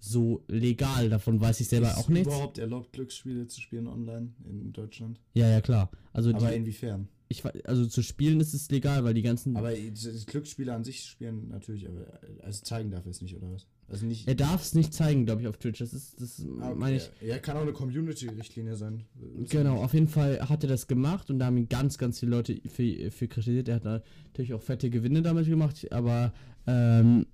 so 0.00 0.42
legal. 0.48 1.08
Davon 1.10 1.40
weiß 1.40 1.60
ich 1.60 1.68
selber 1.68 1.90
ist 1.90 1.98
auch 1.98 2.08
nichts. 2.08 2.26
überhaupt 2.26 2.58
erlaubt, 2.58 2.92
Glücksspiele 2.92 3.46
zu 3.46 3.60
spielen 3.60 3.86
online 3.86 4.32
in 4.48 4.72
Deutschland? 4.72 5.20
Ja, 5.34 5.48
ja, 5.48 5.60
klar. 5.60 5.90
Also, 6.12 6.30
Aber 6.30 6.48
die, 6.50 6.56
inwiefern? 6.56 7.08
ich, 7.28 7.44
also 7.66 7.86
zu 7.86 8.02
spielen 8.02 8.40
ist 8.40 8.54
es 8.54 8.70
legal, 8.70 9.04
weil 9.04 9.14
die 9.14 9.22
ganzen. 9.22 9.56
Aber 9.56 9.72
die 9.72 9.92
Glücksspiele 10.26 10.74
an 10.74 10.82
sich 10.84 11.04
spielen 11.04 11.48
natürlich, 11.48 11.86
aber 11.86 12.18
also 12.42 12.62
zeigen 12.64 12.90
darf 12.90 13.04
er 13.04 13.10
es 13.10 13.20
nicht, 13.22 13.36
oder 13.36 13.52
was? 13.52 13.66
Also 13.88 14.06
nicht. 14.06 14.28
er 14.28 14.36
darf 14.36 14.62
es 14.62 14.74
nicht 14.74 14.94
zeigen, 14.94 15.26
glaube 15.26 15.42
ich, 15.42 15.48
auf 15.48 15.56
Twitch. 15.56 15.80
Das 15.80 15.92
ist, 15.92 16.20
das 16.20 16.40
Ah, 16.60 16.68
okay. 16.70 16.78
meine 16.78 16.96
ich. 16.96 17.10
Ja, 17.20 17.38
kann 17.38 17.56
auch 17.56 17.62
eine 17.62 17.72
Community-Richtlinie 17.72 18.76
sein. 18.76 19.04
Genau, 19.48 19.82
auf 19.82 19.94
jeden 19.94 20.06
Fall 20.06 20.48
hat 20.48 20.62
er 20.62 20.68
das 20.68 20.86
gemacht 20.86 21.28
und 21.28 21.40
da 21.40 21.46
haben 21.46 21.56
ihn 21.56 21.68
ganz, 21.68 21.98
ganz 21.98 22.20
viele 22.20 22.30
Leute 22.30 22.60
für, 22.68 23.10
für 23.10 23.26
kritisiert. 23.28 23.68
Er 23.68 23.76
hat 23.76 23.84
natürlich 23.84 24.54
auch 24.54 24.62
fette 24.62 24.90
Gewinne 24.90 25.22
damit 25.22 25.46
gemacht, 25.46 25.90
aber 25.92 26.32
ähm, 26.68 27.26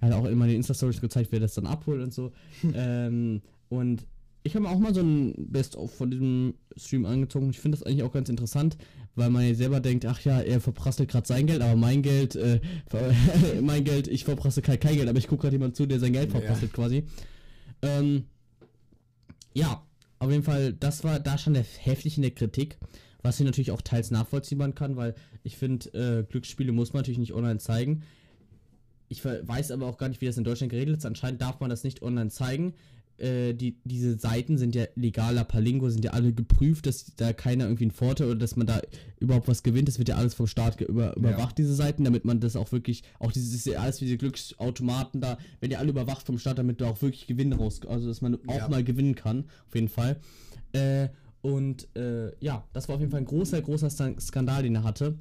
er 0.00 0.08
hat 0.08 0.14
auch 0.14 0.24
immer 0.26 0.44
in 0.44 0.50
den 0.50 0.56
Insta-Stories 0.58 1.00
gezeigt, 1.00 1.32
wer 1.32 1.40
das 1.40 1.54
dann 1.54 1.66
abholt 1.66 2.00
und 2.02 2.12
so. 2.12 2.32
ähm, 2.74 3.42
und 3.68 4.06
ich 4.42 4.54
habe 4.54 4.64
mir 4.64 4.70
auch 4.70 4.78
mal 4.78 4.94
so 4.94 5.00
ein 5.02 5.34
Best-of 5.36 5.94
von 5.94 6.10
diesem 6.10 6.54
Stream 6.76 7.04
angezogen. 7.04 7.50
Ich 7.50 7.60
finde 7.60 7.76
das 7.76 7.86
eigentlich 7.86 8.02
auch 8.02 8.12
ganz 8.12 8.28
interessant, 8.30 8.78
weil 9.14 9.28
man 9.28 9.46
ja 9.46 9.54
selber 9.54 9.80
denkt, 9.80 10.06
ach 10.06 10.20
ja, 10.22 10.40
er 10.40 10.60
verprasselt 10.60 11.10
gerade 11.10 11.26
sein 11.26 11.46
Geld, 11.46 11.60
aber 11.60 11.76
mein 11.76 12.00
Geld, 12.02 12.36
äh, 12.36 12.60
mein 13.60 13.84
Geld, 13.84 14.08
ich 14.08 14.24
verprasse 14.24 14.62
kein, 14.62 14.80
kein 14.80 14.96
Geld, 14.96 15.08
aber 15.08 15.18
ich 15.18 15.28
gucke 15.28 15.42
gerade 15.42 15.56
jemand 15.56 15.76
zu, 15.76 15.84
der 15.86 16.00
sein 16.00 16.14
Geld 16.14 16.32
Ja. 16.32 16.38
verprasselt 16.40 16.72
quasi. 16.72 17.04
Ähm, 17.82 18.24
ja, 19.52 19.84
auf 20.18 20.30
jeden 20.30 20.42
Fall, 20.42 20.72
das 20.72 21.04
war 21.04 21.18
da 21.20 21.36
schon 21.36 21.54
der 21.54 21.64
heftig 21.64 22.16
in 22.16 22.22
der 22.22 22.30
Kritik, 22.30 22.78
was 23.22 23.40
ich 23.40 23.44
natürlich 23.46 23.72
auch 23.72 23.82
teils 23.82 24.10
nachvollziehbar 24.10 24.72
kann, 24.72 24.96
weil 24.96 25.14
ich 25.42 25.56
finde, 25.56 25.88
äh, 25.92 26.22
Glücksspiele 26.24 26.72
muss 26.72 26.92
man 26.92 27.00
natürlich 27.00 27.18
nicht 27.18 27.34
online 27.34 27.58
zeigen. 27.58 28.02
Ich 29.10 29.22
weiß 29.24 29.72
aber 29.72 29.86
auch 29.86 29.98
gar 29.98 30.08
nicht, 30.08 30.20
wie 30.22 30.26
das 30.26 30.38
in 30.38 30.44
Deutschland 30.44 30.70
geregelt 30.70 30.96
ist. 30.98 31.04
Anscheinend 31.04 31.42
darf 31.42 31.60
man 31.60 31.68
das 31.68 31.84
nicht 31.84 32.00
online 32.00 32.30
zeigen. 32.30 32.74
Äh, 33.18 33.52
die, 33.54 33.76
diese 33.84 34.16
Seiten 34.18 34.56
sind 34.56 34.74
ja 34.74 34.84
legaler 34.94 35.44
Palingo, 35.44 35.90
sind 35.90 36.04
ja 36.04 36.12
alle 36.12 36.32
geprüft, 36.32 36.86
dass 36.86 37.12
da 37.16 37.32
keiner 37.34 37.64
irgendwie 37.64 37.84
einen 37.84 37.90
Vorteil 37.90 38.28
oder 38.28 38.38
dass 38.38 38.54
man 38.56 38.66
da 38.66 38.80
überhaupt 39.18 39.48
was 39.48 39.62
gewinnt. 39.62 39.88
Das 39.88 39.98
wird 39.98 40.08
ja 40.08 40.14
alles 40.16 40.32
vom 40.34 40.46
Staat 40.46 40.80
über, 40.80 41.14
überwacht, 41.16 41.58
diese 41.58 41.74
Seiten, 41.74 42.04
damit 42.04 42.24
man 42.24 42.40
das 42.40 42.54
auch 42.56 42.70
wirklich, 42.72 43.02
auch 43.18 43.32
dieses, 43.32 43.64
ja 43.66 43.80
alles 43.80 44.00
wie 44.00 44.06
diese 44.06 44.16
Glücksautomaten 44.16 45.20
da, 45.20 45.36
werden 45.60 45.72
ja 45.72 45.80
alle 45.80 45.90
überwacht 45.90 46.24
vom 46.24 46.38
Staat, 46.38 46.58
damit 46.58 46.80
da 46.80 46.88
auch 46.88 47.02
wirklich 47.02 47.26
Gewinn 47.26 47.52
raus, 47.52 47.80
also 47.86 48.08
dass 48.08 48.22
man 48.22 48.36
auch 48.46 48.56
Ja. 48.56 48.68
mal 48.68 48.84
gewinnen 48.84 49.16
kann, 49.16 49.44
auf 49.66 49.74
jeden 49.74 49.88
Fall. 49.88 50.16
Äh, 50.72 51.08
und 51.42 51.94
äh, 51.96 52.32
ja, 52.40 52.64
das 52.72 52.88
war 52.88 52.94
auf 52.94 53.00
jeden 53.00 53.10
Fall 53.10 53.20
ein 53.20 53.26
großer, 53.26 53.60
großer 53.60 53.90
Skandal, 54.20 54.62
den 54.62 54.76
er 54.76 54.84
hatte. 54.84 55.16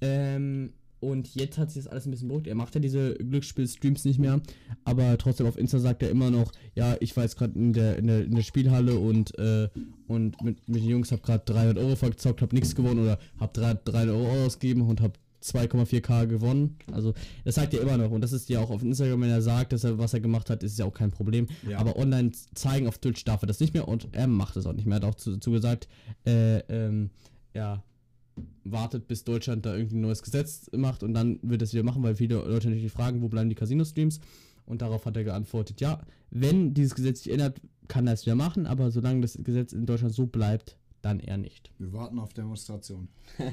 Ähm, 0.00 0.72
und 1.02 1.34
jetzt 1.34 1.58
hat 1.58 1.70
sich 1.70 1.82
das 1.82 1.90
alles 1.90 2.06
ein 2.06 2.12
bisschen 2.12 2.28
beruhigt. 2.28 2.46
Er 2.46 2.54
macht 2.54 2.74
ja 2.76 2.80
diese 2.80 3.14
Glücksspiel-Streams 3.14 4.04
nicht 4.04 4.20
mehr, 4.20 4.40
aber 4.84 5.18
trotzdem 5.18 5.48
auf 5.48 5.58
Insta 5.58 5.80
sagt 5.80 6.02
er 6.02 6.10
immer 6.10 6.30
noch, 6.30 6.52
ja, 6.76 6.96
ich 7.00 7.16
war 7.16 7.24
jetzt 7.24 7.36
gerade 7.36 7.58
in 7.58 7.72
der, 7.72 7.96
in, 7.96 8.06
der, 8.06 8.24
in 8.24 8.34
der 8.34 8.42
Spielhalle 8.42 8.96
und, 8.96 9.36
äh, 9.36 9.68
und 10.06 10.40
mit, 10.42 10.68
mit 10.68 10.82
den 10.82 10.88
Jungs 10.88 11.10
habe 11.10 11.22
gerade 11.22 11.42
300 11.44 11.78
Euro 11.78 11.96
verzockt, 11.96 12.40
habe 12.40 12.54
nichts 12.54 12.76
gewonnen 12.76 13.00
oder 13.00 13.18
habe 13.40 13.52
300 13.52 14.14
Euro 14.14 14.44
ausgegeben 14.44 14.82
und 14.82 15.00
habe 15.00 15.14
2,4k 15.42 16.26
gewonnen. 16.28 16.76
Also 16.92 17.14
das 17.44 17.56
sagt 17.56 17.74
er 17.74 17.80
immer 17.80 17.98
noch 17.98 18.12
und 18.12 18.20
das 18.20 18.32
ist 18.32 18.48
ja 18.48 18.60
auch 18.60 18.70
auf 18.70 18.82
Instagram, 18.82 19.22
wenn 19.22 19.30
er 19.30 19.42
sagt, 19.42 19.72
dass 19.72 19.82
er 19.82 19.98
was 19.98 20.14
er 20.14 20.20
gemacht 20.20 20.50
hat, 20.50 20.62
ist 20.62 20.78
ja 20.78 20.84
auch 20.84 20.94
kein 20.94 21.10
Problem. 21.10 21.48
Ja. 21.68 21.78
Aber 21.78 21.96
online 21.96 22.30
zeigen 22.54 22.86
auf 22.86 22.98
Twitch 22.98 23.24
darf 23.24 23.42
er 23.42 23.48
das 23.48 23.58
nicht 23.58 23.74
mehr 23.74 23.88
und 23.88 24.08
er 24.12 24.28
macht 24.28 24.56
es 24.56 24.66
auch 24.66 24.72
nicht 24.72 24.86
mehr. 24.86 24.98
Er 24.98 25.06
hat 25.06 25.14
auch 25.14 25.16
zu, 25.16 25.38
zu 25.38 25.50
gesagt, 25.50 25.88
äh, 26.24 26.58
ähm, 26.68 27.10
ja, 27.54 27.82
wartet, 28.64 29.08
bis 29.08 29.24
Deutschland 29.24 29.66
da 29.66 29.74
irgendwie 29.74 29.96
ein 29.96 30.02
neues 30.02 30.22
Gesetz 30.22 30.70
macht 30.74 31.02
und 31.02 31.14
dann 31.14 31.38
wird 31.42 31.62
es 31.62 31.72
wieder 31.72 31.82
machen, 31.82 32.02
weil 32.02 32.16
viele 32.16 32.36
Leute 32.36 32.68
natürlich 32.68 32.92
fragen, 32.92 33.22
wo 33.22 33.28
bleiben 33.28 33.48
die 33.48 33.54
Casino-Streams? 33.54 34.20
Und 34.64 34.80
darauf 34.80 35.06
hat 35.06 35.16
er 35.16 35.24
geantwortet, 35.24 35.80
ja, 35.80 36.00
wenn 36.30 36.72
dieses 36.72 36.94
Gesetz 36.94 37.24
sich 37.24 37.32
ändert, 37.32 37.60
kann 37.88 38.06
er 38.06 38.14
es 38.14 38.24
wieder 38.24 38.36
machen, 38.36 38.66
aber 38.66 38.90
solange 38.90 39.20
das 39.20 39.36
Gesetz 39.42 39.72
in 39.72 39.86
Deutschland 39.86 40.14
so 40.14 40.26
bleibt, 40.26 40.76
dann 41.02 41.20
eher 41.20 41.36
nicht. 41.36 41.70
Wir 41.78 41.92
warten 41.92 42.18
auf 42.18 42.32
Demonstration. 42.32 43.08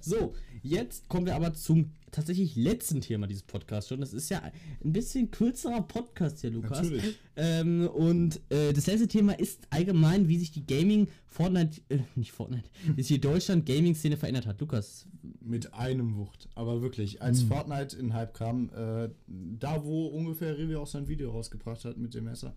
So, 0.00 0.34
jetzt 0.62 1.08
kommen 1.08 1.26
wir 1.26 1.34
aber 1.34 1.52
zum 1.54 1.90
tatsächlich 2.12 2.54
letzten 2.54 3.00
Thema 3.00 3.26
dieses 3.26 3.42
Podcasts 3.42 3.88
schon. 3.88 4.00
Das 4.00 4.12
ist 4.12 4.28
ja 4.28 4.40
ein 4.84 4.92
bisschen 4.92 5.30
kürzerer 5.30 5.82
Podcast 5.82 6.40
hier, 6.40 6.50
Lukas. 6.50 6.82
Natürlich. 6.82 7.18
Ähm, 7.36 7.88
und 7.88 8.40
äh, 8.50 8.72
das 8.72 8.86
letzte 8.86 9.08
Thema 9.08 9.38
ist 9.38 9.66
allgemein, 9.70 10.28
wie 10.28 10.38
sich 10.38 10.52
die 10.52 10.64
Gaming, 10.66 11.08
Fortnite, 11.26 11.80
äh, 11.88 11.98
nicht 12.14 12.32
Fortnite, 12.32 12.68
wie 12.94 13.02
sich 13.02 13.16
die 13.16 13.20
Deutschland-Gaming-Szene 13.20 14.16
verändert 14.16 14.46
hat. 14.46 14.60
Lukas, 14.60 15.06
Mit 15.40 15.74
einem 15.74 16.16
Wucht. 16.16 16.48
Aber 16.54 16.82
wirklich, 16.82 17.20
als 17.22 17.40
Hm. 17.42 17.48
Fortnite 17.48 17.96
in 17.96 18.14
Hype 18.14 18.32
kam, 18.34 18.70
äh, 18.70 19.08
da 19.26 19.84
wo 19.84 20.06
ungefähr 20.06 20.56
Revi 20.56 20.76
auch 20.76 20.86
sein 20.86 21.08
Video 21.08 21.32
rausgebracht 21.32 21.84
hat 21.84 21.96
mit 21.98 22.14
dem 22.14 22.24
Messer, 22.24 22.54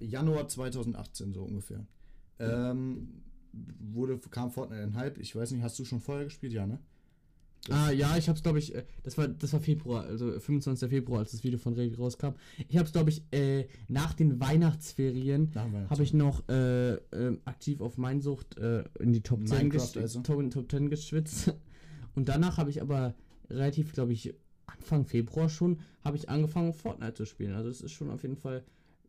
Januar 0.00 0.46
2018 0.48 1.32
so 1.32 1.42
ungefähr, 1.42 1.86
ähm, 2.38 3.22
wurde, 3.52 4.18
kam 4.30 4.50
Fortnite 4.50 4.82
in 4.82 4.96
Hype. 4.96 5.18
Ich 5.18 5.34
weiß 5.34 5.50
nicht, 5.52 5.62
hast 5.62 5.78
du 5.78 5.84
schon 5.84 6.00
vorher 6.00 6.24
gespielt? 6.24 6.52
Ja, 6.52 6.66
ne? 6.66 6.78
Ah, 7.70 7.90
ja, 7.92 8.16
ich 8.16 8.28
hab's, 8.28 8.42
glaube 8.42 8.58
ich, 8.58 8.74
äh, 8.74 8.84
das 9.04 9.16
war, 9.16 9.28
das 9.28 9.52
war 9.52 9.60
Februar, 9.60 10.04
also 10.04 10.32
25. 10.32 10.88
Februar, 10.88 11.20
als 11.20 11.30
das 11.30 11.44
Video 11.44 11.58
von 11.58 11.74
Revi 11.74 11.94
rauskam. 11.94 12.30
Ich 12.68 12.76
hab's, 12.76 12.90
glaube 12.90 13.10
ich, 13.10 13.22
äh, 13.32 13.66
nach 13.88 14.14
den 14.14 14.40
Weihnachtsferien 14.40 15.52
habe 15.54 16.02
ich 16.02 16.12
noch 16.12 16.48
äh, 16.48 16.94
ähm, 16.94 17.40
aktiv 17.44 17.80
auf 17.80 17.98
Meinsucht 17.98 18.58
äh, 18.58 18.84
in 18.98 19.12
die 19.12 19.20
Top 19.20 19.46
10, 19.46 19.58
Minecraft 19.58 19.78
gesch 19.78 19.96
also? 19.96 20.20
Top, 20.22 20.50
Top 20.50 20.70
10 20.70 20.90
geschwitzt. 20.90 21.54
Und 22.14 22.28
danach 22.28 22.58
habe 22.58 22.70
ich 22.70 22.82
aber 22.82 23.14
relativ, 23.48 23.92
glaube 23.92 24.12
ich, 24.12 24.34
Anfang 24.66 25.04
Februar 25.04 25.48
schon, 25.48 25.80
habe 26.04 26.16
ich 26.16 26.28
angefangen, 26.28 26.72
Fortnite 26.72 27.14
zu 27.14 27.26
spielen. 27.26 27.54
Also 27.54 27.70
es 27.70 27.80
ist 27.80 27.92
schon 27.92 28.10
auf 28.10 28.22
jeden 28.22 28.36
Fall 28.36 28.64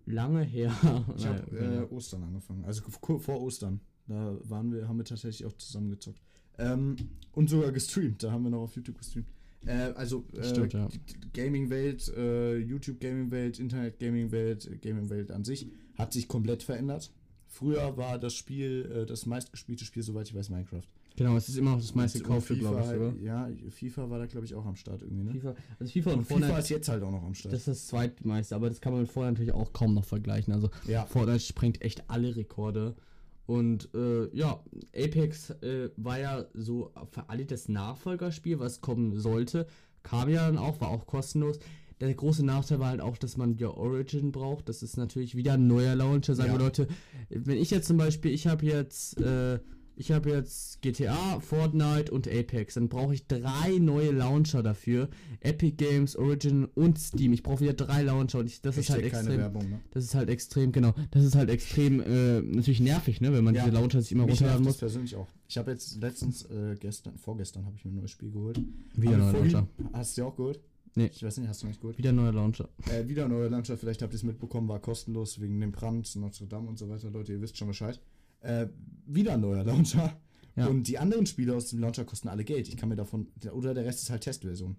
lange 0.06 0.44
her. 0.44 0.72
Ich 1.18 1.26
habe 1.26 1.44
ja. 1.56 1.82
äh, 1.82 1.86
Ostern 1.86 2.24
angefangen, 2.24 2.66
also 2.66 2.84
vor 2.84 3.42
Ostern. 3.42 3.80
Da 4.08 4.38
waren 4.44 4.72
wir, 4.72 4.88
haben 4.88 4.98
wir 4.98 5.06
tatsächlich 5.06 5.46
auch 5.46 5.54
zusammen 5.54 5.90
gezockt. 5.90 6.22
Ähm, 6.58 6.96
und 7.32 7.50
sogar 7.50 7.72
gestreamt, 7.72 8.24
da 8.24 8.32
haben 8.32 8.44
wir 8.44 8.50
noch 8.50 8.62
auf 8.62 8.76
YouTube 8.76 8.98
gestreamt. 8.98 9.28
Äh, 9.66 9.94
also 9.96 10.26
äh, 10.36 10.68
ja. 10.68 10.90
Gaming-Welt, 11.34 12.10
äh, 12.16 12.58
YouTube-Gaming-Welt, 12.58 13.60
Internet-Gaming-Welt, 13.60 14.82
Gaming-Welt 14.82 15.32
an 15.32 15.44
sich 15.44 15.68
hat 15.96 16.14
sich 16.14 16.28
komplett 16.28 16.64
verändert. 16.64 17.12
Früher 17.48 17.98
war 17.98 18.18
das 18.18 18.34
Spiel, 18.34 18.92
äh, 18.92 19.06
das 19.06 19.26
meistgespielte 19.26 19.86
Spiel, 19.86 20.04
soweit 20.04 20.28
ich 20.28 20.36
weiß, 20.36 20.50
Minecraft. 20.50 20.82
Genau, 21.16 21.38
es 21.38 21.48
ist 21.48 21.58
immer 21.58 21.72
noch 21.72 21.80
das 21.80 21.94
meiste 21.94 22.18
gekaufte, 22.18 22.58
glaube 22.58 22.82
ich, 22.82 22.88
oder? 22.88 23.14
Ja, 23.22 23.48
FIFA 23.70 24.10
war 24.10 24.18
da, 24.18 24.26
glaube 24.26 24.48
ich, 24.48 24.56
auch 24.56 24.66
am 24.66 24.76
Start 24.76 25.04
irgendwie, 25.04 25.24
ne? 25.24 25.32
FIFA, 25.32 25.56
also 25.80 25.94
FIFA 25.94 26.12
und, 26.12 26.18
Und 26.18 26.26
Fortnite, 26.26 26.48
FIFA 26.48 26.60
ist 26.60 26.70
jetzt 26.70 26.90
halt 26.90 27.04
auch 27.04 27.12
noch 27.12 27.24
am 27.24 27.36
Start. 27.36 27.54
das 27.54 27.62
ist 27.62 27.68
das 27.68 27.88
zweitmeiste, 27.88 28.56
aber 28.56 28.70
das 28.70 28.82
kann 28.82 28.94
man 28.94 29.04
mit 29.04 29.12
Fortnite 29.12 29.34
natürlich 29.34 29.54
auch 29.54 29.72
kaum 29.74 29.94
noch 29.94 30.06
vergleichen. 30.06 30.52
Also 30.52 30.72
ja, 30.88 31.06
Fortnite 31.06 31.42
sprengt 31.42 31.82
echt 31.84 32.10
alle 32.10 32.36
Rekorde. 32.36 32.96
Und 33.46 33.90
äh, 33.94 34.34
ja, 34.36 34.64
Apex 34.96 35.50
äh, 35.62 35.90
war 35.98 36.20
ja 36.20 36.46
so 36.54 36.92
für 37.12 37.30
alle 37.30 37.46
das 37.46 37.68
Nachfolgerspiel, 37.68 38.60
was 38.60 38.80
kommen 38.82 39.20
sollte. 39.20 39.68
Kam 40.02 40.30
ja 40.30 40.46
dann 40.46 40.58
auch, 40.58 40.80
war 40.82 40.90
auch 40.90 41.06
kostenlos. 41.06 41.60
Der 42.00 42.14
große 42.14 42.46
Nachteil 42.46 42.80
war 42.80 42.90
halt 42.90 43.02
auch, 43.02 43.18
dass 43.18 43.38
man 43.38 43.58
ja 43.58 43.70
Origin 43.70 44.32
braucht. 44.32 44.68
Das 44.68 44.82
ist 44.84 44.98
natürlich 44.98 45.36
wieder 45.36 45.54
ein 45.54 45.68
neuer 45.68 45.96
Launcher. 45.96 46.36
Sagen 46.36 46.52
Ja. 46.52 46.58
wir 46.58 46.64
Leute, 46.66 46.88
wenn 47.30 47.58
ich 47.58 47.70
jetzt 47.72 47.88
zum 47.88 47.98
Beispiel, 47.98 48.32
ich 48.32 48.48
habe 48.48 48.66
jetzt, 48.66 49.20
äh, 49.22 49.60
ich 49.96 50.12
habe 50.12 50.30
jetzt 50.32 50.82
GTA, 50.82 51.40
Fortnite 51.40 52.12
und 52.12 52.28
Apex, 52.28 52.76
dann 52.76 52.90
brauche 52.90 53.14
ich 53.14 53.28
drei 53.28 53.78
neue 53.80 54.12
Launcher 54.12 54.64
dafür. 54.64 55.10
Epic 55.40 55.76
Games, 55.78 56.16
Origin 56.16 56.66
und 56.66 56.98
Steam. 57.00 57.34
Ich 57.34 57.44
brauche 57.44 57.62
wieder 57.62 57.74
drei 57.74 58.02
Launcher 58.04 58.40
und 58.40 58.48
ich, 58.48 58.62
das 58.62 58.78
ist 58.78 58.90
halt 58.90 59.04
extrem. 59.04 59.38
Werbung, 59.38 59.70
ne? 59.70 59.80
Das 59.92 60.04
ist 60.04 60.16
halt 60.16 60.30
extrem, 60.30 60.72
genau. 60.72 60.94
Das 61.12 61.24
ist 61.24 61.36
halt 61.36 61.50
extrem 61.50 62.00
äh, 62.02 62.42
natürlich 62.42 62.80
nervig, 62.80 63.22
ne, 63.22 63.32
wenn 63.34 63.44
man 63.44 63.56
Ja. 63.56 63.64
diese 63.66 63.76
Launcher 63.76 64.02
sich 64.02 64.12
immer 64.12 64.24
runterladen 64.24 64.64
nervt 64.64 64.76
das 64.78 64.82
muss. 64.82 64.92
persönlich 64.92 65.16
auch. 65.16 65.28
Ich 65.48 65.58
habe 65.58 65.72
jetzt 65.72 66.02
letztens, 66.02 66.44
äh, 66.46 66.76
gestern, 66.80 67.18
vorgestern 67.18 67.66
habe 67.66 67.76
ich 67.78 67.86
mir 67.86 67.92
ein 67.92 67.96
neues 67.96 68.12
Spiel 68.12 68.32
geholt. 68.32 68.60
Wieder 68.96 69.18
neuer 69.18 69.34
Launcher. 69.34 69.68
Hast 69.94 70.18
du 70.18 70.22
dir 70.22 70.28
auch 70.28 70.36
geholt? 70.36 70.60
Nee. 70.96 71.10
Ich 71.12 71.24
weiß 71.24 71.38
nicht, 71.38 71.48
hast 71.48 71.64
du 71.64 71.68
nicht 71.68 71.82
geholt? 71.82 71.98
Wieder 71.98 72.12
neuer 72.12 72.32
Launcher. 72.34 72.70
Äh, 72.92 73.08
wieder 73.08 73.28
neuer 73.28 73.50
Launcher, 73.50 73.78
vielleicht 73.78 74.02
habt 74.04 74.14
ihr 74.14 74.18
es 74.18 74.24
mitbekommen, 74.24 74.68
war 74.68 74.80
kostenlos 74.80 75.42
wegen 75.42 75.60
dem 75.60 75.72
Brand, 75.72 76.16
Notre 76.18 76.46
Dame 76.46 76.68
und 76.70 76.78
so 76.78 76.88
weiter, 76.88 77.10
Leute, 77.10 77.34
ihr 77.34 77.42
wisst 77.42 77.58
schon 77.58 77.68
Bescheid. 77.68 78.00
Äh, 78.44 78.68
wieder 79.06 79.34
ein 79.34 79.42
neuer 79.42 79.64
Launcher. 79.64 80.18
Ja. 80.56 80.68
Und 80.68 80.88
die 80.88 81.00
anderen 81.00 81.26
Spiele 81.26 81.56
aus 81.56 81.70
dem 81.70 81.80
Launcher 81.80 82.06
kosten 82.06 82.28
alle 82.28 82.44
Geld. 82.44 82.68
Ich 82.68 82.78
kann 82.78 82.88
mir 82.88 82.96
davon, 82.96 83.28
oder 83.54 83.74
der 83.74 83.86
Rest 83.86 84.04
ist 84.04 84.12
halt 84.12 84.22
Testversion. 84.22 84.76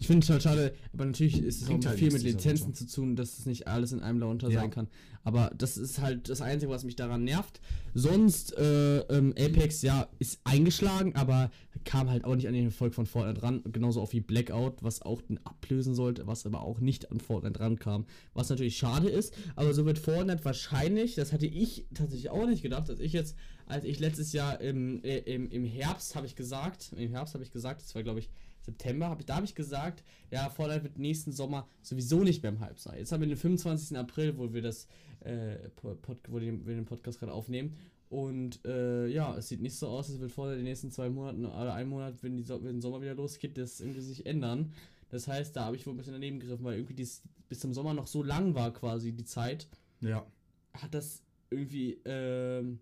Ich 0.00 0.06
finde 0.06 0.24
es 0.24 0.30
halt 0.30 0.42
schade, 0.42 0.74
aber 0.92 1.04
natürlich 1.06 1.42
ist 1.42 1.62
es 1.62 1.68
auch 1.68 1.84
halt 1.84 1.98
viel 1.98 2.12
mit 2.12 2.22
Lizenzen 2.22 2.72
zu 2.72 2.86
tun, 2.86 3.16
dass 3.16 3.38
es 3.38 3.46
nicht 3.46 3.66
alles 3.66 3.92
in 3.92 4.00
einem 4.00 4.20
Launcher 4.20 4.48
Ja. 4.48 4.60
sein 4.60 4.70
kann. 4.70 4.88
Aber 5.24 5.50
das 5.58 5.76
ist 5.76 6.00
halt 6.00 6.28
das 6.28 6.40
Einzige, 6.40 6.70
was 6.70 6.84
mich 6.84 6.96
daran 6.96 7.24
nervt. 7.24 7.60
Sonst, 7.94 8.56
äh, 8.56 9.00
ähm, 9.00 9.34
Apex, 9.36 9.82
ja, 9.82 10.08
ist 10.18 10.40
eingeschlagen, 10.44 11.16
aber 11.16 11.50
kam 11.84 12.10
halt 12.10 12.24
auch 12.24 12.36
nicht 12.36 12.46
an 12.46 12.54
den 12.54 12.66
Erfolg 12.66 12.94
von 12.94 13.06
Fortnite 13.06 13.42
ran. 13.42 13.62
Genauso 13.72 14.00
auch 14.00 14.12
wie 14.12 14.20
Blackout, 14.20 14.82
was 14.82 15.02
auch 15.02 15.20
den 15.22 15.44
ablösen 15.44 15.94
sollte, 15.94 16.26
was 16.26 16.46
aber 16.46 16.62
auch 16.62 16.80
nicht 16.80 17.10
an 17.10 17.20
Fortnite 17.20 17.60
rankam. 17.60 18.06
Was 18.34 18.48
natürlich 18.50 18.76
schade 18.76 19.08
ist, 19.08 19.34
aber 19.56 19.74
so 19.74 19.84
wird 19.84 19.98
Fortnite 19.98 20.44
wahrscheinlich, 20.44 21.14
das 21.14 21.32
hatte 21.32 21.46
ich 21.46 21.86
tatsächlich 21.94 22.30
auch 22.30 22.46
nicht 22.46 22.62
gedacht, 22.62 22.88
dass 22.88 23.00
ich 23.00 23.12
jetzt, 23.12 23.36
als 23.66 23.84
ich 23.84 23.98
letztes 23.98 24.32
Jahr 24.32 24.60
im, 24.60 25.02
äh, 25.02 25.18
im, 25.18 25.50
im 25.50 25.64
Herbst, 25.64 26.14
habe 26.14 26.26
ich 26.26 26.36
gesagt, 26.36 26.92
im 26.96 27.10
Herbst 27.10 27.34
habe 27.34 27.42
ich 27.44 27.50
gesagt, 27.50 27.82
das 27.82 27.94
war 27.94 28.02
glaube 28.02 28.20
ich 28.20 28.30
September, 28.68 29.08
hab 29.08 29.20
ich, 29.20 29.26
da 29.26 29.36
habe 29.36 29.46
ich 29.46 29.54
gesagt, 29.54 30.04
ja, 30.30 30.50
Fortnite 30.50 30.82
wird 30.84 30.98
nächsten 30.98 31.32
Sommer 31.32 31.66
sowieso 31.82 32.22
nicht 32.22 32.42
mehr 32.42 32.52
im 32.52 32.60
Hype 32.60 32.78
sein. 32.78 32.98
Jetzt 32.98 33.12
haben 33.12 33.20
wir 33.22 33.28
den 33.28 33.36
25. 33.38 33.96
April, 33.96 34.36
wo 34.36 34.52
wir 34.52 34.60
das 34.60 34.86
äh, 35.20 35.56
Pod, 35.70 36.18
wo 36.28 36.38
wir 36.38 36.52
den 36.52 36.84
Podcast 36.84 37.18
gerade 37.18 37.32
aufnehmen. 37.32 37.74
Und 38.10 38.64
äh, 38.66 39.06
ja, 39.08 39.36
es 39.36 39.48
sieht 39.48 39.60
nicht 39.62 39.76
so 39.76 39.88
aus, 39.88 40.10
als 40.10 40.20
wird 40.20 40.36
in 40.36 40.56
den 40.56 40.64
nächsten 40.64 40.90
zwei 40.90 41.08
Monaten 41.08 41.44
oder 41.46 41.72
einen 41.74 41.88
Monat, 41.90 42.22
wenn, 42.22 42.36
die 42.36 42.42
so 42.42 42.62
wenn 42.62 42.74
der 42.74 42.82
Sommer 42.82 43.00
wieder 43.00 43.14
losgeht, 43.14 43.56
das 43.56 43.80
irgendwie 43.80 44.00
sich 44.00 44.26
ändern. 44.26 44.72
Das 45.10 45.28
heißt, 45.28 45.56
da 45.56 45.64
habe 45.64 45.76
ich 45.76 45.86
wohl 45.86 45.94
ein 45.94 45.96
bisschen 45.96 46.12
daneben 46.12 46.38
gegriffen, 46.40 46.64
weil 46.64 46.76
irgendwie 46.76 46.94
dies, 46.94 47.22
bis 47.48 47.60
zum 47.60 47.72
Sommer 47.72 47.94
noch 47.94 48.06
so 48.06 48.22
lang 48.22 48.54
war 48.54 48.70
quasi 48.72 49.12
die 49.12 49.24
Zeit, 49.24 49.66
Ja. 50.00 50.26
hat 50.74 50.92
das 50.92 51.22
irgendwie, 51.50 51.98
ähm, 52.04 52.80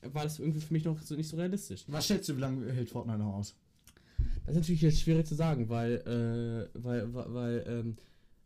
war 0.00 0.24
das 0.24 0.38
irgendwie 0.38 0.60
für 0.60 0.72
mich 0.72 0.84
noch 0.84 0.98
so 1.02 1.14
nicht 1.14 1.28
so 1.28 1.36
realistisch. 1.36 1.84
Was 1.88 2.06
schätzt 2.06 2.28
du, 2.30 2.36
wie 2.36 2.40
lange 2.40 2.72
hält 2.72 2.88
Fortnite 2.88 3.18
noch 3.18 3.34
aus? 3.34 3.54
Das 4.46 4.54
ist 4.54 4.60
natürlich 4.62 4.82
jetzt 4.82 5.00
schwierig 5.00 5.26
zu 5.26 5.34
sagen, 5.34 5.68
weil, 5.68 5.96
äh, 6.74 6.78
weil, 6.82 7.12
weil, 7.12 7.34
weil 7.34 7.64
ähm, 7.66 7.96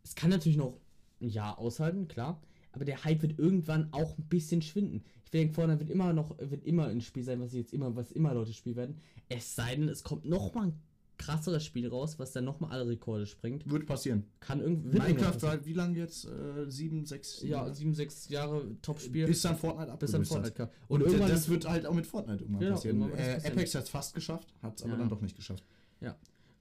es 0.03 0.15
kann 0.15 0.31
natürlich 0.31 0.57
noch 0.59 0.79
ein 1.21 1.29
Jahr 1.29 1.59
aushalten, 1.59 2.09
klar, 2.09 2.41
aber 2.73 2.85
der 2.87 3.05
Hype 3.05 3.23
wird 3.23 3.39
irgendwann 3.39 3.93
auch 3.93 4.17
ein 4.17 4.25
bisschen 4.25 4.63
schwinden. 4.63 5.05
Ich 5.25 5.31
denke, 5.31 5.55
vorne 5.55 5.79
wird 5.79 5.91
immer 5.91 6.13
noch, 6.13 6.37
wird 6.39 6.65
immer 6.65 6.87
ein 6.87 7.01
Spiel 7.03 7.23
sein, 7.23 7.41
was 7.41 7.53
jetzt 7.53 7.73
immer, 7.75 7.95
was 7.97 8.13
immer 8.13 8.33
Leute 8.33 8.53
spielen 8.53 8.77
werden. 8.77 8.97
Es 9.29 9.55
sei 9.55 9.77
denn, 9.77 9.89
es 9.89 10.03
kommt 10.03 10.25
noch 10.25 10.55
mal 10.55 10.69
ein 10.69 10.73
krasseres 11.19 11.65
Spiel 11.67 11.87
raus, 11.87 12.19
was 12.19 12.33
dann 12.33 12.45
noch 12.47 12.61
mal 12.61 12.71
alle 12.71 12.89
Rekorde 12.89 13.27
sprengt. 13.27 13.69
Wird 13.71 13.85
passieren. 13.85 14.25
Kann 14.41 14.61
irgendwie. 14.61 14.99
Minecraft 14.99 15.43
war 15.43 15.67
wie 15.67 15.75
lange 15.75 15.99
jetzt? 15.99 16.25
Äh, 16.25 16.71
sieben, 16.71 17.05
sechs, 17.05 17.35
passieren. 17.35 17.67
Ja, 17.67 17.75
sieben, 17.75 17.93
sechs 17.95 18.29
Jahre 18.31 18.65
Top-Spiel. 18.81 19.27
bis 19.27 19.43
dann 19.43 19.57
Fortnite 19.59 19.95
bis 19.99 20.13
dann 20.13 20.25
Fortnite 20.25 20.55
kam. 20.55 20.69
Und, 20.89 21.03
Und, 21.03 21.09
irgendwann 21.09 21.29
das 21.31 21.47
wird 21.51 21.69
halt 21.69 21.85
auch 21.85 21.93
mit 21.93 22.07
Fortnite 22.07 22.43
irgendwann 22.45 22.61
Genau, 22.61 22.75
passieren. 22.77 23.01
irgendwann 23.03 23.19
Äh. 23.21 23.41
Apex 23.47 23.75
hat 23.75 23.85
es 23.85 23.91
fast 23.91 24.15
geschafft, 24.15 24.55
hat 24.63 24.79
es 24.79 24.83
aber 24.83 24.93
Ja. 24.95 24.99
dann 24.99 25.11
doch 25.11 25.21
nicht 25.21 25.37
geschafft. 25.37 25.63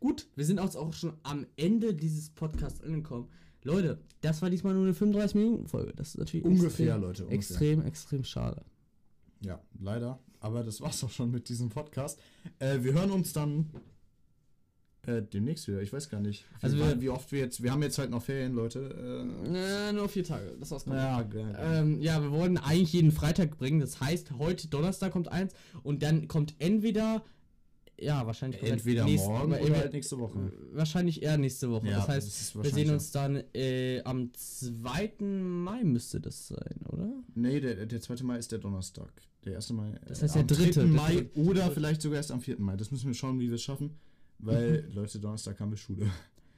Gut, 0.02 0.28
wir 0.38 0.46
sind 0.46 0.60
auch 0.60 0.74
auch 0.76 0.94
schon 0.94 1.12
am 1.24 1.46
Ende 1.58 1.94
dieses 1.94 2.30
Podcasts 2.30 2.82
angekommen. 2.82 3.28
Leute, 3.64 4.00
das 4.22 4.42
war 4.42 4.50
diesmal 4.50 4.74
nur 4.74 4.84
eine 4.84 4.94
35-Minuten-Folge. 4.94 5.92
Das 5.94 6.10
ist 6.10 6.18
natürlich 6.18 6.46
Ungefähr, 6.46 6.68
extrem, 6.96 7.02
Leute, 7.02 7.24
ungefähr. 7.26 7.34
extrem, 7.38 7.82
extrem 7.86 8.24
schade. 8.24 8.62
Ja, 9.42 9.60
leider. 9.78 10.18
Aber 10.40 10.64
das 10.64 10.80
war's 10.80 11.04
auch 11.04 11.10
schon 11.10 11.32
mit 11.32 11.50
diesem 11.50 11.68
Podcast. 11.68 12.18
Äh, 12.60 12.78
wir 12.82 12.94
hören 12.94 13.12
uns 13.12 13.34
dann 13.34 13.70
äh, 15.06 15.22
demnächst 15.22 15.68
wieder. 15.68 15.82
Ich 15.82 15.92
weiß 15.92 16.10
gar 16.10 16.22
nicht, 16.22 16.46
wie, 16.60 16.64
Also 16.64 16.78
wir- 16.78 17.02
wie 17.02 17.10
oft 17.10 17.30
wir 17.34 17.40
jetzt. 17.40 17.62
Wir 17.62 17.72
haben 17.74 17.84
jetzt 17.84 17.98
halt 17.98 18.10
noch 18.10 18.24
Ferien, 18.24 18.54
Leute. 18.54 18.80
Äh, 19.54 19.92
nur 19.92 20.08
vier 20.08 20.24
Tage, 20.24 20.56
das 20.62 20.72
war's. 20.72 20.86
Ja, 20.86 21.22
geil. 21.24 21.58
Ähm, 21.60 22.02
ja, 22.02 22.22
wir 22.22 22.32
wollten 22.32 22.58
eigentlich 22.58 22.94
jeden 22.94 23.12
Freitag 23.12 23.58
bringen. 23.58 23.82
Das 23.82 24.00
heißt, 24.00 24.32
heute 24.38 24.70
Donnerstag 24.70 25.12
kommt 25.12 25.28
eins 25.30 25.52
und 25.84 26.04
dann 26.04 26.30
kommt 26.30 26.56
entweder, 26.60 27.22
ja, 28.02 28.26
wahrscheinlich 28.26 28.60
kommt 28.60 28.72
entweder 28.72 29.06
nächst- 29.06 29.26
morgen 29.26 29.54
oder 29.54 29.76
halt 29.78 29.94
nächste 29.94 30.18
Woche. 30.20 30.52
Wahrscheinlich 30.74 31.22
eher 31.24 31.38
nächste 31.38 31.70
Woche. 31.70 31.88
Ja, 31.88 31.98
das 31.98 32.08
heißt, 32.08 32.28
das 32.28 32.64
wir 32.64 32.70
sehen 32.72 32.90
uns 32.92 33.12
dann 33.12 33.44
äh, 33.54 34.02
am 34.04 34.32
2. 34.34 35.14
Mai 35.24 35.84
müsste 35.84 36.20
das 36.20 36.48
sein, 36.48 36.80
oder? 36.88 37.10
Nee, 37.36 37.60
der, 37.60 37.86
der 37.86 38.02
2. 38.02 38.24
Mai 38.24 38.38
ist 38.38 38.52
der 38.52 38.60
Donnerstag. 38.60 39.12
Der 39.46 39.56
1. 39.56 39.72
Mai. 39.72 39.94
Das 40.08 40.22
heißt 40.22 40.36
am 40.38 40.48
der 40.48 40.58
dritte, 40.58 40.80
3. 40.82 40.86
der 40.86 40.86
Mai 40.88 41.16
dritte. 41.16 41.40
oder 41.40 41.72
vielleicht 41.72 42.02
sogar 42.02 42.18
erst 42.18 42.32
am 42.32 42.42
4. 42.42 42.60
Mai. 42.60 42.76
Das 42.76 42.92
müssen 42.92 43.08
wir 43.08 43.14
schauen, 43.14 43.40
wie 43.40 43.48
wir 43.48 43.56
es 43.56 43.62
schaffen. 43.64 43.92
Weil, 44.40 44.90
Leute, 44.94 45.20
Donnerstag 45.20 45.60
haben 45.60 45.72
wir 45.72 45.78
Schule. 45.78 46.08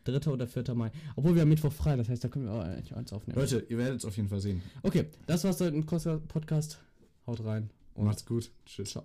3. 0.06 0.32
oder 0.32 0.48
4. 0.48 0.74
Mai. 0.74 0.92
Obwohl 1.16 1.36
wir 1.36 1.44
am 1.44 1.50
Mittwoch 1.50 1.72
frei, 1.72 1.96
das 1.96 2.10
heißt, 2.10 2.24
da 2.24 2.28
können 2.28 2.46
wir 2.46 2.54
auch 2.54 2.62
eigentlich 2.64 2.96
eins 2.96 3.14
aufnehmen. 3.14 3.40
Leute, 3.40 3.66
ihr 3.70 3.78
werdet 3.78 4.00
es 4.00 4.06
auf 4.06 4.16
jeden 4.18 4.30
Fall 4.30 4.40
sehen. 4.42 4.62
Okay, 4.82 5.06
das 5.28 5.44
war's 5.44 5.60
heute 5.62 5.76
im 5.76 5.86
Podcast. 5.86 6.80
Haut 7.28 7.44
rein. 7.44 7.70
Und 7.94 8.06
Macht's 8.06 8.26
gut. 8.26 8.52
Tschüss. 8.66 8.90
ciao. 8.92 9.04